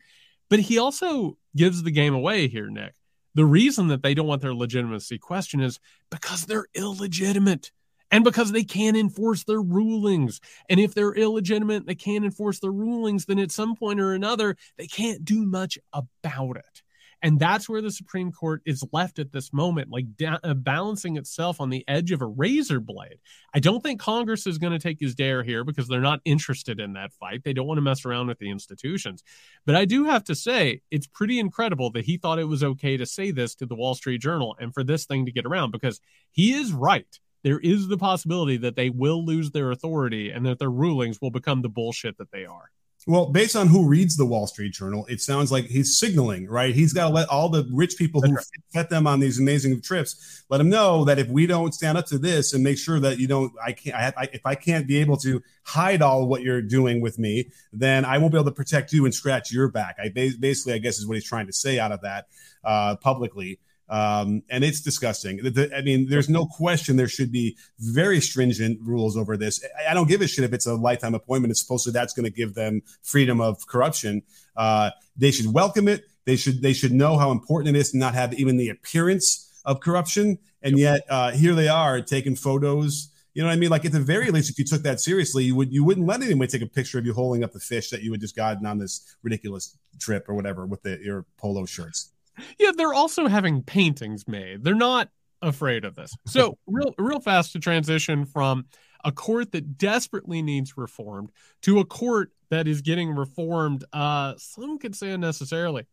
But 0.50 0.60
he 0.60 0.78
also 0.78 1.38
gives 1.56 1.82
the 1.82 1.92
game 1.92 2.14
away 2.14 2.48
here, 2.48 2.70
Nick. 2.70 2.94
The 3.34 3.46
reason 3.46 3.88
that 3.88 4.04
they 4.04 4.14
don't 4.14 4.28
want 4.28 4.42
their 4.42 4.54
legitimacy 4.54 5.18
questioned 5.18 5.64
is 5.64 5.80
because 6.12 6.46
they're 6.46 6.68
illegitimate 6.76 7.72
and 8.12 8.24
because 8.24 8.52
they 8.52 8.64
can't 8.64 8.98
enforce 8.98 9.44
their 9.44 9.62
rulings. 9.62 10.40
And 10.70 10.80
if 10.80 10.94
they're 10.94 11.14
illegitimate, 11.14 11.86
they 11.86 11.96
can't 11.96 12.26
enforce 12.26 12.60
their 12.60 12.72
rulings, 12.72 13.26
then 13.26 13.40
at 13.40 13.52
some 13.52 13.76
point 13.76 14.00
or 14.00 14.14
another, 14.14 14.56
they 14.78 14.88
can't 14.88 15.26
do 15.26 15.46
much 15.46 15.78
about 15.94 16.58
it. 16.58 16.84
And 17.24 17.40
that's 17.40 17.68
where 17.68 17.82
the 17.82 17.92
Supreme 17.92 18.32
Court 18.32 18.62
is 18.66 18.84
left 18.94 19.18
at 19.18 19.32
this 19.32 19.52
moment, 19.52 19.90
like 19.90 20.16
da- 20.18 20.38
uh, 20.44 20.54
balancing 20.54 21.18
itself 21.18 21.60
on 21.60 21.72
the 21.72 21.84
edge 21.88 22.12
of 22.12 22.22
a 22.22 22.28
razor 22.28 22.80
blade. 22.80 23.18
I 23.56 23.60
don't 23.60 23.82
think 23.82 24.00
Congress 24.00 24.46
is 24.46 24.60
going 24.60 24.74
to 24.74 24.80
take 24.80 25.00
his 25.00 25.16
dare 25.16 25.42
here 25.44 25.64
because 25.64 25.88
they're 25.88 26.00
not 26.00 26.22
interested 26.26 26.80
in 26.80 26.94
that 26.94 27.14
fight. 27.14 27.44
They 27.44 27.54
don't 27.54 27.66
want 27.66 27.80
to 27.80 27.84
mess 27.84 28.06
around 28.06 28.28
with 28.28 28.38
the 28.38 28.52
institutions. 28.52 29.24
But 29.66 29.76
I 29.76 29.86
do 29.86 30.06
have 30.06 30.26
to 30.26 30.36
say, 30.36 30.82
it's 30.92 31.08
pretty 31.08 31.40
incredible 31.40 31.90
that 31.92 32.06
he 32.06 32.18
thought 32.18 32.40
it 32.40 32.48
was 32.48 32.64
okay 32.64 32.98
to 32.98 33.06
say 33.06 33.32
this 33.32 33.56
to 33.56 33.66
the 33.66 33.76
Wall 33.76 33.96
Street 33.96 34.22
Journal 34.22 34.56
and 34.60 34.72
for 34.72 34.84
this 34.84 35.06
thing 35.06 35.26
to 35.26 35.32
get 35.32 35.46
around 35.46 35.72
because 35.72 36.00
he 36.32 36.54
is 36.54 36.72
right 36.72 37.20
there 37.44 37.60
is 37.60 37.88
the 37.88 37.98
possibility 37.98 38.58
that 38.58 38.76
they 38.76 38.90
will 38.90 39.26
lose 39.26 39.52
their 39.52 39.72
authority 39.72 40.32
and 40.32 40.46
that 40.46 40.60
their 40.60 40.72
rulings 40.72 41.20
will 41.22 41.32
become 41.32 41.62
the 41.62 41.70
bullshit 41.70 42.18
that 42.18 42.32
they 42.32 42.46
are. 42.46 42.72
Well, 43.08 43.28
based 43.28 43.56
on 43.56 43.68
who 43.68 43.88
reads 43.88 44.18
the 44.18 44.26
Wall 44.26 44.48
Street 44.48 44.74
Journal, 44.74 45.06
it 45.08 45.22
sounds 45.22 45.50
like 45.50 45.66
he's 45.66 45.98
signaling, 45.98 46.50
right? 46.50 46.76
He's 46.76 46.92
got 46.92 47.08
to 47.08 47.14
let 47.14 47.30
all 47.30 47.48
the 47.48 47.66
rich 47.72 47.96
people 47.98 48.22
who 48.22 48.36
right. 48.76 48.90
them 48.90 49.08
on 49.08 49.22
these 49.22 49.40
amazing 49.40 49.82
trips 49.82 50.44
let 50.50 50.58
them 50.58 50.70
know 50.70 51.06
that 51.06 51.18
if 51.18 51.30
we 51.30 51.48
don't 51.48 51.74
stand 51.74 51.98
up 51.98 52.06
to 52.08 52.18
this 52.18 52.54
and 52.54 52.66
make 52.66 52.78
sure 52.78 53.00
that 53.00 53.18
you 53.18 53.26
don't, 53.26 53.54
I 53.64 53.72
can't, 53.72 53.96
I, 53.96 54.14
I, 54.18 54.30
if 54.34 54.46
I 54.46 54.56
can't 54.56 54.88
be 54.88 54.98
able 54.98 55.16
to 55.18 55.42
hide 55.64 56.02
all 56.02 56.28
what 56.28 56.42
you're 56.42 56.62
doing 56.62 57.00
with 57.00 57.18
me, 57.18 57.50
then 57.72 58.04
I 58.04 58.18
won't 58.18 58.34
be 58.34 58.40
able 58.40 58.52
to 58.52 58.56
protect 58.56 58.92
you 58.92 59.06
and 59.06 59.16
scratch 59.16 59.54
your 59.54 59.70
back. 59.70 59.96
I 60.04 60.10
basically, 60.10 60.74
I 60.74 60.80
guess, 60.80 60.98
is 60.98 61.08
what 61.08 61.14
he's 61.14 61.24
trying 61.24 61.48
to 61.48 61.54
say 61.54 61.80
out 61.80 61.94
of 61.94 62.02
that 62.02 62.28
uh, 62.66 62.98
publicly 62.98 63.60
um, 63.90 64.44
and 64.50 64.64
it's 64.64 64.82
disgusting. 64.82 65.38
The, 65.44 65.50
the, 65.50 65.78
I 65.78 65.82
mean, 65.82 66.10
there's 66.10 66.30
no 66.30 66.46
question 66.46 66.98
there 66.98 67.08
should 67.08 67.32
be 67.32 67.58
very 67.80 68.20
stringent 68.20 68.80
rules 68.82 69.16
over 69.16 69.38
this. 69.38 69.64
I, 69.80 69.92
I 69.92 69.94
don't 69.94 70.08
give 70.08 70.22
a 70.22 70.28
shit 70.28 70.44
if 70.44 70.54
it's 70.54 70.66
a 70.66 70.76
lifetime 70.76 71.16
appointment. 71.16 71.52
It's 71.52 71.62
supposed 71.62 71.86
to 71.86 71.92
that's 71.92 72.14
going 72.14 72.26
to 72.26 72.32
give 72.32 72.54
them 72.54 72.82
freedom 73.04 73.40
of 73.40 73.66
corruption. 73.68 74.24
Uh, 74.56 74.92
they 75.16 75.32
should 75.32 75.54
welcome 75.54 75.88
it. 75.88 76.06
They 76.26 76.36
should 76.36 76.62
they 76.62 76.74
should 76.74 76.92
know 76.92 77.18
how 77.18 77.32
important 77.32 77.76
it 77.76 77.80
is 77.80 77.92
to 77.92 77.98
not 77.98 78.14
have 78.14 78.34
even 78.34 78.58
the 78.58 78.70
appearance 78.70 79.62
of 79.64 79.80
corruption. 79.80 80.40
And 80.62 80.78
yet 80.78 81.02
uh, 81.10 81.32
here 81.32 81.56
they 81.56 81.70
are 81.70 82.02
taking 82.02 82.36
photos. 82.36 83.10
You 83.34 83.44
know 83.44 83.50
what 83.50 83.54
I 83.54 83.58
mean? 83.58 83.70
Like 83.70 83.86
at 83.86 83.92
the 83.92 84.00
very 84.00 84.32
least, 84.32 84.50
if 84.50 84.58
you 84.58 84.66
took 84.66 84.82
that 84.82 85.00
seriously, 85.00 85.46
you 85.46 85.56
would 85.56 85.72
you 85.72 85.86
wouldn't 85.86 86.06
let 86.06 86.22
anyone 86.22 86.48
take 86.48 86.64
a 86.64 86.68
picture 86.68 87.00
of 87.00 87.06
you 87.06 87.14
holding 87.14 87.44
up 87.44 87.54
the 87.54 87.60
fish 87.60 87.92
that 87.92 88.02
you 88.02 88.12
had 88.12 88.20
just 88.20 88.36
gotten 88.36 88.66
on 88.66 88.80
this 88.80 89.16
ridiculous 89.24 89.78
trip 90.00 90.28
or 90.28 90.34
whatever 90.34 90.66
with 90.66 90.82
the, 90.82 91.00
your 91.02 91.26
polo 91.38 91.66
shirts 91.66 92.12
yeah, 92.60 92.72
they're 92.76 92.94
also 92.94 93.28
having 93.28 93.64
paintings 93.64 94.28
made. 94.28 94.64
They're 94.64 94.76
not 94.76 95.10
afraid 95.42 95.86
of 95.86 95.96
this. 95.96 96.16
So, 96.26 96.58
real 96.68 96.94
real 96.98 97.20
fast 97.20 97.54
to 97.54 97.60
transition 97.60 98.26
from 98.26 98.66
a 99.04 99.12
court 99.12 99.52
that 99.52 99.78
desperately 99.78 100.42
needs 100.42 100.78
reformed 100.78 101.32
to 101.62 101.80
a 101.80 101.86
court 101.86 102.32
that 102.50 102.68
is 102.68 102.82
getting 102.82 103.12
reformed 103.12 103.84
uh 103.94 104.34
some 104.38 104.80
could 104.80 104.96
say 104.96 105.12
unnecessarily 105.12 105.86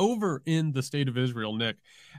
over 0.00 0.42
in 0.46 0.72
the 0.72 0.82
state 0.82 1.08
of 1.08 1.18
Israel, 1.18 1.54
Nick, 1.54 1.76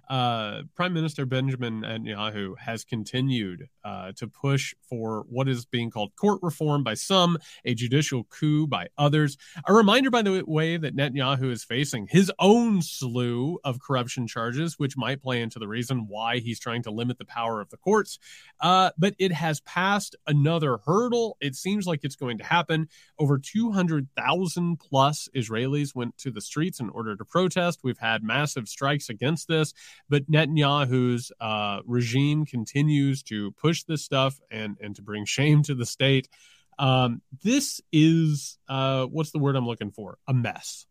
uh, 0.08 0.62
Prime 0.76 0.94
Minister 0.94 1.26
Benjamin 1.26 1.82
Netanyahu 1.82 2.58
has 2.60 2.86
continued 2.86 3.68
uh, 3.84 4.12
to 4.18 4.28
push 4.28 4.74
for 4.88 5.26
what 5.28 5.50
is 5.50 5.66
being 5.66 5.90
called 5.90 6.16
court 6.16 6.40
reform 6.44 6.84
by 6.84 6.94
some, 6.94 7.40
a 7.66 7.74
judicial 7.74 8.26
coup 8.26 8.68
by 8.68 8.88
others. 8.98 9.36
A 9.68 9.74
reminder, 9.74 10.12
by 10.12 10.22
the 10.22 10.44
way, 10.46 10.78
that 10.78 10.96
Netanyahu 10.96 11.52
is 11.52 11.64
facing 11.64 12.08
his 12.08 12.32
own 12.38 12.84
slew 12.84 13.58
of 13.64 13.82
corruption 13.82 14.28
charges, 14.28 14.78
which 14.78 14.96
might 14.96 15.22
play 15.22 15.42
into 15.42 15.58
the 15.58 15.68
reason 15.68 16.06
why 16.08 16.38
he's 16.38 16.60
trying 16.60 16.84
to 16.84 16.92
limit 16.92 17.18
the 17.18 17.26
power 17.26 17.62
of 17.62 17.70
the 17.72 17.78
courts. 17.78 18.20
Uh, 18.60 18.92
but 18.98 19.16
it 19.18 19.32
has 19.32 19.60
passed 19.62 20.16
another 20.28 20.78
hurdle. 20.86 21.36
It 21.42 21.56
seems 21.56 21.88
like 21.88 22.02
it's 22.04 22.16
going 22.16 22.38
to 22.38 22.44
happen. 22.44 22.90
Over 23.18 23.40
200,000 23.40 24.78
plus 24.78 25.28
Israelis 25.36 25.96
went 25.96 26.16
to 26.20 26.30
the 26.30 26.42
streets 26.42 26.80
in 26.80 26.90
order 26.90 27.16
to 27.16 27.26
protest 27.26 27.71
protest. 27.72 27.84
We've 27.84 27.98
had 27.98 28.24
massive 28.24 28.68
strikes 28.68 29.10
against 29.10 29.48
this, 29.48 29.74
but 30.10 30.30
Netanyahu's 30.30 31.32
uh, 31.40 31.82
regime 31.86 32.46
continues 32.46 33.24
to 33.24 33.52
push 33.52 33.84
this 33.84 34.04
stuff 34.04 34.40
and 34.50 34.78
and 34.82 34.96
to 34.96 35.02
bring 35.02 35.26
shame 35.26 35.64
to 35.64 35.76
the 35.76 35.86
state. 35.86 36.28
Um, 36.80 37.22
this 37.44 37.82
is 37.92 38.58
uh, 38.68 39.06
what's 39.06 39.32
the 39.32 39.40
word 39.40 39.56
I'm 39.56 39.68
looking 39.68 39.92
for? 39.92 40.18
A 40.28 40.34
mess 40.34 40.86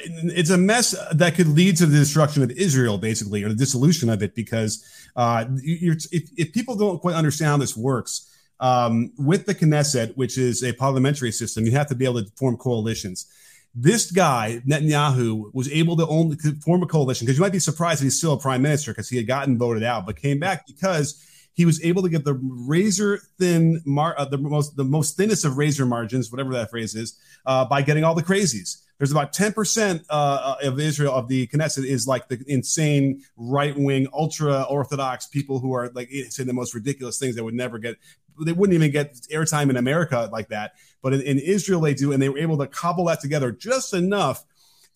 it's 0.00 0.48
a 0.48 0.56
mess 0.56 0.96
that 1.12 1.34
could 1.34 1.46
lead 1.46 1.76
to 1.76 1.84
the 1.84 1.98
destruction 1.98 2.42
of 2.42 2.50
Israel, 2.52 2.96
basically, 2.96 3.44
or 3.44 3.50
the 3.50 3.54
dissolution 3.54 4.08
of 4.08 4.22
it. 4.22 4.34
Because 4.34 4.82
uh, 5.14 5.44
if, 5.62 6.30
if, 6.36 6.52
people 6.52 6.74
don't 6.74 6.98
quite 7.00 7.14
understand 7.14 7.50
how 7.50 7.56
this 7.58 7.76
works, 7.76 8.32
um, 8.60 9.12
with 9.18 9.44
the 9.44 9.54
Knesset, 9.54 10.16
which 10.16 10.38
is 10.38 10.64
a 10.64 10.72
parliamentary 10.72 11.30
system, 11.30 11.66
you 11.66 11.72
have 11.72 11.86
to 11.88 11.94
be 11.94 12.06
able 12.06 12.24
to 12.24 12.30
form 12.34 12.56
coalitions 12.56 13.26
this 13.74 14.10
guy 14.10 14.62
Netanyahu 14.66 15.52
was 15.52 15.70
able 15.70 15.96
to 15.96 16.06
only 16.06 16.36
form 16.60 16.82
a 16.82 16.86
coalition 16.86 17.26
because 17.26 17.38
you 17.38 17.42
might 17.42 17.52
be 17.52 17.58
surprised 17.58 18.00
that 18.00 18.04
he's 18.04 18.16
still 18.18 18.34
a 18.34 18.38
prime 18.38 18.62
minister 18.62 18.92
because 18.92 19.08
he 19.08 19.16
had 19.16 19.26
gotten 19.26 19.58
voted 19.58 19.82
out, 19.82 20.06
but 20.06 20.16
came 20.16 20.38
back 20.38 20.66
because 20.66 21.22
he 21.54 21.64
was 21.64 21.82
able 21.84 22.02
to 22.02 22.08
get 22.08 22.24
the 22.24 22.34
razor 22.34 23.20
thin, 23.38 23.80
mar- 23.84 24.14
uh, 24.18 24.24
the 24.24 24.38
most 24.38 24.76
the 24.76 24.84
most 24.84 25.16
thinnest 25.16 25.44
of 25.44 25.56
razor 25.56 25.86
margins, 25.86 26.30
whatever 26.30 26.52
that 26.52 26.70
phrase 26.70 26.94
is, 26.94 27.18
uh, 27.46 27.64
by 27.64 27.82
getting 27.82 28.04
all 28.04 28.14
the 28.14 28.22
crazies. 28.22 28.82
There's 28.98 29.10
about 29.10 29.32
10% 29.32 30.04
uh, 30.08 30.56
of 30.62 30.78
Israel 30.78 31.14
of 31.14 31.28
the 31.28 31.46
Knesset 31.48 31.84
is 31.84 32.06
like 32.06 32.28
the 32.28 32.42
insane 32.46 33.22
right 33.36 33.76
wing, 33.76 34.06
ultra 34.12 34.62
orthodox 34.62 35.26
people 35.26 35.58
who 35.58 35.74
are 35.74 35.90
like 35.94 36.10
saying 36.28 36.46
the 36.46 36.52
most 36.52 36.74
ridiculous 36.74 37.18
things 37.18 37.34
that 37.34 37.44
would 37.44 37.54
never 37.54 37.78
get, 37.78 37.96
they 38.40 38.52
wouldn't 38.52 38.74
even 38.74 38.92
get 38.92 39.14
airtime 39.32 39.68
in 39.68 39.76
America 39.76 40.28
like 40.32 40.48
that. 40.48 40.74
But 41.02 41.12
in, 41.12 41.22
in 41.22 41.38
Israel, 41.38 41.80
they 41.80 41.94
do. 41.94 42.12
And 42.12 42.22
they 42.22 42.28
were 42.28 42.38
able 42.38 42.58
to 42.58 42.66
cobble 42.68 43.06
that 43.06 43.20
together 43.20 43.50
just 43.50 43.94
enough 43.94 44.44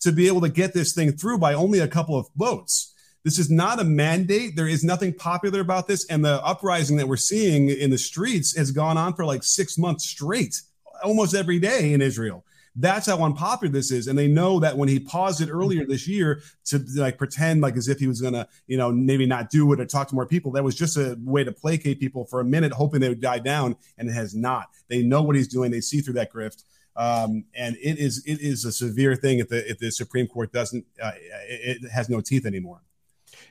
to 0.00 0.12
be 0.12 0.28
able 0.28 0.42
to 0.42 0.48
get 0.48 0.74
this 0.74 0.94
thing 0.94 1.12
through 1.12 1.38
by 1.38 1.54
only 1.54 1.80
a 1.80 1.88
couple 1.88 2.16
of 2.16 2.28
votes. 2.36 2.94
This 3.24 3.38
is 3.38 3.50
not 3.50 3.80
a 3.80 3.84
mandate. 3.84 4.54
There 4.54 4.68
is 4.68 4.84
nothing 4.84 5.12
popular 5.12 5.60
about 5.60 5.88
this. 5.88 6.06
And 6.06 6.24
the 6.24 6.42
uprising 6.44 6.96
that 6.98 7.08
we're 7.08 7.16
seeing 7.16 7.68
in 7.68 7.90
the 7.90 7.98
streets 7.98 8.56
has 8.56 8.70
gone 8.70 8.96
on 8.96 9.14
for 9.14 9.24
like 9.24 9.42
six 9.42 9.76
months 9.76 10.06
straight, 10.06 10.62
almost 11.02 11.34
every 11.34 11.58
day 11.58 11.92
in 11.92 12.00
Israel. 12.00 12.44
That's 12.80 13.06
how 13.06 13.18
unpopular 13.24 13.72
this 13.72 13.90
is. 13.90 14.06
And 14.06 14.16
they 14.16 14.28
know 14.28 14.60
that 14.60 14.76
when 14.76 14.88
he 14.88 15.00
paused 15.00 15.40
it 15.40 15.50
earlier 15.50 15.84
this 15.84 16.06
year 16.06 16.42
to 16.66 16.84
like 16.94 17.18
pretend 17.18 17.60
like 17.60 17.76
as 17.76 17.88
if 17.88 17.98
he 17.98 18.06
was 18.06 18.20
to, 18.20 18.46
you 18.68 18.76
know, 18.76 18.92
maybe 18.92 19.26
not 19.26 19.50
do 19.50 19.72
it 19.72 19.80
or 19.80 19.84
talk 19.84 20.08
to 20.08 20.14
more 20.14 20.26
people, 20.26 20.52
that 20.52 20.62
was 20.62 20.76
just 20.76 20.96
a 20.96 21.18
way 21.20 21.42
to 21.42 21.50
placate 21.50 21.98
people 21.98 22.24
for 22.24 22.38
a 22.38 22.44
minute, 22.44 22.72
hoping 22.72 23.00
they 23.00 23.08
would 23.08 23.20
die 23.20 23.40
down. 23.40 23.74
And 23.98 24.08
it 24.08 24.12
has 24.12 24.32
not. 24.34 24.68
They 24.86 25.02
know 25.02 25.22
what 25.22 25.34
he's 25.34 25.48
doing. 25.48 25.72
They 25.72 25.80
see 25.80 26.00
through 26.00 26.14
that 26.14 26.32
grift. 26.32 26.62
Um, 26.94 27.44
and 27.54 27.76
it 27.76 27.98
is 27.98 28.24
it 28.26 28.40
is 28.40 28.64
a 28.64 28.72
severe 28.72 29.14
thing 29.14 29.38
if 29.38 29.48
the 29.48 29.68
if 29.68 29.78
the 29.78 29.90
Supreme 29.90 30.26
Court 30.26 30.52
doesn't 30.52 30.84
uh, 31.02 31.12
it, 31.16 31.84
it 31.84 31.90
has 31.90 32.08
no 32.08 32.20
teeth 32.20 32.44
anymore. 32.44 32.82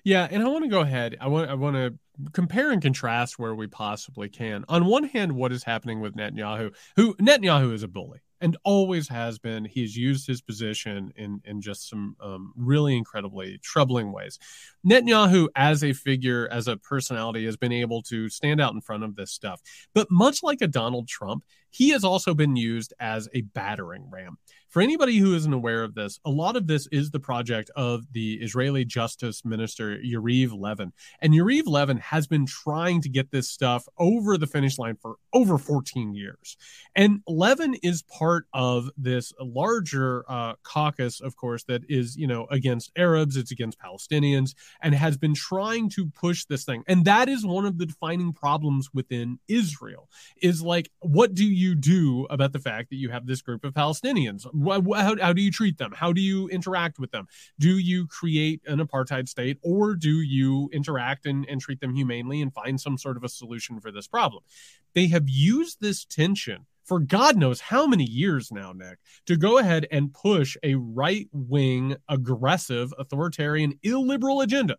Yeah, 0.03 0.27
and 0.29 0.43
I 0.43 0.47
want 0.47 0.65
to 0.65 0.69
go 0.69 0.81
ahead. 0.81 1.15
I 1.19 1.27
want 1.27 1.49
I 1.49 1.53
want 1.53 1.75
to 1.77 1.97
compare 2.33 2.71
and 2.71 2.81
contrast 2.81 3.39
where 3.39 3.55
we 3.55 3.67
possibly 3.67 4.27
can. 4.27 4.65
On 4.67 4.85
one 4.85 5.05
hand, 5.05 5.33
what 5.33 5.53
is 5.53 5.63
happening 5.63 6.01
with 6.01 6.15
Netanyahu, 6.15 6.73
who 6.97 7.13
Netanyahu 7.15 7.73
is 7.73 7.83
a 7.83 7.87
bully 7.87 8.19
and 8.41 8.57
always 8.63 9.07
has 9.09 9.39
been. 9.39 9.65
He's 9.65 9.95
used 9.95 10.27
his 10.27 10.41
position 10.41 11.11
in 11.15 11.41
in 11.45 11.61
just 11.61 11.89
some 11.89 12.15
um, 12.21 12.53
really 12.55 12.95
incredibly 12.95 13.59
troubling 13.63 14.11
ways. 14.11 14.39
Netanyahu, 14.85 15.47
as 15.55 15.83
a 15.83 15.93
figure, 15.93 16.47
as 16.51 16.67
a 16.67 16.77
personality, 16.77 17.45
has 17.45 17.57
been 17.57 17.71
able 17.71 18.01
to 18.03 18.29
stand 18.29 18.61
out 18.61 18.73
in 18.73 18.81
front 18.81 19.03
of 19.03 19.15
this 19.15 19.31
stuff. 19.31 19.61
But 19.93 20.07
much 20.11 20.43
like 20.43 20.61
a 20.61 20.67
Donald 20.67 21.07
Trump, 21.07 21.43
he 21.77 21.89
has 21.89 22.03
also 22.03 22.33
been 22.33 22.55
used 22.55 22.91
as 22.99 23.29
a 23.35 23.41
battering 23.41 24.09
ram. 24.09 24.39
For 24.67 24.81
anybody 24.81 25.17
who 25.17 25.33
isn't 25.33 25.53
aware 25.53 25.83
of 25.83 25.95
this, 25.95 26.19
a 26.25 26.29
lot 26.29 26.57
of 26.57 26.67
this 26.67 26.87
is 26.91 27.11
the 27.11 27.19
project 27.19 27.71
of 27.75 28.11
the 28.11 28.33
Israeli 28.35 28.83
Justice 28.83 29.45
Minister 29.45 29.97
Yariv 29.97 30.51
Levin. 30.59 30.91
And 31.21 31.33
Yariv 31.33 31.67
Levin 31.67 31.97
has 31.97 32.27
been 32.27 32.45
trying 32.45 33.01
to 33.01 33.09
get 33.09 33.31
this 33.31 33.49
stuff 33.49 33.87
over 33.97 34.37
the 34.37 34.45
finish 34.45 34.77
line 34.77 34.97
for 35.01 35.15
over 35.33 35.57
14 35.57 36.13
years. 36.13 36.57
And 36.95 37.21
Levin 37.27 37.75
is 37.81 38.01
part 38.03 38.45
of 38.53 38.89
this 38.97 39.31
larger 39.39 40.25
uh, 40.27 40.55
caucus, 40.63 41.21
of 41.21 41.37
course, 41.37 41.63
that 41.65 41.83
is, 41.87 42.17
you 42.17 42.27
know, 42.27 42.45
against 42.51 42.91
Arabs, 42.97 43.37
it's 43.37 43.51
against 43.51 43.79
Palestinians, 43.79 44.53
and 44.81 44.93
has 44.93 45.17
been 45.17 45.33
trying 45.33 45.89
to 45.91 46.07
push 46.07 46.43
this 46.45 46.65
thing. 46.65 46.83
And 46.87 47.05
that 47.05 47.29
is 47.29 47.45
one 47.45 47.65
of 47.65 47.77
the 47.77 47.85
defining 47.85 48.33
problems 48.33 48.89
within 48.93 49.39
Israel 49.47 50.09
is 50.41 50.61
like, 50.61 50.89
what 50.99 51.33
do 51.33 51.45
you 51.45 51.66
do 51.75 52.25
about 52.29 52.53
the 52.53 52.59
fact 52.59 52.89
that 52.89 52.97
you 52.97 53.09
have 53.09 53.25
this 53.25 53.41
group 53.41 53.63
of 53.63 53.73
Palestinians? 53.73 54.45
how, 54.95 55.15
how 55.21 55.33
do 55.33 55.41
you 55.41 55.51
treat 55.51 55.77
them? 55.77 55.91
How 55.95 56.13
do 56.13 56.21
you 56.21 56.47
interact 56.49 56.99
with 56.99 57.11
them? 57.11 57.27
Do 57.59 57.77
you 57.77 58.07
create 58.07 58.61
an 58.65 58.79
apartheid 58.79 59.27
state 59.27 59.57
or 59.61 59.95
do 59.95 60.21
you 60.21 60.69
interact 60.73 61.25
and, 61.25 61.45
and 61.49 61.61
treat 61.61 61.79
them 61.79 61.95
humanely 61.95 62.41
and 62.41 62.53
find 62.53 62.79
some 62.79 62.97
sort 62.97 63.17
of 63.17 63.23
a 63.23 63.29
solution 63.29 63.79
for 63.79 63.91
this 63.91 64.07
problem? 64.07 64.43
They 64.93 65.07
have 65.07 65.27
used 65.27 65.81
this 65.81 66.05
tension 66.05 66.65
for 66.87 66.99
God 67.01 67.35
knows 67.35 67.59
how 67.59 67.85
many 67.85 68.05
years 68.05 68.49
now, 68.49 68.71
Nick, 68.71 68.99
to 69.25 69.35
go 69.35 69.57
ahead 69.57 69.87
and 69.91 70.13
push 70.13 70.55
a 70.63 70.75
right 70.75 71.27
wing, 71.33 71.97
aggressive, 72.07 72.93
authoritarian, 72.97 73.77
illiberal 73.83 74.39
agenda, 74.39 74.77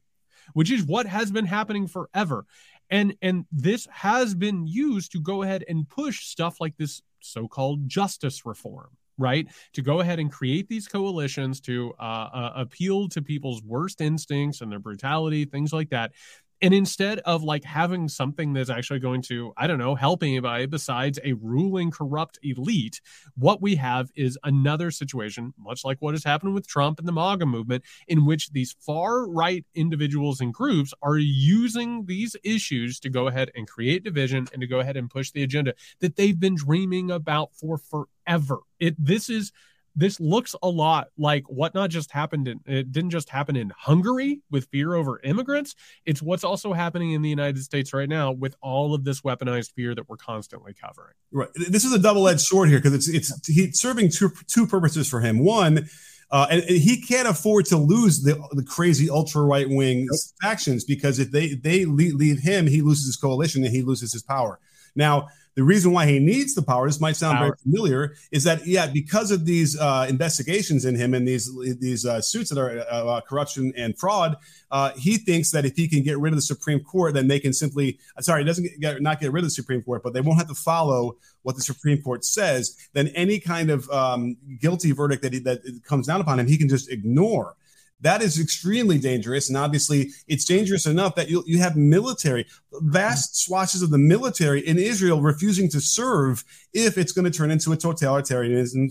which 0.55 0.71
is 0.71 0.85
what 0.85 1.05
has 1.05 1.31
been 1.31 1.45
happening 1.45 1.87
forever. 1.87 2.47
And 2.91 3.17
and 3.23 3.45
this 3.53 3.87
has 3.91 4.35
been 4.35 4.67
used 4.67 5.13
to 5.13 5.21
go 5.21 5.43
ahead 5.43 5.65
and 5.69 5.89
push 5.89 6.25
stuff 6.25 6.61
like 6.61 6.77
this 6.77 7.03
so-called 7.21 7.89
justice 7.89 8.47
reform 8.47 8.91
right? 9.19 9.49
To 9.73 9.83
go 9.83 10.01
ahead 10.01 10.21
and 10.21 10.31
create 10.31 10.69
these 10.69 10.87
coalitions 10.87 11.61
to 11.63 11.93
uh, 11.99 12.29
uh, 12.33 12.53
appeal 12.55 13.09
to 13.09 13.21
people's 13.21 13.63
worst 13.65 14.01
instincts 14.01 14.61
and 14.61 14.71
their 14.71 14.79
brutality, 14.79 15.45
things 15.45 15.73
like 15.73 15.91
that. 15.91 16.13
And 16.61 16.75
instead 16.75 17.21
of 17.21 17.43
like 17.43 17.63
having 17.65 18.09
something 18.09 18.53
that's 18.53 18.71
actually 18.71 18.99
going 18.99 19.23
to, 19.23 19.53
I 19.57 19.67
don't 19.67 19.79
know, 19.79 19.95
help 19.95 20.23
anybody 20.23 20.67
besides 20.67 21.19
a 21.25 21.35
ruling 21.35 21.91
corrupt 21.91 22.39
elite, 22.43 23.01
what 23.37 23.63
we 23.63 23.77
have 23.77 24.11
is 24.17 24.37
another 24.43 24.91
situation, 24.91 25.55
much 25.57 25.85
like 25.85 25.99
what 26.01 26.15
has 26.15 26.25
happened 26.25 26.55
with 26.55 26.67
Trump 26.67 26.99
and 26.99 27.07
the 27.07 27.13
MAGA 27.13 27.47
movement, 27.47 27.85
in 28.09 28.27
which 28.27 28.51
these 28.51 28.75
far 28.81 29.29
right 29.29 29.65
individuals 29.75 30.41
and 30.41 30.53
groups 30.53 30.93
are 31.03 31.19
using 31.19 32.07
these 32.07 32.35
issues 32.43 32.99
to 33.01 33.11
go 33.11 33.29
ahead 33.29 33.51
and 33.55 33.69
create 33.69 34.03
division 34.03 34.49
and 34.53 34.61
to 34.61 34.67
go 34.67 34.81
ahead 34.81 34.97
and 34.97 35.11
push 35.11 35.31
the 35.31 35.45
agenda 35.45 35.75
that 36.01 36.17
they've 36.17 36.41
been 36.41 36.57
dreaming 36.57 37.11
about 37.11 37.55
for 37.55 37.79
forever. 37.79 38.59
It 38.81 38.97
this 38.99 39.31
is 39.31 39.53
this 39.97 40.21
looks 40.21 40.55
a 40.63 40.69
lot 40.69 41.09
like 41.17 41.45
what 41.49 41.75
not 41.75 41.91
just 41.91 42.11
happened 42.13 42.49
in 42.49 42.61
it 42.67 42.93
didn't 42.93 43.11
just 43.11 43.29
happen 43.29 43.57
in 43.57 43.73
Hungary 43.77 44.41
with 44.51 44.67
fear 44.67 44.95
over 44.95 45.21
immigrants. 45.25 45.75
It's 46.07 46.23
what's 46.23 46.45
also 46.45 46.73
happening 46.73 47.13
in 47.13 47.23
the 47.23 47.29
United 47.29 47.63
States 47.63 47.93
right 47.93 48.09
now 48.09 48.33
with 48.33 48.57
all 48.63 48.95
of 48.95 49.05
this 49.05 49.23
weaponized 49.23 49.73
fear 49.73 49.95
that 49.95 50.09
we're 50.09 50.17
constantly 50.17 50.75
covering. 50.75 51.15
Right. 51.33 51.49
This 51.55 51.85
is 51.85 51.93
a 51.93 51.99
double-edged 51.99 52.41
sword 52.41 52.69
here 52.69 52.79
because 52.79 52.95
it's 52.95 53.09
it's 53.09 53.49
he's 53.49 53.81
serving 53.81 54.11
two 54.11 54.31
two 54.47 54.67
purposes 54.67 55.09
for 55.09 55.21
him. 55.21 55.39
One, 55.39 55.89
uh, 56.31 56.47
and, 56.51 56.63
and, 56.63 56.79
he 56.79 57.01
can't 57.01 57.27
afford 57.27 57.65
to 57.67 57.77
lose 57.77 58.23
the, 58.23 58.35
the 58.53 58.63
crazy 58.63 59.09
ultra 59.09 59.43
right 59.43 59.69
wing 59.69 60.07
factions 60.43 60.85
because 60.85 61.19
if 61.19 61.31
they 61.31 61.55
they 61.55 61.85
leave 61.85 62.41
him, 62.41 62.67
he 62.67 62.83
loses 62.83 63.07
his 63.07 63.17
coalition 63.17 63.65
and 63.65 63.75
he 63.75 63.83
loses 63.83 64.13
his 64.13 64.23
power. 64.23 64.61
Now, 64.95 65.29
the 65.55 65.63
reason 65.63 65.93
why 65.93 66.07
he 66.07 66.19
needs 66.19 66.55
the 66.55 66.63
power, 66.63 66.87
this 66.87 67.01
might 67.01 67.17
sound 67.17 67.39
power. 67.39 67.47
very 67.49 67.59
familiar, 67.63 68.15
is 68.31 68.45
that 68.45 68.67
yeah, 68.67 68.87
because 68.87 69.31
of 69.31 69.45
these 69.45 69.79
uh, 69.79 70.07
investigations 70.09 70.85
in 70.85 70.95
him 70.95 71.15
and 71.15 71.27
these 71.27 71.51
these 71.81 72.07
uh, 72.07 72.21
suits 72.21 72.51
that 72.51 72.59
are 72.59 72.81
uh, 72.81 73.05
uh, 73.05 73.21
corruption 73.23 73.73
and 73.77 73.99
fraud, 73.99 74.37
uh, 74.71 74.93
he 74.97 75.17
thinks 75.17 75.51
that 75.51 75.65
if 75.65 75.77
he 75.77 75.89
can 75.89 76.03
get 76.03 76.19
rid 76.19 76.33
of 76.33 76.37
the 76.37 76.43
Supreme 76.43 76.81
Court, 76.81 77.15
then 77.15 77.29
they 77.29 77.41
can 77.41 77.53
simply 77.53 77.99
uh, 78.17 78.23
sorry, 78.23 78.43
he 78.43 78.47
doesn't 78.47 78.69
get, 78.81 79.03
not 79.03 79.21
get 79.21 79.33
rid 79.33 79.41
of 79.41 79.47
the 79.47 79.51
Supreme 79.51 79.83
Court, 79.83 80.03
but 80.03 80.13
they 80.13 80.21
won't 80.21 80.39
have 80.39 80.49
to 80.49 80.55
follow 80.55 81.17
what 81.43 81.57
the 81.57 81.63
Supreme 81.63 82.03
Court 82.03 82.25
says. 82.25 82.77
Then 82.93 83.09
any 83.09 83.41
kind 83.41 83.71
of 83.71 83.89
um, 83.91 84.37
guilty 84.61 84.93
verdict 84.93 85.23
that 85.23 85.33
he, 85.33 85.39
that 85.41 85.61
comes 85.85 86.07
down 86.07 86.21
upon 86.21 86.39
him, 86.39 86.47
he 86.47 86.59
can 86.59 86.69
just 86.69 86.91
ignore. 86.91 87.57
That 88.01 88.23
is 88.23 88.39
extremely 88.41 88.99
dangerous. 88.99 89.49
And 89.49 89.57
obviously, 89.57 90.11
it's 90.29 90.45
dangerous 90.45 90.87
enough 90.87 91.17
that 91.17 91.29
you, 91.29 91.43
you 91.47 91.59
have 91.59 91.77
military, 91.77 92.47
vast 92.73 93.37
swatches 93.45 93.83
of 93.83 93.91
the 93.91 93.99
military 93.99 94.61
in 94.61 94.79
Israel 94.79 95.21
refusing 95.21 95.69
to 95.71 95.81
serve 95.81 96.45
if 96.73 96.97
it's 96.97 97.11
going 97.11 97.25
to 97.25 97.37
turn 97.37 97.51
into 97.51 97.73
a 97.73 97.77
totalitarian, 97.77 98.91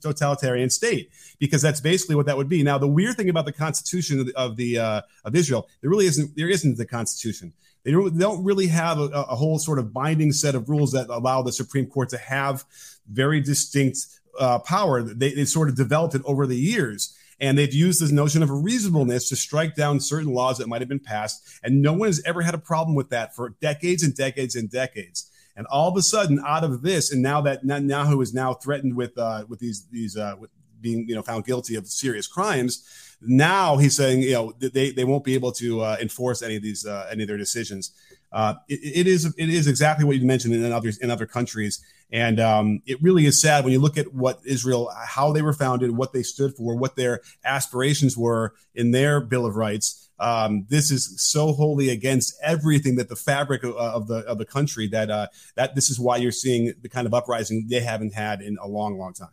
totalitarian 0.00 0.70
state, 0.70 1.10
because 1.38 1.60
that's 1.60 1.80
basically 1.80 2.14
what 2.14 2.24
that 2.26 2.36
would 2.36 2.48
be. 2.48 2.62
Now, 2.62 2.78
the 2.78 2.88
weird 2.88 3.16
thing 3.16 3.28
about 3.28 3.44
the 3.44 3.52
Constitution 3.52 4.20
of 4.20 4.26
the, 4.26 4.34
of, 4.36 4.56
the, 4.56 4.78
uh, 4.78 5.00
of 5.24 5.36
Israel, 5.36 5.68
there 5.82 5.90
really 5.90 6.06
isn't, 6.06 6.34
there 6.34 6.48
isn't 6.48 6.78
the 6.78 6.86
Constitution. 6.86 7.52
They 7.84 7.90
don't, 7.90 8.42
really 8.42 8.68
have 8.68 8.98
a, 8.98 9.10
a 9.10 9.34
whole 9.34 9.58
sort 9.58 9.78
of 9.78 9.92
binding 9.92 10.32
set 10.32 10.54
of 10.54 10.70
rules 10.70 10.92
that 10.92 11.10
allow 11.10 11.42
the 11.42 11.52
Supreme 11.52 11.86
Court 11.86 12.08
to 12.10 12.18
have 12.18 12.64
very 13.06 13.42
distinct 13.42 14.06
uh, 14.40 14.58
power. 14.60 15.02
They, 15.02 15.34
they 15.34 15.44
sort 15.44 15.68
of 15.68 15.76
developed 15.76 16.14
it 16.14 16.22
over 16.24 16.46
the 16.46 16.56
years. 16.56 17.14
And 17.40 17.58
they've 17.58 17.72
used 17.72 18.00
this 18.00 18.12
notion 18.12 18.42
of 18.42 18.50
reasonableness 18.50 19.28
to 19.28 19.36
strike 19.36 19.74
down 19.74 20.00
certain 20.00 20.32
laws 20.32 20.58
that 20.58 20.68
might 20.68 20.80
have 20.80 20.88
been 20.88 21.00
passed. 21.00 21.42
And 21.62 21.82
no 21.82 21.92
one 21.92 22.08
has 22.08 22.22
ever 22.24 22.42
had 22.42 22.54
a 22.54 22.58
problem 22.58 22.94
with 22.94 23.10
that 23.10 23.34
for 23.34 23.50
decades 23.60 24.02
and 24.02 24.14
decades 24.14 24.54
and 24.54 24.70
decades. 24.70 25.30
And 25.56 25.66
all 25.68 25.88
of 25.88 25.96
a 25.96 26.02
sudden, 26.02 26.42
out 26.44 26.64
of 26.64 26.82
this, 26.82 27.12
and 27.12 27.22
now 27.22 27.40
that 27.42 27.64
Netanyahu 27.64 28.22
is 28.22 28.34
now 28.34 28.54
threatened 28.54 28.96
with 28.96 29.16
uh, 29.16 29.44
with 29.48 29.60
these 29.60 29.86
these 29.86 30.16
uh, 30.16 30.34
with 30.38 30.50
being 30.80 31.08
you 31.08 31.14
know 31.14 31.22
found 31.22 31.44
guilty 31.44 31.76
of 31.76 31.86
serious 31.86 32.26
crimes, 32.26 33.16
now 33.20 33.76
he's 33.76 33.96
saying 33.96 34.22
you 34.22 34.32
know 34.32 34.52
they, 34.58 34.90
they 34.90 35.04
won't 35.04 35.22
be 35.22 35.34
able 35.34 35.52
to 35.52 35.80
uh, 35.80 35.96
enforce 36.00 36.42
any 36.42 36.56
of 36.56 36.62
these 36.62 36.84
uh, 36.84 37.06
any 37.10 37.22
of 37.22 37.28
their 37.28 37.38
decisions. 37.38 37.92
Uh, 38.34 38.54
it, 38.68 38.80
it 38.82 39.06
is 39.06 39.32
it 39.38 39.48
is 39.48 39.68
exactly 39.68 40.04
what 40.04 40.16
you 40.16 40.26
mentioned 40.26 40.52
in 40.52 40.72
other 40.72 40.90
in 41.00 41.08
other 41.08 41.24
countries, 41.24 41.80
and 42.10 42.40
um, 42.40 42.82
it 42.84 43.00
really 43.00 43.26
is 43.26 43.40
sad 43.40 43.62
when 43.62 43.72
you 43.72 43.78
look 43.78 43.96
at 43.96 44.12
what 44.12 44.40
Israel, 44.44 44.90
how 45.06 45.32
they 45.32 45.40
were 45.40 45.52
founded, 45.52 45.92
what 45.92 46.12
they 46.12 46.24
stood 46.24 46.52
for, 46.56 46.76
what 46.76 46.96
their 46.96 47.20
aspirations 47.44 48.18
were 48.18 48.52
in 48.74 48.90
their 48.90 49.20
Bill 49.20 49.46
of 49.46 49.54
Rights. 49.54 50.10
Um, 50.18 50.66
this 50.68 50.90
is 50.90 51.20
so 51.20 51.52
wholly 51.52 51.90
against 51.90 52.34
everything 52.42 52.96
that 52.96 53.08
the 53.08 53.16
fabric 53.16 53.62
of, 53.62 53.76
of 53.76 54.08
the 54.08 54.18
of 54.26 54.38
the 54.38 54.44
country 54.44 54.88
that 54.88 55.10
uh, 55.10 55.28
that 55.54 55.76
this 55.76 55.88
is 55.88 56.00
why 56.00 56.16
you're 56.16 56.32
seeing 56.32 56.72
the 56.82 56.88
kind 56.88 57.06
of 57.06 57.14
uprising 57.14 57.68
they 57.68 57.80
haven't 57.80 58.14
had 58.14 58.42
in 58.42 58.58
a 58.60 58.66
long, 58.66 58.98
long 58.98 59.14
time. 59.14 59.28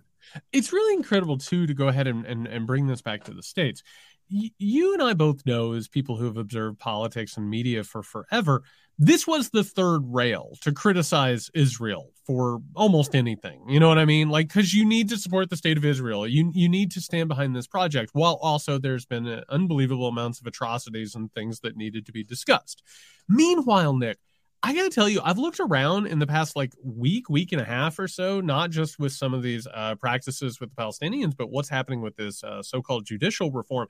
It's 0.53 0.71
really 0.71 0.93
incredible 0.93 1.37
too 1.37 1.67
to 1.67 1.73
go 1.73 1.87
ahead 1.87 2.07
and, 2.07 2.25
and, 2.25 2.47
and 2.47 2.67
bring 2.67 2.87
this 2.87 3.01
back 3.01 3.23
to 3.25 3.33
the 3.33 3.43
states. 3.43 3.83
You 4.31 4.93
and 4.93 5.03
I 5.03 5.13
both 5.13 5.45
know, 5.45 5.73
as 5.73 5.89
people 5.89 6.15
who 6.15 6.25
have 6.25 6.37
observed 6.37 6.79
politics 6.79 7.35
and 7.35 7.49
media 7.49 7.83
for 7.83 8.01
forever, 8.01 8.63
this 8.97 9.27
was 9.27 9.49
the 9.49 9.63
third 9.63 10.03
rail 10.05 10.55
to 10.61 10.71
criticize 10.71 11.49
Israel 11.53 12.11
for 12.25 12.61
almost 12.75 13.13
anything. 13.13 13.61
You 13.67 13.79
know 13.79 13.89
what 13.89 13.97
I 13.97 14.05
mean? 14.05 14.29
Like, 14.29 14.47
because 14.47 14.73
you 14.73 14.85
need 14.85 15.09
to 15.09 15.17
support 15.17 15.49
the 15.49 15.57
state 15.57 15.75
of 15.75 15.83
Israel. 15.83 16.25
You 16.27 16.51
you 16.53 16.69
need 16.69 16.91
to 16.91 17.01
stand 17.01 17.27
behind 17.27 17.55
this 17.55 17.67
project. 17.67 18.11
While 18.13 18.39
also 18.41 18.77
there's 18.77 19.05
been 19.05 19.27
uh, 19.27 19.43
unbelievable 19.49 20.07
amounts 20.07 20.39
of 20.39 20.47
atrocities 20.47 21.15
and 21.15 21.33
things 21.33 21.59
that 21.61 21.75
needed 21.75 22.05
to 22.05 22.11
be 22.11 22.23
discussed. 22.23 22.83
Meanwhile, 23.27 23.97
Nick, 23.97 24.17
I 24.63 24.75
got 24.75 24.83
to 24.83 24.89
tell 24.91 25.09
you, 25.09 25.19
I've 25.23 25.39
looked 25.39 25.59
around 25.59 26.05
in 26.05 26.19
the 26.19 26.27
past 26.27 26.55
like 26.55 26.73
week, 26.83 27.29
week 27.29 27.51
and 27.51 27.61
a 27.61 27.65
half 27.65 27.97
or 27.97 28.07
so, 28.07 28.39
not 28.39 28.69
just 28.69 28.99
with 28.99 29.11
some 29.11 29.33
of 29.33 29.41
these 29.41 29.67
uh, 29.73 29.95
practices 29.95 30.59
with 30.59 30.69
the 30.69 30.75
Palestinians, 30.75 31.35
but 31.35 31.49
what's 31.49 31.69
happening 31.69 32.01
with 32.01 32.15
this 32.15 32.43
uh, 32.43 32.61
so 32.61 32.81
called 32.81 33.05
judicial 33.05 33.51
reform. 33.51 33.87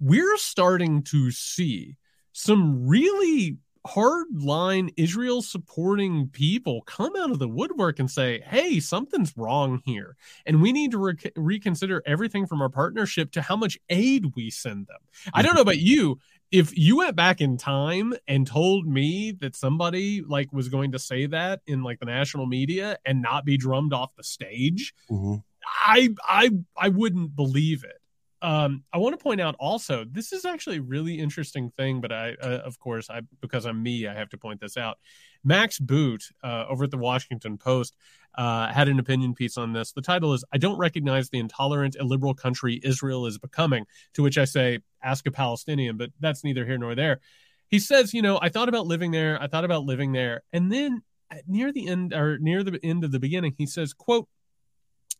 We're 0.00 0.36
starting 0.36 1.02
to 1.04 1.30
see 1.30 1.96
some 2.32 2.86
really 2.86 3.58
hardline 3.86 4.92
Israel 4.96 5.40
supporting 5.40 6.28
people 6.28 6.82
come 6.82 7.12
out 7.16 7.30
of 7.30 7.38
the 7.38 7.48
woodwork 7.48 7.98
and 7.98 8.10
say, 8.10 8.40
hey, 8.46 8.80
something's 8.80 9.32
wrong 9.36 9.80
here. 9.84 10.16
And 10.44 10.60
we 10.60 10.72
need 10.72 10.90
to 10.92 10.98
re- 10.98 11.32
reconsider 11.36 12.02
everything 12.04 12.46
from 12.46 12.60
our 12.60 12.68
partnership 12.68 13.30
to 13.32 13.42
how 13.42 13.56
much 13.56 13.78
aid 13.88 14.36
we 14.36 14.50
send 14.50 14.86
them. 14.86 14.98
I 15.32 15.42
don't 15.42 15.54
know 15.54 15.62
about 15.62 15.78
you. 15.78 16.18
If 16.50 16.76
you 16.76 16.96
went 16.98 17.16
back 17.16 17.40
in 17.40 17.56
time 17.56 18.14
and 18.26 18.46
told 18.46 18.86
me 18.86 19.32
that 19.40 19.54
somebody 19.54 20.22
like 20.22 20.52
was 20.52 20.68
going 20.68 20.92
to 20.92 20.98
say 20.98 21.26
that 21.26 21.60
in 21.66 21.82
like 21.82 22.00
the 22.00 22.06
national 22.06 22.46
media 22.46 22.98
and 23.04 23.20
not 23.20 23.44
be 23.44 23.56
drummed 23.56 23.92
off 23.92 24.16
the 24.16 24.24
stage, 24.24 24.94
mm-hmm. 25.10 25.36
I 25.86 26.08
I 26.26 26.50
I 26.76 26.88
wouldn't 26.88 27.36
believe 27.36 27.84
it 27.84 27.97
um, 28.40 28.84
I 28.92 28.98
want 28.98 29.18
to 29.18 29.22
point 29.22 29.40
out 29.40 29.56
also 29.58 30.04
this 30.04 30.32
is 30.32 30.44
actually 30.44 30.76
a 30.76 30.82
really 30.82 31.18
interesting 31.18 31.70
thing, 31.76 32.00
but 32.00 32.12
I, 32.12 32.34
uh, 32.40 32.60
of 32.64 32.78
course, 32.78 33.10
I 33.10 33.22
because 33.40 33.66
I'm 33.66 33.82
me, 33.82 34.06
I 34.06 34.14
have 34.14 34.28
to 34.30 34.38
point 34.38 34.60
this 34.60 34.76
out. 34.76 34.98
Max 35.42 35.78
Boot 35.78 36.24
uh, 36.44 36.66
over 36.68 36.84
at 36.84 36.90
the 36.90 36.98
Washington 36.98 37.58
Post 37.58 37.96
uh, 38.36 38.72
had 38.72 38.88
an 38.88 39.00
opinion 39.00 39.34
piece 39.34 39.56
on 39.56 39.72
this. 39.72 39.92
The 39.92 40.02
title 40.02 40.34
is 40.34 40.44
"I 40.52 40.58
don't 40.58 40.78
recognize 40.78 41.30
the 41.30 41.40
intolerant, 41.40 41.96
illiberal 41.98 42.34
country 42.34 42.80
Israel 42.84 43.26
is 43.26 43.38
becoming." 43.38 43.86
To 44.14 44.22
which 44.22 44.38
I 44.38 44.44
say, 44.44 44.80
"Ask 45.02 45.26
a 45.26 45.32
Palestinian," 45.32 45.96
but 45.96 46.10
that's 46.20 46.44
neither 46.44 46.64
here 46.64 46.78
nor 46.78 46.94
there. 46.94 47.20
He 47.66 47.80
says, 47.80 48.14
"You 48.14 48.22
know, 48.22 48.38
I 48.40 48.50
thought 48.50 48.68
about 48.68 48.86
living 48.86 49.10
there. 49.10 49.42
I 49.42 49.48
thought 49.48 49.64
about 49.64 49.84
living 49.84 50.12
there, 50.12 50.42
and 50.52 50.70
then." 50.70 51.02
Near 51.46 51.72
the 51.72 51.88
end 51.88 52.14
or 52.14 52.38
near 52.38 52.62
the 52.62 52.80
end 52.82 53.04
of 53.04 53.12
the 53.12 53.18
beginning, 53.18 53.54
he 53.58 53.66
says, 53.66 53.92
quote, 53.92 54.26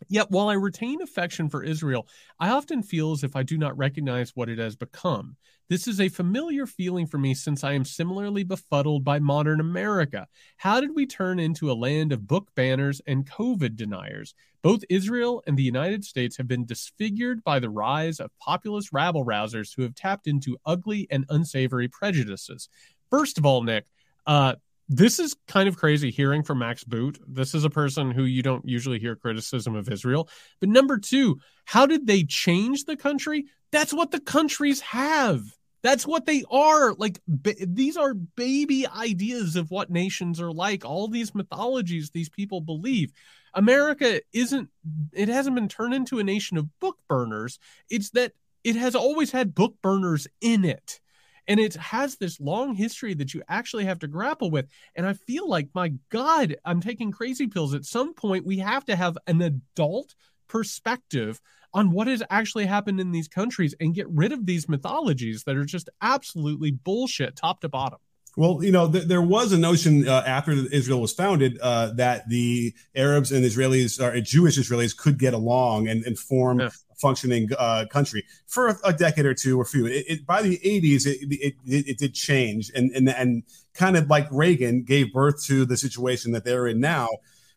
Yet, 0.08 0.30
while 0.30 0.48
I 0.48 0.54
retain 0.54 1.02
affection 1.02 1.48
for 1.48 1.64
Israel, 1.64 2.06
I 2.38 2.50
often 2.50 2.82
feel 2.82 3.12
as 3.12 3.24
if 3.24 3.34
I 3.34 3.42
do 3.42 3.58
not 3.58 3.76
recognize 3.76 4.36
what 4.36 4.48
it 4.48 4.58
has 4.58 4.76
become. 4.76 5.36
This 5.68 5.86
is 5.86 6.00
a 6.00 6.08
familiar 6.08 6.66
feeling 6.66 7.06
for 7.06 7.18
me 7.18 7.34
since 7.34 7.62
I 7.62 7.72
am 7.72 7.84
similarly 7.84 8.42
befuddled 8.42 9.04
by 9.04 9.18
modern 9.18 9.60
America. 9.60 10.26
How 10.56 10.80
did 10.80 10.94
we 10.94 11.04
turn 11.04 11.38
into 11.38 11.70
a 11.70 11.74
land 11.74 12.12
of 12.12 12.26
book 12.26 12.48
banners 12.54 13.02
and 13.06 13.28
COVID 13.28 13.76
deniers? 13.76 14.34
Both 14.62 14.84
Israel 14.88 15.42
and 15.46 15.58
the 15.58 15.62
United 15.62 16.04
States 16.04 16.36
have 16.38 16.48
been 16.48 16.64
disfigured 16.64 17.44
by 17.44 17.58
the 17.58 17.70
rise 17.70 18.18
of 18.18 18.30
populist 18.38 18.92
rabble 18.92 19.26
rousers 19.26 19.74
who 19.74 19.82
have 19.82 19.94
tapped 19.94 20.26
into 20.26 20.58
ugly 20.64 21.06
and 21.10 21.26
unsavory 21.28 21.88
prejudices. 21.88 22.68
First 23.10 23.36
of 23.36 23.44
all, 23.44 23.62
Nick, 23.62 23.84
uh, 24.26 24.54
this 24.88 25.18
is 25.18 25.36
kind 25.46 25.68
of 25.68 25.76
crazy 25.76 26.10
hearing 26.10 26.42
from 26.42 26.60
Max 26.60 26.82
Boot. 26.82 27.18
This 27.26 27.54
is 27.54 27.64
a 27.64 27.70
person 27.70 28.10
who 28.10 28.24
you 28.24 28.42
don't 28.42 28.66
usually 28.66 28.98
hear 28.98 29.16
criticism 29.16 29.74
of 29.74 29.88
Israel. 29.88 30.28
But 30.60 30.70
number 30.70 30.98
two, 30.98 31.40
how 31.66 31.86
did 31.86 32.06
they 32.06 32.24
change 32.24 32.84
the 32.84 32.96
country? 32.96 33.46
That's 33.70 33.92
what 33.92 34.10
the 34.10 34.20
countries 34.20 34.80
have. 34.80 35.42
That's 35.82 36.06
what 36.06 36.26
they 36.26 36.42
are. 36.50 36.94
Like, 36.94 37.20
ba- 37.28 37.54
these 37.60 37.96
are 37.96 38.14
baby 38.14 38.86
ideas 38.86 39.56
of 39.56 39.70
what 39.70 39.90
nations 39.90 40.40
are 40.40 40.52
like. 40.52 40.84
All 40.84 41.06
these 41.06 41.34
mythologies 41.34 42.10
these 42.10 42.30
people 42.30 42.60
believe. 42.60 43.12
America 43.54 44.20
isn't, 44.32 44.70
it 45.12 45.28
hasn't 45.28 45.54
been 45.54 45.68
turned 45.68 45.94
into 45.94 46.18
a 46.18 46.24
nation 46.24 46.56
of 46.56 46.80
book 46.80 46.98
burners. 47.08 47.58
It's 47.90 48.10
that 48.10 48.32
it 48.64 48.76
has 48.76 48.94
always 48.94 49.30
had 49.30 49.54
book 49.54 49.76
burners 49.82 50.26
in 50.40 50.64
it 50.64 51.00
and 51.48 51.58
it 51.58 51.74
has 51.74 52.16
this 52.16 52.38
long 52.38 52.74
history 52.74 53.14
that 53.14 53.34
you 53.34 53.42
actually 53.48 53.84
have 53.84 53.98
to 53.98 54.06
grapple 54.06 54.50
with 54.50 54.68
and 54.94 55.06
i 55.06 55.12
feel 55.12 55.48
like 55.48 55.68
my 55.74 55.92
god 56.10 56.56
i'm 56.64 56.80
taking 56.80 57.10
crazy 57.10 57.46
pills. 57.46 57.74
At 57.74 57.84
some 57.84 58.14
point 58.14 58.46
we 58.46 58.58
have 58.58 58.84
to 58.86 58.96
have 58.96 59.18
an 59.26 59.40
adult 59.42 60.14
perspective 60.48 61.40
on 61.74 61.90
what 61.90 62.06
has 62.06 62.22
actually 62.30 62.66
happened 62.66 63.00
in 63.00 63.12
these 63.12 63.28
countries 63.28 63.74
and 63.80 63.94
get 63.94 64.08
rid 64.08 64.32
of 64.32 64.46
these 64.46 64.68
mythologies 64.68 65.44
that 65.44 65.56
are 65.56 65.64
just 65.64 65.90
absolutely 66.00 66.70
bullshit 66.70 67.36
top 67.36 67.60
to 67.60 67.68
bottom. 67.68 67.98
Well, 68.36 68.62
you 68.62 68.72
know, 68.72 68.90
th- 68.90 69.04
there 69.04 69.20
was 69.20 69.52
a 69.52 69.58
notion 69.58 70.08
uh, 70.08 70.22
after 70.24 70.52
Israel 70.52 71.00
was 71.00 71.12
founded 71.12 71.58
uh, 71.60 71.92
that 71.94 72.28
the 72.28 72.72
Arabs 72.94 73.32
and 73.32 73.44
Israelis, 73.44 74.00
or 74.00 74.18
Jewish 74.20 74.58
Israelis, 74.58 74.96
could 74.96 75.18
get 75.18 75.34
along 75.34 75.88
and, 75.88 76.04
and 76.04 76.18
form 76.18 76.60
yeah 76.60 76.70
functioning 76.98 77.48
uh, 77.58 77.86
country 77.90 78.24
for 78.46 78.78
a, 78.84 78.92
decade 78.92 79.24
or 79.24 79.34
two 79.34 79.60
or 79.60 79.64
few. 79.64 79.86
It, 79.86 80.04
it, 80.08 80.26
by 80.26 80.42
the 80.42 80.58
80s, 80.58 81.06
it, 81.06 81.18
it, 81.30 81.54
it, 81.64 81.98
did 81.98 82.14
change 82.14 82.70
and, 82.74 82.90
and, 82.90 83.08
and 83.08 83.44
kind 83.74 83.96
of 83.96 84.08
like 84.08 84.26
Reagan 84.30 84.82
gave 84.82 85.12
birth 85.12 85.44
to 85.46 85.64
the 85.64 85.76
situation 85.76 86.32
that 86.32 86.44
they're 86.44 86.66
in 86.66 86.80
now. 86.80 87.08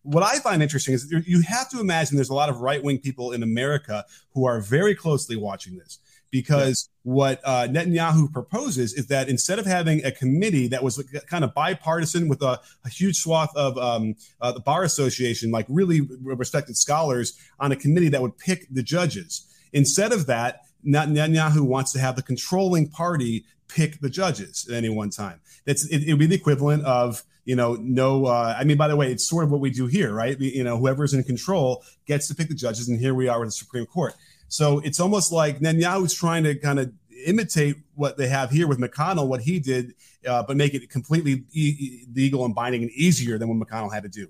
What 0.04 0.24
I 0.24 0.40
find 0.40 0.64
interesting 0.64 0.94
is 0.94 1.12
you 1.26 1.42
have 1.42 1.70
to 1.70 1.80
imagine 1.80 2.16
there's 2.16 2.30
a 2.30 2.36
lot 2.36 2.50
of 2.50 2.62
right 2.62 2.84
wing 2.84 3.00
people 3.00 3.34
in 3.34 3.44
America 3.44 4.06
who 4.34 4.46
are 4.46 4.62
very 4.62 4.96
closely 4.96 5.36
watching 5.36 5.78
this 5.78 6.00
because. 6.30 6.90
What 7.04 7.42
uh, 7.44 7.68
Netanyahu 7.68 8.32
proposes 8.32 8.94
is 8.94 9.08
that 9.08 9.28
instead 9.28 9.58
of 9.58 9.66
having 9.66 10.04
a 10.06 10.12
committee 10.12 10.68
that 10.68 10.84
was 10.84 11.04
kind 11.28 11.44
of 11.44 11.54
bipartisan 11.54 12.28
with 12.28 12.42
a, 12.42 12.60
a 12.86 12.90
huge 12.90 13.18
swath 13.18 13.56
of 13.56 13.78
um, 13.78 14.16
uh, 14.40 14.52
the 14.52 14.60
bar 14.60 14.84
association, 14.84 15.52
like 15.52 15.66
really 15.68 16.02
respected 16.22 16.78
scholars, 16.78 17.40
on 17.60 17.72
a 17.72 17.76
committee 17.76 18.10
that 18.10 18.22
would 18.22 18.38
pick 18.38 18.68
the 18.70 18.84
judges, 18.84 19.48
instead 19.74 20.12
of 20.12 20.28
that, 20.28 20.62
Netanyahu 20.86 21.62
wants 21.62 21.92
to 21.94 22.00
have 22.00 22.16
the 22.16 22.24
controlling 22.24 22.88
party 22.88 23.46
pick 23.68 24.00
the 24.02 24.10
judges 24.10 24.68
at 24.70 24.76
any 24.76 24.90
one 24.90 25.10
time. 25.10 25.40
That's 25.66 25.86
it, 25.86 26.04
it 26.04 26.14
would 26.14 26.20
be 26.20 26.26
the 26.28 26.36
equivalent 26.36 26.84
of 26.86 27.24
you 27.46 27.56
know 27.56 27.76
no. 27.76 28.26
Uh, 28.26 28.56
I 28.58 28.64
mean, 28.64 28.78
by 28.78 28.88
the 28.88 28.96
way, 28.96 29.12
it's 29.12 29.28
sort 29.28 29.44
of 29.44 29.52
what 29.52 29.62
we 29.62 29.70
do 29.70 29.88
here, 29.88 30.14
right? 30.14 30.40
You 30.40 30.64
know, 30.64 30.78
whoever's 30.78 31.14
in 31.14 31.24
control 31.24 31.84
gets 32.06 32.28
to 32.28 32.36
pick 32.36 32.50
the 32.50 32.56
judges, 32.56 32.90
and 32.90 33.00
here 33.00 33.14
we 33.14 33.28
are 33.28 33.40
with 33.40 33.50
the 33.50 33.54
Supreme 33.54 33.86
Court. 33.86 34.14
So 34.52 34.80
it's 34.80 35.00
almost 35.00 35.32
like 35.32 35.60
Netanyahu's 35.60 36.14
trying 36.14 36.44
to 36.44 36.56
kind 36.56 36.78
of 36.78 36.92
imitate 37.26 37.78
what 37.96 38.18
they 38.18 38.28
have 38.28 38.52
here 38.52 38.68
with 38.68 38.80
McConnell, 38.80 39.30
what 39.30 39.40
he 39.42 39.60
did, 39.60 39.94
uh, 40.28 40.44
but 40.44 40.58
make 40.58 40.74
it 40.74 40.90
completely 40.90 41.46
e- 41.54 42.06
legal 42.14 42.44
and 42.44 42.54
binding 42.54 42.82
and 42.82 42.92
easier 42.92 43.38
than 43.38 43.48
what 43.48 43.66
McConnell 43.66 43.94
had 43.94 44.04
to 44.04 44.10
do. 44.10 44.28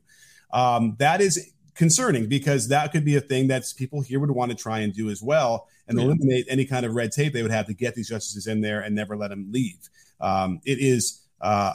Um, 0.54 0.96
that 1.00 1.22
is 1.22 1.52
concerning 1.74 2.30
because 2.30 2.68
that 2.68 2.92
could 2.92 3.04
be 3.04 3.16
a 3.16 3.22
thing 3.22 3.48
that 3.48 3.64
people 3.76 4.02
here 4.02 4.20
would 4.20 4.30
want 4.30 4.52
to 4.52 4.56
try 4.56 4.80
and 4.82 4.94
do 4.94 5.10
as 5.10 5.24
well 5.24 5.68
and 5.88 5.98
yeah. 5.98 6.06
eliminate 6.06 6.46
any 6.48 6.66
kind 6.66 6.86
of 6.86 6.94
red 6.94 7.12
tape 7.12 7.34
they 7.34 7.42
would 7.42 7.50
have 7.50 7.66
to 7.66 7.74
get 7.74 7.96
these 7.96 8.10
justices 8.10 8.46
in 8.46 8.62
there 8.62 8.82
and 8.82 8.94
never 8.94 9.18
let 9.18 9.30
them 9.32 9.52
leave. 9.52 9.90
Um, 10.20 10.62
it 10.66 10.78
is 10.78 11.22
uh, 11.40 11.74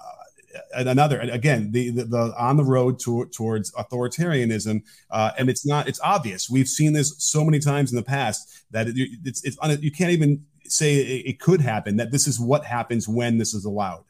another 0.75 1.19
again 1.21 1.71
the, 1.73 1.91
the, 1.91 2.05
the, 2.05 2.35
on 2.39 2.57
the 2.57 2.65
road 2.65 2.99
to, 3.01 3.27
towards 3.27 3.73
authoritarianism 3.73 4.83
uh, 5.11 5.31
and 5.39 5.49
it's 5.49 5.67
not 5.67 5.89
it's 5.89 6.01
obvious. 6.01 6.51
We've 6.51 6.69
seen 6.69 6.93
this 6.93 7.15
so 7.19 7.45
many 7.45 7.59
times 7.59 7.93
in 7.93 7.97
the 7.97 8.03
past 8.03 8.65
that 8.71 8.89
it, 8.89 8.95
it's 9.25 9.45
it's 9.45 9.57
you 9.83 9.91
can't 9.91 10.11
even 10.11 10.45
say 10.65 10.97
it, 10.97 11.27
it 11.27 11.41
could 11.41 11.61
happen 11.61 11.97
that 11.97 12.11
this 12.11 12.27
is 12.27 12.41
what 12.41 12.65
happens 12.65 13.09
when 13.09 13.39
this 13.39 13.55
is 13.55 13.65
allowed. 13.65 14.05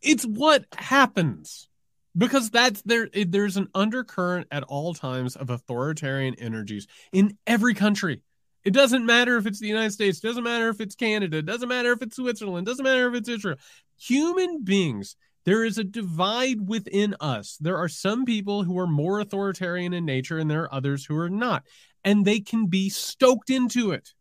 It's 0.00 0.24
what 0.24 0.66
happens 0.76 1.68
because 2.16 2.50
that's 2.50 2.82
there 2.82 3.08
there's 3.12 3.56
an 3.56 3.68
undercurrent 3.74 4.48
at 4.50 4.64
all 4.64 4.94
times 4.94 5.36
of 5.36 5.50
authoritarian 5.50 6.34
energies 6.34 6.86
in 7.12 7.36
every 7.46 7.74
country. 7.74 8.22
It 8.64 8.72
doesn't 8.72 9.04
matter 9.04 9.36
if 9.38 9.46
it's 9.46 9.58
the 9.58 9.66
United 9.66 9.92
States, 9.92 10.20
doesn't 10.20 10.44
matter 10.44 10.68
if 10.68 10.80
it's 10.80 10.94
Canada, 10.94 11.42
doesn't 11.42 11.68
matter 11.68 11.92
if 11.92 12.02
it's 12.02 12.16
Switzerland, 12.16 12.66
it 12.66 12.70
doesn't 12.70 12.84
matter 12.84 13.08
if 13.08 13.14
it's 13.14 13.28
Israel. 13.28 13.56
Human 13.98 14.62
beings 14.62 15.16
there 15.44 15.64
is 15.64 15.78
a 15.78 15.84
divide 15.84 16.68
within 16.68 17.16
us. 17.20 17.56
There 17.60 17.78
are 17.78 17.88
some 17.88 18.24
people 18.24 18.62
who 18.62 18.78
are 18.78 18.86
more 18.86 19.20
authoritarian 19.20 19.92
in 19.92 20.04
nature, 20.04 20.38
and 20.38 20.50
there 20.50 20.62
are 20.62 20.74
others 20.74 21.04
who 21.04 21.16
are 21.16 21.30
not. 21.30 21.64
And 22.04 22.24
they 22.24 22.40
can 22.40 22.66
be 22.66 22.88
stoked 22.88 23.50
into 23.50 23.92
it. 23.92 24.12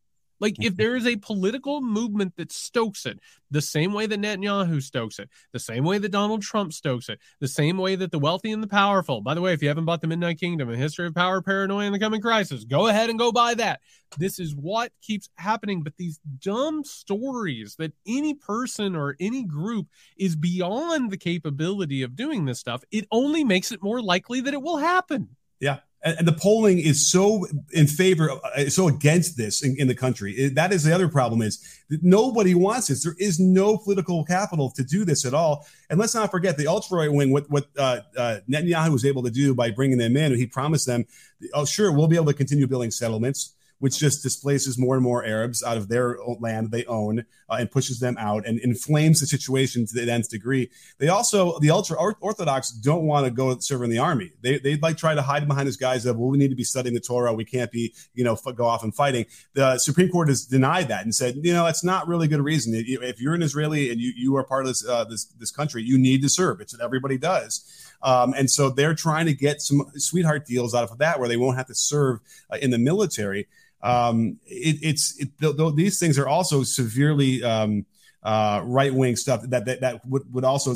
Like 0.41 0.55
if 0.59 0.73
mm-hmm. 0.73 0.75
there 0.81 0.95
is 0.95 1.07
a 1.07 1.15
political 1.15 1.81
movement 1.81 2.35
that 2.37 2.51
stokes 2.51 3.05
it, 3.05 3.19
the 3.51 3.61
same 3.61 3.93
way 3.93 4.07
that 4.07 4.19
Netanyahu 4.19 4.81
stokes 4.81 5.19
it, 5.19 5.29
the 5.53 5.59
same 5.59 5.83
way 5.83 5.99
that 5.99 6.11
Donald 6.11 6.41
Trump 6.41 6.73
stokes 6.73 7.09
it, 7.09 7.19
the 7.39 7.47
same 7.47 7.77
way 7.77 7.95
that 7.95 8.11
the 8.11 8.19
wealthy 8.19 8.51
and 8.51 8.63
the 8.63 8.67
powerful. 8.67 9.21
By 9.21 9.35
the 9.35 9.41
way, 9.41 9.53
if 9.53 9.61
you 9.61 9.67
haven't 9.67 9.85
bought 9.85 10.01
the 10.01 10.07
Midnight 10.07 10.39
Kingdom, 10.39 10.69
a 10.69 10.75
history 10.75 11.05
of 11.05 11.13
power, 11.13 11.41
paranoia, 11.41 11.85
and 11.85 11.93
the 11.93 11.99
coming 11.99 12.21
crisis, 12.21 12.63
go 12.63 12.87
ahead 12.87 13.09
and 13.09 13.19
go 13.19 13.31
buy 13.31 13.53
that. 13.53 13.81
This 14.17 14.39
is 14.39 14.55
what 14.55 14.91
keeps 15.01 15.29
happening. 15.35 15.83
But 15.83 15.97
these 15.97 16.19
dumb 16.39 16.83
stories 16.83 17.75
that 17.77 17.93
any 18.07 18.33
person 18.33 18.95
or 18.95 19.15
any 19.19 19.43
group 19.43 19.87
is 20.17 20.35
beyond 20.35 21.11
the 21.11 21.17
capability 21.17 22.01
of 22.01 22.15
doing 22.15 22.45
this 22.45 22.59
stuff, 22.59 22.83
it 22.91 23.07
only 23.11 23.43
makes 23.43 23.71
it 23.71 23.83
more 23.83 24.01
likely 24.01 24.41
that 24.41 24.53
it 24.53 24.61
will 24.61 24.77
happen. 24.77 25.29
Yeah, 25.59 25.79
and, 26.03 26.27
the 26.27 26.33
polling 26.33 26.79
is 26.79 27.05
so 27.05 27.45
in 27.71 27.87
favor, 27.87 28.31
uh, 28.31 28.69
so 28.69 28.87
against 28.87 29.37
this 29.37 29.63
in, 29.63 29.75
in 29.77 29.87
the 29.87 29.95
country. 29.95 30.33
It, 30.33 30.55
that 30.55 30.71
is 30.73 30.83
the 30.83 30.93
other 30.93 31.07
problem 31.07 31.41
is 31.41 31.63
nobody 32.01 32.55
wants 32.55 32.87
this. 32.87 33.03
There 33.03 33.15
is 33.19 33.39
no 33.39 33.77
political 33.77 34.23
capital 34.25 34.71
to 34.71 34.83
do 34.83 35.05
this 35.05 35.25
at 35.25 35.33
all. 35.33 35.67
And 35.89 35.99
let's 35.99 36.15
not 36.15 36.31
forget 36.31 36.57
the 36.57 36.67
ultra 36.67 36.99
right 36.99 37.11
wing. 37.11 37.31
What 37.31 37.49
what 37.49 37.67
uh, 37.77 38.01
uh, 38.17 38.39
Netanyahu 38.49 38.91
was 38.91 39.05
able 39.05 39.23
to 39.23 39.31
do 39.31 39.53
by 39.53 39.71
bringing 39.71 39.97
them 39.97 40.17
in, 40.17 40.31
and 40.31 40.37
he 40.37 40.47
promised 40.47 40.87
them, 40.87 41.05
oh 41.53 41.65
sure, 41.65 41.91
we'll 41.91 42.07
be 42.07 42.15
able 42.15 42.27
to 42.27 42.33
continue 42.33 42.67
building 42.67 42.91
settlements 42.91 43.53
which 43.81 43.97
just 43.97 44.21
displaces 44.21 44.77
more 44.77 44.93
and 44.93 45.03
more 45.03 45.25
Arabs 45.25 45.63
out 45.63 45.75
of 45.75 45.89
their 45.89 46.15
land 46.39 46.69
they 46.69 46.85
own 46.85 47.25
uh, 47.49 47.55
and 47.55 47.71
pushes 47.71 47.99
them 47.99 48.15
out 48.19 48.45
and 48.45 48.59
inflames 48.59 49.19
the 49.19 49.25
situation 49.25 49.87
to 49.87 49.93
the 49.93 50.11
nth 50.11 50.29
degree. 50.29 50.69
They 50.99 51.07
also, 51.07 51.57
the 51.59 51.71
ultra 51.71 51.97
orthodox, 51.97 52.69
don't 52.69 53.07
want 53.07 53.25
to 53.25 53.31
go 53.31 53.57
serve 53.57 53.81
in 53.81 53.89
the 53.89 53.97
army. 53.97 54.33
They 54.41 54.59
they 54.59 54.77
like 54.77 54.97
try 54.97 55.15
to 55.15 55.21
hide 55.23 55.47
behind 55.47 55.67
this 55.67 55.77
guise 55.77 56.05
of 56.05 56.17
well, 56.17 56.29
we 56.29 56.37
need 56.37 56.51
to 56.51 56.55
be 56.55 56.63
studying 56.63 56.93
the 56.93 57.01
Torah, 57.01 57.33
we 57.33 57.43
can't 57.43 57.71
be 57.71 57.93
you 58.13 58.23
know 58.23 58.37
go 58.55 58.65
off 58.65 58.83
and 58.83 58.93
fighting. 58.93 59.25
The 59.53 59.79
Supreme 59.79 60.09
Court 60.09 60.29
has 60.29 60.45
denied 60.45 60.87
that 60.89 61.03
and 61.03 61.13
said 61.13 61.37
you 61.41 61.51
know 61.51 61.65
that's 61.65 61.83
not 61.83 62.07
really 62.07 62.27
good 62.27 62.41
reason. 62.41 62.73
If 62.75 63.19
you're 63.19 63.33
an 63.33 63.41
Israeli 63.41 63.91
and 63.91 63.99
you 63.99 64.13
you 64.15 64.35
are 64.35 64.43
part 64.43 64.61
of 64.61 64.67
this 64.67 64.87
uh, 64.87 65.05
this 65.05 65.25
this 65.25 65.51
country, 65.51 65.81
you 65.81 65.97
need 65.97 66.21
to 66.21 66.29
serve. 66.29 66.61
It's 66.61 66.73
what 66.73 66.83
everybody 66.83 67.17
does. 67.17 67.87
Um, 68.03 68.33
and 68.35 68.49
so 68.49 68.69
they're 68.69 68.95
trying 68.95 69.25
to 69.27 69.33
get 69.33 69.61
some 69.61 69.91
sweetheart 69.95 70.45
deals 70.45 70.73
out 70.73 70.89
of 70.89 70.97
that 70.99 71.19
where 71.19 71.29
they 71.29 71.37
won't 71.37 71.57
have 71.57 71.67
to 71.67 71.75
serve 71.75 72.19
uh, 72.51 72.57
in 72.61 72.71
the 72.71 72.77
military 72.77 73.47
um, 73.83 74.37
it, 74.45 74.77
it's 74.81 75.19
it, 75.19 75.29
th- 75.39 75.57
th- 75.57 75.75
these 75.75 75.99
things 75.99 76.19
are 76.19 76.27
also 76.27 76.63
severely 76.63 77.43
um, 77.43 77.85
uh, 78.23 78.61
right 78.63 78.93
wing 78.93 79.15
stuff 79.15 79.41
that, 79.49 79.65
that 79.65 79.81
that 79.81 80.05
would, 80.05 80.31
would 80.33 80.43
also 80.43 80.75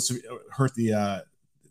hurt 0.51 0.73
the 0.75 0.93
uh, 0.93 1.19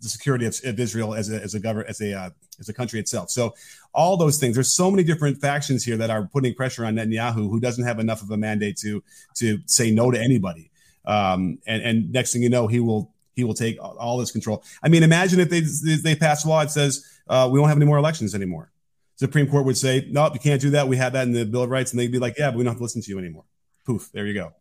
the 0.01 0.09
security 0.09 0.47
of, 0.47 0.57
of, 0.65 0.79
Israel 0.79 1.15
as 1.15 1.31
a 1.31 1.43
as 1.43 1.55
a 1.55 1.61
government 1.61 1.89
as 1.89 2.01
a 2.01 2.13
uh, 2.13 2.31
as 2.61 2.69
a 2.69 2.75
country 2.75 3.01
itself. 3.01 3.31
So 3.31 3.55
all 3.93 4.17
those 4.17 4.39
things. 4.39 4.55
There's 4.55 4.75
so 4.75 4.91
many 4.91 5.03
different 5.03 5.41
factions 5.41 5.85
here 5.85 5.97
that 5.97 6.11
are 6.11 6.27
putting 6.27 6.55
pressure 6.55 6.85
on 6.85 6.97
Netanyahu, 6.97 7.51
who 7.51 7.61
doesn't 7.61 7.85
have 7.85 7.99
enough 7.99 8.23
of 8.23 8.31
a 8.31 8.37
mandate 8.37 8.77
to 8.79 9.03
to 9.37 9.59
say 9.67 9.91
no 9.91 10.11
to 10.11 10.21
anybody. 10.21 10.71
Um, 11.05 11.59
and 11.67 11.83
and 11.83 12.13
next 12.13 12.33
thing 12.33 12.43
you 12.43 12.51
know, 12.51 12.67
he 12.67 12.81
will 12.81 13.13
he 13.35 13.45
will 13.45 13.55
take 13.55 13.79
all 13.81 14.19
this 14.19 14.31
control. 14.31 14.63
I 14.83 14.89
mean, 14.89 15.03
imagine 15.03 15.41
if 15.41 15.51
they 15.51 15.61
they 15.97 16.15
pass 16.15 16.45
a 16.45 16.49
law 16.49 16.61
that 16.61 16.71
says 16.71 17.05
uh, 17.29 17.49
we 17.51 17.59
won't 17.59 17.71
have 17.71 17.79
any 17.79 17.87
more 17.87 17.99
elections 17.99 18.35
anymore. 18.35 18.71
Supreme 19.17 19.49
Court 19.49 19.65
would 19.65 19.77
say, 19.77 20.07
no, 20.11 20.31
you 20.33 20.41
can't 20.41 20.61
do 20.61 20.71
that. 20.71 20.89
We 20.89 20.97
have 20.97 21.13
that 21.13 21.27
in 21.27 21.33
the 21.33 21.45
Bill 21.45 21.63
of 21.63 21.71
Rights. 21.71 21.93
And 21.93 22.01
they'd 22.01 22.11
be 22.11 22.19
like, 22.19 22.37
yeah, 22.39 22.51
but 22.51 22.59
we 22.59 22.65
don't 22.65 22.73
have 22.73 22.79
to 22.79 22.83
listen 22.83 23.03
to 23.03 23.11
you 23.11 23.19
anymore. 23.19 23.45
Poof, 23.87 24.11
there 24.13 24.27
you 24.27 24.35
go. 24.35 24.53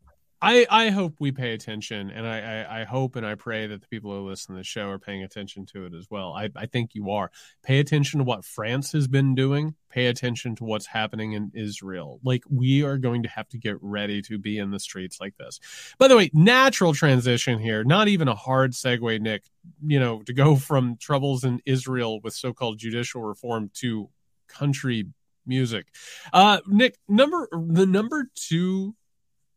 I, 0.46 0.68
I 0.70 0.90
hope 0.90 1.16
we 1.22 1.32
pay 1.32 1.54
attention, 1.54 2.10
and 2.10 2.28
I, 2.28 2.40
I, 2.40 2.82
I, 2.82 2.84
hope 2.84 3.16
and 3.16 3.26
I 3.26 3.36
pray 3.36 3.66
that 3.66 3.80
the 3.80 3.88
people 3.88 4.12
who 4.12 4.28
listen 4.28 4.54
to 4.54 4.60
the 4.60 4.66
show 4.66 4.90
are 4.90 5.00
paying 5.00 5.24
attention 5.24 5.66
to 5.68 5.86
it 5.86 5.94
as 5.94 6.08
well. 6.12 6.34
I, 6.34 6.50
I 6.54 6.66
think 6.66 6.96
you 6.96 7.12
are. 7.12 7.32
Pay 7.64 7.80
attention 7.80 8.18
to 8.18 8.26
what 8.26 8.44
France 8.44 8.92
has 8.92 9.08
been 9.08 9.36
doing. 9.36 9.74
Pay 9.90 10.08
attention 10.08 10.58
to 10.58 10.66
what's 10.66 10.86
happening 10.86 11.32
in 11.32 11.54
Israel. 11.54 12.20
Like 12.26 12.44
we 12.50 12.84
are 12.84 12.98
going 12.98 13.24
to 13.24 13.30
have 13.30 13.48
to 13.50 13.58
get 13.58 13.78
ready 13.80 14.22
to 14.24 14.38
be 14.38 14.58
in 14.58 14.70
the 14.70 14.82
streets 14.82 15.22
like 15.22 15.38
this. 15.38 15.62
By 15.98 16.10
the 16.10 16.18
way, 16.18 16.30
natural 16.34 16.94
transition 16.94 17.58
here. 17.58 17.86
Not 17.86 18.10
even 18.10 18.28
a 18.28 18.36
hard 18.36 18.74
segue, 18.74 19.22
Nick. 19.22 19.46
You 19.82 20.02
know, 20.02 20.24
to 20.24 20.34
go 20.34 20.58
from 20.58 20.98
troubles 20.98 21.46
in 21.46 21.62
Israel 21.66 22.20
with 22.20 22.34
so-called 22.34 22.80
judicial 22.80 23.22
reform 23.24 23.72
to 23.76 24.10
country 24.54 25.08
music. 25.46 25.88
Uh, 26.32 26.60
Nick, 26.68 26.98
number 27.08 27.48
the 27.52 27.86
number 27.86 28.30
two 28.36 28.96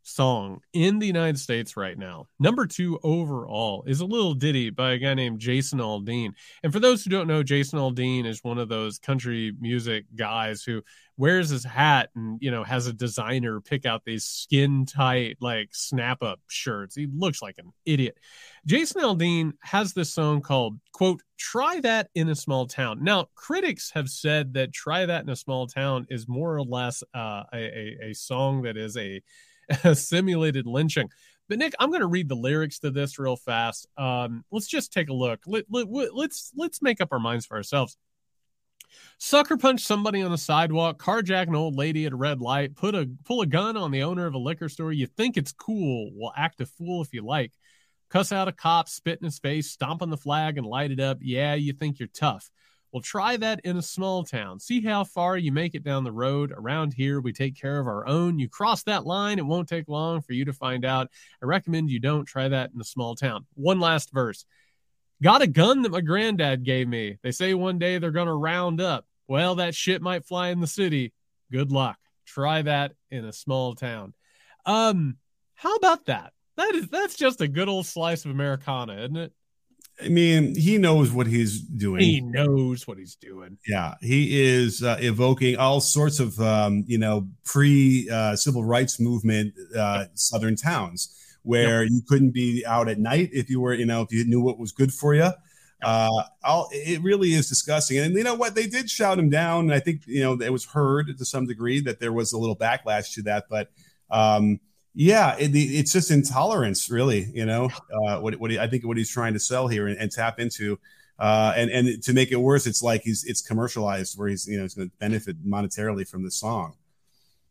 song 0.06 0.60
in 0.72 0.98
the 0.98 1.06
United 1.06 1.38
States 1.38 1.76
right 1.76 1.98
now, 1.98 2.26
number 2.38 2.66
two 2.66 2.98
overall, 3.02 3.84
is 3.86 4.00
a 4.00 4.06
little 4.06 4.34
ditty 4.34 4.70
by 4.70 4.92
a 4.92 4.98
guy 4.98 5.14
named 5.14 5.40
Jason 5.40 5.80
Aldean. 5.80 6.32
And 6.62 6.72
for 6.72 6.80
those 6.80 7.02
who 7.02 7.10
don't 7.10 7.26
know, 7.26 7.42
Jason 7.42 7.78
Aldean 7.78 8.24
is 8.24 8.44
one 8.44 8.58
of 8.58 8.68
those 8.68 8.98
country 8.98 9.52
music 9.60 10.04
guys 10.14 10.62
who 10.62 10.82
wears 11.18 11.48
his 11.48 11.64
hat 11.64 12.10
and 12.14 12.38
you 12.42 12.50
know 12.50 12.62
has 12.62 12.86
a 12.86 12.92
designer 12.92 13.60
pick 13.60 13.86
out 13.86 14.04
these 14.04 14.24
skin 14.24 14.84
tight 14.84 15.36
like 15.40 15.68
snap 15.72 16.22
up 16.22 16.40
shirts. 16.48 16.94
He 16.94 17.08
looks 17.12 17.42
like 17.42 17.56
an 17.58 17.72
idiot. 17.84 18.18
Jason 18.66 19.02
aldean 19.02 19.52
has 19.60 19.92
this 19.92 20.12
song 20.12 20.40
called 20.40 20.78
quote 20.92 21.22
try 21.38 21.80
that 21.80 22.08
in 22.14 22.28
a 22.28 22.34
small 22.34 22.66
town. 22.66 23.02
Now 23.02 23.28
critics 23.34 23.90
have 23.94 24.08
said 24.08 24.54
that 24.54 24.72
try 24.72 25.06
that 25.06 25.22
in 25.22 25.30
a 25.30 25.36
small 25.36 25.66
town 25.66 26.06
is 26.10 26.28
more 26.28 26.54
or 26.54 26.62
less 26.62 27.02
uh, 27.14 27.44
a, 27.52 27.56
a, 27.56 27.98
a 28.10 28.14
song 28.14 28.62
that 28.62 28.76
is 28.76 28.96
a, 28.96 29.00
a 29.00 29.22
simulated 29.94 30.66
lynching 30.66 31.08
but 31.48 31.58
Nick, 31.58 31.74
I'm 31.78 31.90
going 31.90 32.00
to 32.00 32.06
read 32.06 32.28
the 32.28 32.34
lyrics 32.34 32.80
to 32.80 32.90
this 32.90 33.18
real 33.18 33.36
fast. 33.36 33.86
Um, 33.96 34.44
let's 34.50 34.66
just 34.66 34.92
take 34.92 35.08
a 35.08 35.14
look. 35.14 35.40
Let, 35.46 35.64
let, 35.70 35.86
let's 35.90 36.52
let's 36.56 36.82
make 36.82 37.00
up 37.00 37.12
our 37.12 37.18
minds 37.18 37.46
for 37.46 37.56
ourselves. 37.56 37.96
Sucker 39.18 39.56
punch 39.56 39.82
somebody 39.82 40.22
on 40.22 40.30
the 40.30 40.38
sidewalk, 40.38 40.98
carjack 40.98 41.48
an 41.48 41.54
old 41.54 41.76
lady 41.76 42.06
at 42.06 42.12
a 42.12 42.16
red 42.16 42.40
light, 42.40 42.76
put 42.76 42.94
a 42.94 43.08
pull 43.24 43.42
a 43.42 43.46
gun 43.46 43.76
on 43.76 43.90
the 43.90 44.02
owner 44.02 44.26
of 44.26 44.34
a 44.34 44.38
liquor 44.38 44.68
store. 44.68 44.92
You 44.92 45.06
think 45.06 45.36
it's 45.36 45.52
cool? 45.52 46.10
Well, 46.14 46.32
act 46.36 46.60
a 46.60 46.66
fool 46.66 47.02
if 47.02 47.12
you 47.12 47.24
like. 47.24 47.52
Cuss 48.08 48.32
out 48.32 48.48
a 48.48 48.52
cop, 48.52 48.88
spit 48.88 49.18
in 49.20 49.24
his 49.24 49.38
face, 49.38 49.70
stomp 49.70 50.02
on 50.02 50.10
the 50.10 50.16
flag, 50.16 50.58
and 50.58 50.66
light 50.66 50.92
it 50.92 51.00
up. 51.00 51.18
Yeah, 51.20 51.54
you 51.54 51.72
think 51.72 51.98
you're 51.98 52.08
tough. 52.08 52.48
Well, 52.92 53.02
try 53.02 53.36
that 53.36 53.60
in 53.64 53.76
a 53.76 53.82
small 53.82 54.24
town. 54.24 54.58
See 54.58 54.80
how 54.80 55.04
far 55.04 55.36
you 55.36 55.52
make 55.52 55.74
it 55.74 55.84
down 55.84 56.04
the 56.04 56.12
road. 56.12 56.52
Around 56.56 56.94
here, 56.94 57.20
we 57.20 57.32
take 57.32 57.60
care 57.60 57.78
of 57.78 57.86
our 57.86 58.06
own. 58.06 58.38
You 58.38 58.48
cross 58.48 58.82
that 58.84 59.04
line, 59.04 59.38
it 59.38 59.46
won't 59.46 59.68
take 59.68 59.88
long 59.88 60.22
for 60.22 60.32
you 60.32 60.44
to 60.46 60.52
find 60.52 60.84
out. 60.84 61.10
I 61.42 61.46
recommend 61.46 61.90
you 61.90 62.00
don't 62.00 62.24
try 62.24 62.48
that 62.48 62.70
in 62.74 62.80
a 62.80 62.84
small 62.84 63.14
town. 63.14 63.46
One 63.54 63.80
last 63.80 64.12
verse. 64.12 64.44
Got 65.22 65.42
a 65.42 65.46
gun 65.46 65.82
that 65.82 65.92
my 65.92 66.00
granddad 66.00 66.64
gave 66.64 66.88
me. 66.88 67.18
They 67.22 67.32
say 67.32 67.54
one 67.54 67.78
day 67.78 67.98
they're 67.98 68.10
going 68.10 68.26
to 68.26 68.34
round 68.34 68.80
up. 68.80 69.06
Well, 69.28 69.56
that 69.56 69.74
shit 69.74 70.02
might 70.02 70.26
fly 70.26 70.50
in 70.50 70.60
the 70.60 70.66
city. 70.66 71.12
Good 71.50 71.72
luck. 71.72 71.98
Try 72.26 72.62
that 72.62 72.92
in 73.10 73.24
a 73.24 73.32
small 73.32 73.74
town. 73.74 74.14
Um, 74.64 75.16
how 75.54 75.74
about 75.76 76.06
that? 76.06 76.32
That 76.56 76.74
is 76.74 76.88
that's 76.88 77.16
just 77.16 77.40
a 77.40 77.48
good 77.48 77.68
old 77.68 77.86
slice 77.86 78.24
of 78.24 78.30
Americana, 78.30 78.96
isn't 79.04 79.16
it? 79.16 79.32
I 80.02 80.08
mean, 80.08 80.54
he 80.54 80.76
knows 80.76 81.10
what 81.10 81.26
he's 81.26 81.60
doing. 81.60 82.02
He 82.02 82.20
knows 82.20 82.86
what 82.86 82.98
he's 82.98 83.14
doing. 83.14 83.56
Yeah, 83.66 83.94
he 84.02 84.42
is 84.42 84.82
uh, 84.82 84.98
evoking 85.00 85.56
all 85.56 85.80
sorts 85.80 86.20
of, 86.20 86.38
um, 86.38 86.84
you 86.86 86.98
know, 86.98 87.28
pre 87.44 88.08
uh, 88.12 88.36
civil 88.36 88.62
rights 88.62 89.00
movement 89.00 89.54
uh, 89.76 90.04
southern 90.14 90.56
towns 90.56 91.14
where 91.42 91.82
yep. 91.82 91.92
you 91.92 92.02
couldn't 92.06 92.32
be 92.32 92.64
out 92.66 92.88
at 92.88 92.98
night 92.98 93.30
if 93.32 93.48
you 93.48 93.60
were, 93.60 93.72
you 93.72 93.86
know, 93.86 94.02
if 94.02 94.12
you 94.12 94.24
knew 94.24 94.40
what 94.40 94.58
was 94.58 94.72
good 94.72 94.92
for 94.92 95.14
you. 95.14 95.30
Uh, 95.82 96.22
I'll, 96.42 96.68
it 96.72 97.02
really 97.02 97.34
is 97.34 97.48
disgusting. 97.48 97.98
And 97.98 98.14
you 98.14 98.24
know 98.24 98.34
what? 98.34 98.54
They 98.54 98.66
did 98.66 98.90
shout 98.90 99.18
him 99.18 99.30
down. 99.30 99.66
And 99.66 99.74
I 99.74 99.78
think, 99.78 100.02
you 100.06 100.22
know, 100.22 100.32
it 100.40 100.52
was 100.52 100.64
heard 100.64 101.16
to 101.16 101.24
some 101.24 101.46
degree 101.46 101.80
that 101.80 102.00
there 102.00 102.12
was 102.12 102.32
a 102.32 102.38
little 102.38 102.56
backlash 102.56 103.14
to 103.14 103.22
that. 103.22 103.44
But 103.48 103.70
um, 104.10 104.58
yeah, 104.98 105.36
it, 105.38 105.50
it's 105.54 105.92
just 105.92 106.10
intolerance, 106.10 106.90
really, 106.90 107.30
you 107.34 107.44
know, 107.44 107.68
uh, 108.06 108.18
what, 108.18 108.34
what 108.36 108.50
he, 108.50 108.58
I 108.58 108.66
think 108.66 108.82
what 108.86 108.96
he's 108.96 109.10
trying 109.10 109.34
to 109.34 109.38
sell 109.38 109.68
here 109.68 109.86
and, 109.88 109.98
and 109.98 110.10
tap 110.10 110.40
into. 110.40 110.78
Uh, 111.18 111.52
and 111.56 111.70
and 111.70 112.02
to 112.02 112.12
make 112.12 112.32
it 112.32 112.36
worse, 112.36 112.66
it's 112.66 112.82
like 112.82 113.02
he's 113.02 113.24
it's 113.24 113.40
commercialized 113.40 114.18
where 114.18 114.28
he's 114.28 114.46
you 114.46 114.58
know 114.58 114.66
going 114.74 114.88
to 114.88 114.96
benefit 114.98 115.42
monetarily 115.46 116.06
from 116.06 116.22
the 116.22 116.30
song. 116.30 116.74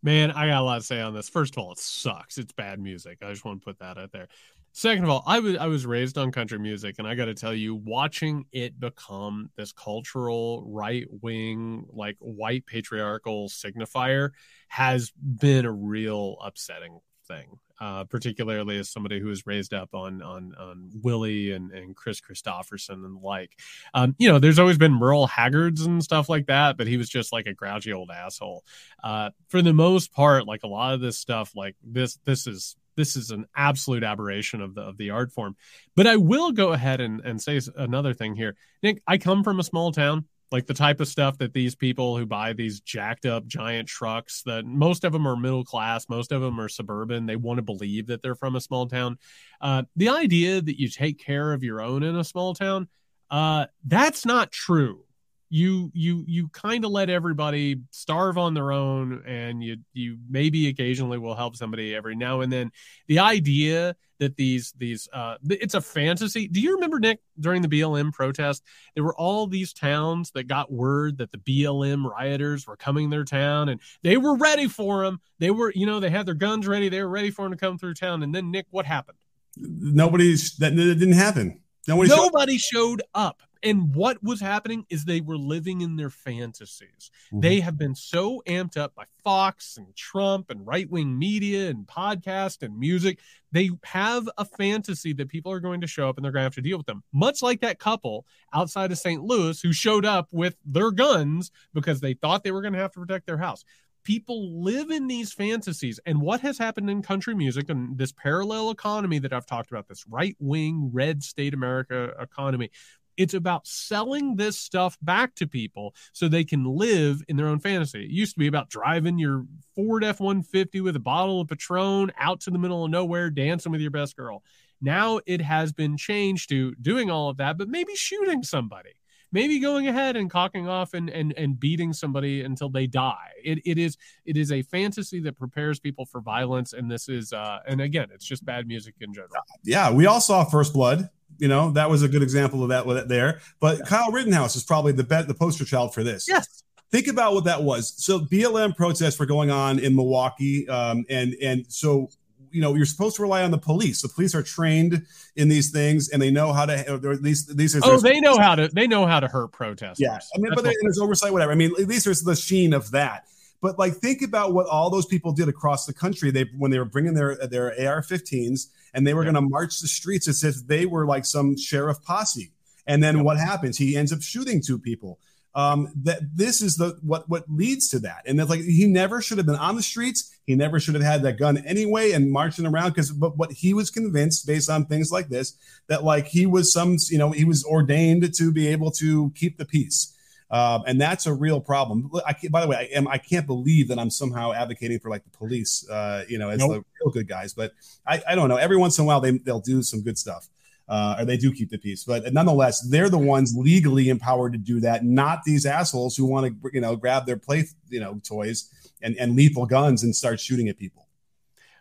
Man, 0.04 0.32
I 0.32 0.48
got 0.48 0.62
a 0.62 0.64
lot 0.64 0.78
to 0.78 0.84
say 0.84 1.02
on 1.02 1.16
this. 1.16 1.30
First 1.30 1.56
of 1.56 1.64
all, 1.64 1.72
it 1.72 1.80
sucks. 1.80 2.38
It's 2.38 2.52
bad 2.52 2.80
music. 2.80 3.20
I 3.24 3.32
just 3.32 3.44
want 3.44 3.62
to 3.62 3.66
put 3.66 3.80
that 3.80 3.98
out 3.98 4.12
there. 4.12 4.28
Second 4.72 5.04
of 5.06 5.10
all, 5.10 5.24
I 5.26 5.40
was 5.40 5.56
I 5.56 5.66
was 5.66 5.86
raised 5.86 6.20
on 6.20 6.32
country 6.32 6.60
music, 6.60 6.96
and 7.00 7.08
I 7.08 7.16
got 7.16 7.26
to 7.26 7.34
tell 7.34 7.56
you, 7.56 7.76
watching 7.76 8.46
it 8.52 8.80
become 8.80 9.50
this 9.56 9.72
cultural 9.72 10.64
right 10.68 11.06
wing, 11.22 11.86
like 11.92 12.18
white 12.20 12.68
patriarchal 12.68 13.50
signifier, 13.50 14.32
has 14.68 15.12
been 15.12 15.66
a 15.66 15.72
real 15.72 16.38
upsetting 16.44 17.00
thing 17.28 17.60
uh, 17.80 18.06
particularly 18.06 18.78
as 18.78 18.90
somebody 18.90 19.20
who 19.20 19.28
was 19.28 19.46
raised 19.46 19.74
up 19.74 19.94
on 19.94 20.22
on 20.22 20.54
on 20.58 20.92
Willie 21.02 21.52
and, 21.52 21.72
and 21.72 21.96
Kris 21.96 22.22
Kristofferson 22.22 23.04
and 23.06 23.18
the 23.18 23.20
like. 23.20 23.58
Um, 23.94 24.16
you 24.18 24.30
know, 24.30 24.40
there's 24.40 24.60
always 24.60 24.78
been 24.78 24.94
Merle 24.94 25.28
Haggards 25.28 25.86
and 25.86 26.04
stuff 26.04 26.30
like 26.30 26.48
that, 26.48 26.78
but 26.78 26.88
he 26.88 26.98
was 26.98 27.10
just 27.10 27.34
like 27.34 27.48
a 27.48 27.54
grouchy 27.54 27.94
old 27.94 28.12
asshole. 28.12 28.64
Uh, 29.04 29.32
for 29.50 29.62
the 29.62 29.74
most 29.74 30.14
part, 30.14 30.48
like 30.48 30.64
a 30.64 30.68
lot 30.68 30.94
of 30.94 31.02
this 31.02 31.18
stuff, 31.18 31.52
like 31.56 31.76
this 31.84 32.18
this 32.26 32.48
is 32.48 32.76
this 32.96 33.18
is 33.18 33.32
an 33.32 33.46
absolute 33.56 34.04
aberration 34.04 34.62
of 34.62 34.74
the 34.76 34.82
of 34.82 34.98
the 34.98 35.10
art 35.10 35.32
form. 35.32 35.56
But 35.96 36.08
I 36.08 36.16
will 36.16 36.52
go 36.52 36.72
ahead 36.72 37.02
and, 37.02 37.22
and 37.22 37.42
say 37.42 37.60
another 37.76 38.14
thing 38.14 38.36
here. 38.36 38.56
Nick, 38.82 39.02
I 39.06 39.18
come 39.18 39.44
from 39.44 39.60
a 39.60 39.64
small 39.64 39.92
town 39.92 40.26
like 40.52 40.66
the 40.66 40.74
type 40.74 41.00
of 41.00 41.08
stuff 41.08 41.38
that 41.38 41.54
these 41.54 41.76
people 41.76 42.18
who 42.18 42.26
buy 42.26 42.54
these 42.54 42.80
jacked 42.80 43.26
up 43.26 43.46
giant 43.48 43.88
trucks 43.88 44.44
that 44.44 44.66
most 44.66 45.04
of 45.04 45.12
them 45.12 45.28
are 45.28 45.36
middle 45.36 45.64
class 45.66 46.08
most 46.10 46.32
of 46.32 46.42
them 46.42 46.60
are 46.60 46.70
suburban 46.70 47.26
they 47.26 47.36
want 47.36 47.58
to 47.58 47.64
believe 47.64 48.08
that 48.08 48.22
they're 48.22 48.36
from 48.36 48.56
a 48.56 48.62
small 48.62 48.88
town 48.88 49.18
uh, 49.62 49.84
the 49.96 50.10
idea 50.10 50.62
that 50.62 50.80
you 50.80 50.90
take 50.90 51.20
care 51.20 51.54
of 51.54 51.64
your 51.64 51.82
own 51.82 52.04
in 52.04 52.16
a 52.16 52.24
small 52.24 52.54
town 52.54 52.88
uh, 53.32 53.66
that's 53.86 54.26
not 54.26 54.52
true 54.52 55.04
you 55.50 55.92
you 55.94 56.24
you 56.28 56.50
kind 56.50 56.86
of 56.86 56.92
let 56.92 57.10
everybody 57.10 57.82
starve 57.92 58.38
on 58.38 58.54
their 58.54 58.72
own 58.72 59.24
and 59.26 59.64
you 59.64 59.78
you 59.94 60.18
maybe 60.30 60.68
occasionally 60.68 61.18
will 61.18 61.36
help 61.36 61.56
somebody 61.56 61.96
every 61.96 62.16
now 62.16 62.42
and 62.42 62.52
then. 62.52 62.72
The 63.08 63.20
idea 63.20 63.96
that 64.20 64.38
these 64.38 64.74
these 64.78 65.10
uh 65.14 65.36
it's 65.50 65.74
a 65.74 65.82
fantasy. 65.82 66.48
Do 66.48 66.62
you 66.62 66.76
remember 66.76 67.00
nick 67.00 67.20
during 67.40 67.62
the 67.62 67.68
blm 67.68 68.14
protest 68.14 68.64
there 68.96 69.04
were 69.04 69.16
all 69.16 69.46
these 69.46 69.74
towns 69.74 70.32
that 70.32 70.48
got 70.48 70.72
word 70.72 71.18
that 71.18 71.32
the 71.32 71.38
blm 71.38 72.10
rioters 72.10 72.66
were 72.66 72.78
coming 72.78 73.10
their 73.10 73.26
town 73.26 73.70
and 73.70 73.82
they 74.04 74.16
were 74.16 74.36
ready 74.38 74.68
for 74.68 75.04
them 75.04 75.20
they 75.40 75.52
were 75.52 75.72
you 75.76 75.86
know 75.86 76.00
they 76.00 76.10
had 76.10 76.26
their 76.26 76.34
guns 76.36 76.68
ready. 76.68 76.90
They 76.90 77.02
were 77.02 77.10
ready 77.10 77.32
for 77.32 77.44
them 77.44 77.52
to 77.52 77.58
come 77.58 77.78
through 77.78 77.96
town. 77.96 78.24
And 78.24 78.34
then 78.34 78.52
nick 78.52 78.68
what 78.72 78.86
happened? 78.86 79.18
Nobody's 79.58 80.56
that, 80.58 80.76
that 80.76 80.96
didn't 81.00 81.14
happen. 81.14 81.62
Nobody, 81.88 82.10
Nobody 82.10 82.58
showed, 82.58 82.80
showed 82.80 83.04
up 83.14 83.42
and 83.66 83.96
what 83.96 84.24
was 84.24 84.40
happening 84.40 84.86
is 84.90 85.04
they 85.04 85.22
were 85.22 85.38
living 85.38 85.82
in 85.82 85.96
their 85.96 86.12
fantasies. 86.12 87.10
Mm-hmm. 87.28 87.40
They 87.40 87.60
have 87.62 87.78
been 87.78 87.96
so 87.96 88.44
amped 88.48 88.78
up 88.78 88.94
by 88.94 89.06
Fox 89.24 89.78
and 89.78 89.94
Trump 89.96 90.52
and 90.52 90.66
right 90.66 90.90
wing 90.90 91.18
media 91.18 91.70
and 91.70 91.88
podcast 91.88 92.62
and 92.62 92.80
music. 92.80 93.20
They 93.52 93.72
have 93.84 94.30
a 94.38 94.46
fantasy 94.46 95.14
that 95.14 95.30
people 95.30 95.52
are 95.52 95.60
going 95.60 95.82
to 95.82 95.88
show 95.88 96.08
up 96.08 96.18
and 96.18 96.24
they're 96.24 96.32
going 96.32 96.42
to 96.42 96.46
have 96.46 96.56
to 96.56 96.62
deal 96.62 96.78
with 96.78 96.86
them. 96.86 97.04
Much 97.12 97.42
like 97.42 97.62
that 97.62 97.80
couple 97.80 98.28
outside 98.54 98.92
of 98.92 99.00
St. 99.00 99.24
Louis 99.24 99.60
who 99.60 99.74
showed 99.74 100.06
up 100.06 100.28
with 100.32 100.56
their 100.64 100.92
guns 100.92 101.50
because 101.74 102.02
they 102.02 102.14
thought 102.14 102.44
they 102.44 102.52
were 102.52 102.62
going 102.62 102.74
to 102.74 102.80
have 102.80 102.94
to 102.94 103.00
protect 103.00 103.26
their 103.26 103.40
house 103.40 103.66
people 104.04 104.62
live 104.64 104.92
in 104.92 105.08
these 105.08 105.34
fantasies 105.34 106.00
and 106.06 106.22
what 106.22 106.40
has 106.40 106.60
happened 106.60 106.90
in 106.92 107.02
country 107.02 107.34
music 107.34 107.70
and 107.70 107.98
this 107.98 108.12
parallel 108.12 108.70
economy 108.70 109.18
that 109.18 109.34
i've 109.34 109.48
talked 109.48 109.72
about 109.72 109.88
this 109.88 110.06
right 110.08 110.36
wing 110.40 110.92
red 110.94 111.24
state 111.24 111.56
america 111.56 112.12
economy 112.20 112.70
it's 113.18 113.34
about 113.34 113.68
selling 113.68 114.36
this 114.36 114.58
stuff 114.58 114.98
back 115.02 115.36
to 115.36 115.48
people 115.48 115.96
so 116.14 116.28
they 116.28 116.44
can 116.44 116.64
live 116.66 117.24
in 117.28 117.38
their 117.38 117.48
own 117.48 117.60
fantasy. 117.60 118.04
It 118.04 118.12
used 118.12 118.34
to 118.34 118.40
be 118.40 118.48
about 118.48 118.70
driving 118.70 119.18
your 119.18 119.46
Ford 119.76 120.04
F 120.04 120.20
150 120.20 120.82
with 120.82 120.96
a 120.96 121.00
bottle 121.00 121.42
of 121.42 121.48
Patron 121.48 122.12
out 122.18 122.42
to 122.42 122.52
the 122.52 122.60
middle 122.60 122.86
of 122.86 122.92
nowhere, 122.92 123.30
dancing 123.30 123.72
with 123.72 123.82
your 123.82 123.92
best 123.92 124.16
girl. 124.16 124.44
Now 124.82 125.20
it 125.26 125.42
has 125.42 125.72
been 125.72 125.98
changed 125.98 126.50
to 126.50 126.76
doing 126.76 127.10
all 127.10 127.30
of 127.30 127.38
that, 127.38 127.58
but 127.58 127.70
maybe 127.70 127.96
shooting 127.96 128.44
somebody 128.44 128.92
maybe 129.36 129.60
going 129.60 129.90
ahead 129.90 130.16
and 130.16 130.30
cocking 130.32 130.66
off 130.66 130.94
and, 130.94 131.10
and, 131.10 131.34
and 131.34 131.60
beating 131.60 131.92
somebody 131.92 132.42
until 132.44 132.70
they 132.70 132.88
die. 132.88 133.32
It, 133.44 133.60
it 133.66 133.78
is 133.78 133.98
it 134.26 134.38
is 134.38 134.52
a 134.54 134.62
fantasy 134.62 135.20
that 135.20 135.38
prepares 135.38 135.78
people 135.78 136.06
for 136.06 136.22
violence, 136.22 136.72
and 136.72 136.90
this 136.90 137.10
is 137.10 137.34
uh, 137.34 137.60
and 137.68 137.82
again, 137.82 138.08
it's 138.14 138.26
just 138.26 138.46
bad 138.46 138.66
music 138.66 138.96
in 139.02 139.14
general. 139.14 139.30
Yeah, 139.64 139.92
we 139.92 140.06
all 140.08 140.22
saw 140.22 140.46
First 140.46 140.74
Blood. 140.74 141.10
You 141.38 141.50
know 141.50 141.72
that 141.72 141.90
was 141.90 142.02
a 142.02 142.08
good 142.08 142.24
example 142.24 142.64
of 142.64 142.70
that 142.70 142.86
with 142.86 143.10
there. 143.10 143.42
But 143.60 143.80
yeah. 143.80 143.86
Kyle 143.86 144.12
Rittenhouse 144.12 144.56
is 144.56 144.64
probably 144.64 144.94
the 144.94 145.04
bet 145.04 145.28
the 145.28 145.34
poster 145.34 145.66
child 145.66 145.94
for 145.94 146.04
this. 146.04 146.28
Yes. 146.28 146.64
Think 146.92 147.08
about 147.08 147.34
what 147.34 147.44
that 147.44 147.62
was. 147.62 147.94
So 147.98 148.20
BLM 148.20 148.76
protests 148.76 149.20
were 149.20 149.26
going 149.26 149.52
on 149.52 149.80
in 149.80 149.96
Milwaukee, 149.96 150.68
um, 150.70 151.04
and 151.10 151.36
and 151.44 151.66
so 151.68 152.10
you 152.56 152.62
know 152.62 152.74
you're 152.74 152.86
supposed 152.86 153.18
to 153.18 153.22
rely 153.22 153.44
on 153.44 153.52
the 153.52 153.58
police. 153.58 154.02
The 154.02 154.10
police 154.10 154.34
are 154.34 154.42
trained 154.42 155.06
in 155.36 155.50
these 155.50 155.72
things, 155.72 156.10
and 156.10 156.22
they 156.22 156.32
know 156.32 156.54
how 156.54 156.66
to. 156.66 157.18
These 157.22 157.48
these 157.48 157.76
are 157.76 157.82
oh, 157.84 158.00
they 158.00 158.20
know 158.22 158.38
how 158.38 158.56
to 158.56 158.70
they 158.70 158.88
know 158.88 159.06
how 159.06 159.20
to 159.20 159.28
hurt 159.28 159.52
protesters. 159.52 160.00
Yeah, 160.00 160.18
I 160.36 160.38
mean, 160.38 160.52
That's 160.52 160.62
but 160.62 160.74
there's 160.82 161.00
oversight, 161.00 161.34
whatever. 161.34 161.52
I 161.52 161.56
mean, 161.56 161.72
at 161.80 161.88
least 161.88 162.06
there's 162.06 162.24
the 162.24 162.36
sheen 162.36 162.74
of 162.74 162.92
that. 162.92 163.26
But 163.62 163.78
like, 163.78 163.96
think 163.96 164.22
about 164.22 164.54
what 164.54 164.68
all 164.68 164.90
those 164.90 165.06
people 165.06 165.34
did 165.34 165.50
across 165.50 165.86
the 165.86 165.94
country. 165.94 166.32
They 166.32 166.46
when 166.58 166.72
they 166.72 166.80
were 166.80 166.86
bringing 166.86 167.14
their 167.14 167.36
their 167.36 167.68
AR-15s 167.72 168.68
and 168.94 169.06
they 169.06 169.14
were 169.14 169.24
yeah. 169.24 169.32
going 169.32 169.44
to 169.44 169.50
march 169.50 169.82
the 169.82 169.88
streets 169.88 170.28
as 170.28 170.44
if 170.44 170.66
they 170.68 170.86
were 170.86 171.06
like 171.06 171.26
some 171.26 171.58
sheriff 171.58 172.02
posse. 172.04 172.52
And 172.88 173.04
then 173.04 173.24
what 173.24 173.38
happens? 173.38 173.78
He 173.78 173.98
ends 173.98 174.14
up 174.14 174.22
shooting 174.22 174.62
two 174.62 174.80
people 174.80 175.20
um, 175.56 175.88
that 176.04 176.20
this 176.36 176.62
is 176.62 176.76
the 176.76 176.98
what 177.02 177.28
what 177.30 177.46
leads 177.50 177.88
to 177.90 178.00
that. 178.00 178.24
And 178.26 178.40
it's 178.40 178.50
like 178.50 178.60
he 178.60 178.86
never 178.86 179.22
should 179.22 179.38
have 179.38 179.48
been 179.48 179.56
on 179.56 179.76
the 179.76 179.82
streets. 179.82 180.38
He 180.46 180.54
never 180.54 180.80
should 180.80 180.96
have 180.96 181.04
had 181.04 181.24
that 181.24 181.40
gun 181.40 181.58
anyway 181.66 182.12
and 182.12 182.30
marching 182.30 182.66
around 182.66 182.90
because 182.90 183.12
but 183.12 183.38
what 183.38 183.54
he 183.54 183.74
was 183.74 183.90
convinced 183.90 184.46
based 184.46 184.70
on 184.70 184.86
things 184.86 185.12
like 185.12 185.30
this 185.30 185.58
that 185.88 186.04
like 186.04 186.28
he 186.28 186.46
was 186.46 186.74
some 186.74 186.98
you 187.10 187.18
know 187.18 187.32
he 187.32 187.46
was 187.46 187.64
ordained 187.64 188.34
to 188.36 188.52
be 188.52 188.68
able 188.68 188.92
to 188.92 189.32
keep 189.36 189.58
the 189.58 189.66
peace. 189.66 190.12
Um, 190.52 190.84
and 190.86 191.02
that's 191.02 191.26
a 191.26 191.34
real 191.34 191.60
problem. 191.60 192.12
I 192.26 192.34
can't 192.34 192.52
by 192.52 192.62
the 192.62 192.68
way, 192.68 192.76
I 192.78 192.98
am 192.98 193.08
I 193.08 193.18
can't 193.18 193.48
believe 193.48 193.88
that 193.88 193.98
I'm 193.98 194.10
somehow 194.10 194.52
advocating 194.52 195.00
for 195.00 195.10
like 195.10 195.24
the 195.24 195.36
police, 195.38 195.90
uh, 195.90 196.26
you 196.28 196.38
know, 196.38 196.50
as 196.50 196.60
nope. 196.60 196.72
the 196.72 196.84
real 197.02 197.14
good 197.14 197.28
guys. 197.30 197.54
But 197.54 197.72
I, 198.06 198.22
I 198.28 198.36
don't 198.36 198.50
know. 198.50 198.58
Every 198.58 198.78
once 198.78 199.00
in 199.00 199.06
a 199.06 199.08
while, 199.08 199.22
they 199.22 199.32
they'll 199.38 199.62
do 199.62 199.82
some 199.82 200.02
good 200.02 200.18
stuff 200.18 200.50
uh, 200.88 201.18
or 201.20 201.26
they 201.26 201.38
do 201.38 201.52
keep 201.52 201.70
the 201.70 201.78
peace. 201.78 202.04
But 202.04 202.32
nonetheless, 202.34 202.82
they're 202.82 203.10
the 203.10 203.18
ones 203.18 203.56
legally 203.58 204.10
empowered 204.10 204.54
to 204.54 204.60
do 204.60 204.80
that, 204.82 205.04
not 205.04 205.44
these 205.46 205.66
assholes 205.66 206.16
who 206.16 206.26
want 206.26 206.48
to, 206.48 206.70
you 206.74 206.82
know, 206.82 206.96
grab 206.96 207.26
their 207.26 207.38
play, 207.38 207.66
you 207.90 208.00
know, 208.00 208.20
toys 208.24 208.70
and, 209.02 209.16
and 209.18 209.36
lethal 209.36 209.66
guns 209.66 210.04
and 210.04 210.16
start 210.16 210.40
shooting 210.40 210.70
at 210.70 210.78
people. 210.78 211.08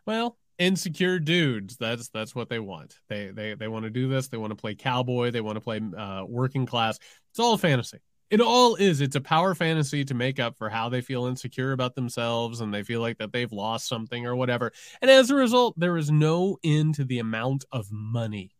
Well, 0.07 0.37
insecure 0.59 1.19
dudes. 1.19 1.77
That's 1.77 2.09
that's 2.09 2.35
what 2.35 2.49
they 2.49 2.59
want. 2.59 2.99
They 3.09 3.29
they 3.29 3.55
they 3.55 3.69
want 3.69 3.85
to 3.85 3.91
do 3.91 4.09
this. 4.09 4.29
They 4.29 4.37
want 4.37 4.51
to 4.51 4.57
play 4.57 4.75
cowboy. 4.75 5.31
They 5.31 5.41
want 5.41 5.57
to 5.57 5.61
play 5.61 5.81
uh, 5.97 6.25
working 6.25 6.67
class. 6.67 6.99
It's 7.31 7.41
all 7.41 7.57
fantasy. 7.59 7.99
It 8.31 8.41
all 8.41 8.75
is. 8.77 9.01
It's 9.01 9.17
a 9.17 9.21
power 9.21 9.55
fantasy 9.55 10.05
to 10.07 10.15
make 10.15 10.41
up 10.41 10.57
for 10.57 10.69
how 10.69 10.89
they 10.89 11.03
feel 11.03 11.27
insecure 11.27 11.73
about 11.73 11.95
themselves 11.95 12.61
and 12.61 12.73
they 12.73 12.83
feel 12.83 13.01
like 13.01 13.19
that 13.19 13.33
they've 13.33 13.53
lost 13.53 13.87
something 13.87 14.27
or 14.27 14.35
whatever. 14.35 14.73
And 15.03 15.11
as 15.11 15.31
a 15.31 15.35
result, 15.35 15.79
there 15.79 15.97
is 15.97 16.11
no 16.11 16.57
end 16.65 16.95
to 16.97 17.05
the 17.05 17.19
amount 17.19 17.65
of 17.71 17.93
money 17.93 18.51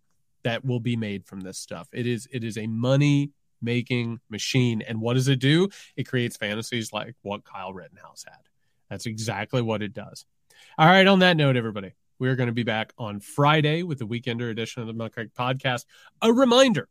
that 0.45 0.65
will 0.65 0.81
be 0.81 0.97
made 0.97 1.27
from 1.27 1.41
this 1.41 1.59
stuff. 1.59 1.89
It 1.93 2.07
is 2.07 2.29
it 2.31 2.45
is 2.45 2.57
a 2.57 2.67
money 2.67 3.33
making 3.61 4.21
machine. 4.31 4.83
And 4.83 5.01
what 5.01 5.15
does 5.15 5.29
it 5.29 5.41
do? 5.41 5.69
It 5.97 6.05
creates 6.05 6.37
fantasies 6.37 6.93
like 6.93 7.15
what 7.23 7.45
Kyle 7.45 7.73
Rittenhouse 7.73 8.25
had. 8.27 8.41
That's 8.91 9.07
exactly 9.07 9.63
what 9.63 9.83
it 9.83 9.93
does. 9.93 10.25
All 10.79 10.87
right, 10.87 11.07
on 11.07 11.21
that 11.21 11.37
note, 11.37 11.57
everybody, 11.57 11.93
we're 12.19 12.37
going 12.37 12.49
to 12.49 12.53
be 12.53 12.63
back 12.63 12.93
on 12.99 13.21
Friday 13.21 13.83
with 13.83 13.99
the 13.99 14.07
weekender 14.07 14.51
edition 14.51 14.83
of 14.83 14.87
the 14.87 14.93
Muck 14.93 15.17
podcast. 15.37 15.85
A 16.23 16.33
reminder 16.33 16.89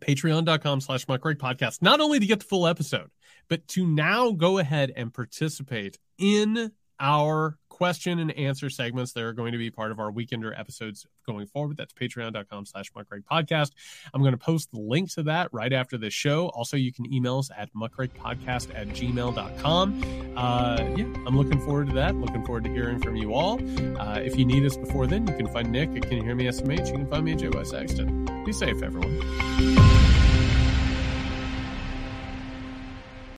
patreon.com 0.00 0.80
slash 0.80 1.06
muckrake 1.06 1.36
podcast, 1.36 1.82
not 1.82 2.00
only 2.00 2.18
to 2.18 2.26
get 2.26 2.40
the 2.40 2.46
full 2.46 2.66
episode, 2.66 3.10
but 3.48 3.66
to 3.68 3.86
now 3.86 4.32
go 4.32 4.58
ahead 4.58 4.92
and 4.96 5.12
participate 5.12 5.98
in 6.18 6.72
our 6.98 7.58
question 7.80 8.18
and 8.18 8.30
answer 8.32 8.68
segments 8.68 9.14
that 9.14 9.22
are 9.22 9.32
going 9.32 9.52
to 9.52 9.58
be 9.58 9.70
part 9.70 9.90
of 9.90 9.98
our 9.98 10.12
weekender 10.12 10.52
episodes 10.58 11.06
going 11.26 11.46
forward. 11.46 11.78
That's 11.78 11.94
patreon.com 11.94 12.66
slash 12.66 12.92
muckrakepodcast. 12.92 13.70
I'm 14.12 14.20
going 14.20 14.34
to 14.34 14.38
post 14.38 14.70
the 14.70 14.78
link 14.78 15.10
to 15.12 15.22
that 15.22 15.48
right 15.50 15.72
after 15.72 15.96
the 15.96 16.10
show. 16.10 16.48
Also, 16.48 16.76
you 16.76 16.92
can 16.92 17.10
email 17.10 17.38
us 17.38 17.50
at 17.56 17.72
muckrakepodcast 17.72 18.74
at 18.74 18.88
gmail.com. 18.88 20.34
Uh, 20.36 20.76
yeah, 20.94 21.04
I'm 21.26 21.38
looking 21.38 21.58
forward 21.62 21.86
to 21.88 21.94
that. 21.94 22.14
Looking 22.16 22.44
forward 22.44 22.64
to 22.64 22.70
hearing 22.70 23.00
from 23.00 23.16
you 23.16 23.32
all. 23.32 23.58
Uh, 23.98 24.18
if 24.18 24.36
you 24.36 24.44
need 24.44 24.66
us 24.66 24.76
before 24.76 25.06
then, 25.06 25.26
you 25.26 25.34
can 25.34 25.48
find 25.48 25.72
Nick 25.72 25.88
at 25.96 26.02
Can 26.02 26.18
You 26.18 26.22
Hear 26.22 26.34
Me 26.34 26.44
SMH. 26.48 26.88
You 26.88 26.92
can 26.92 27.08
find 27.08 27.24
me 27.24 27.32
at 27.32 27.38
JY 27.38 27.66
Sexton. 27.66 28.44
Be 28.44 28.52
safe, 28.52 28.82
everyone. 28.82 30.29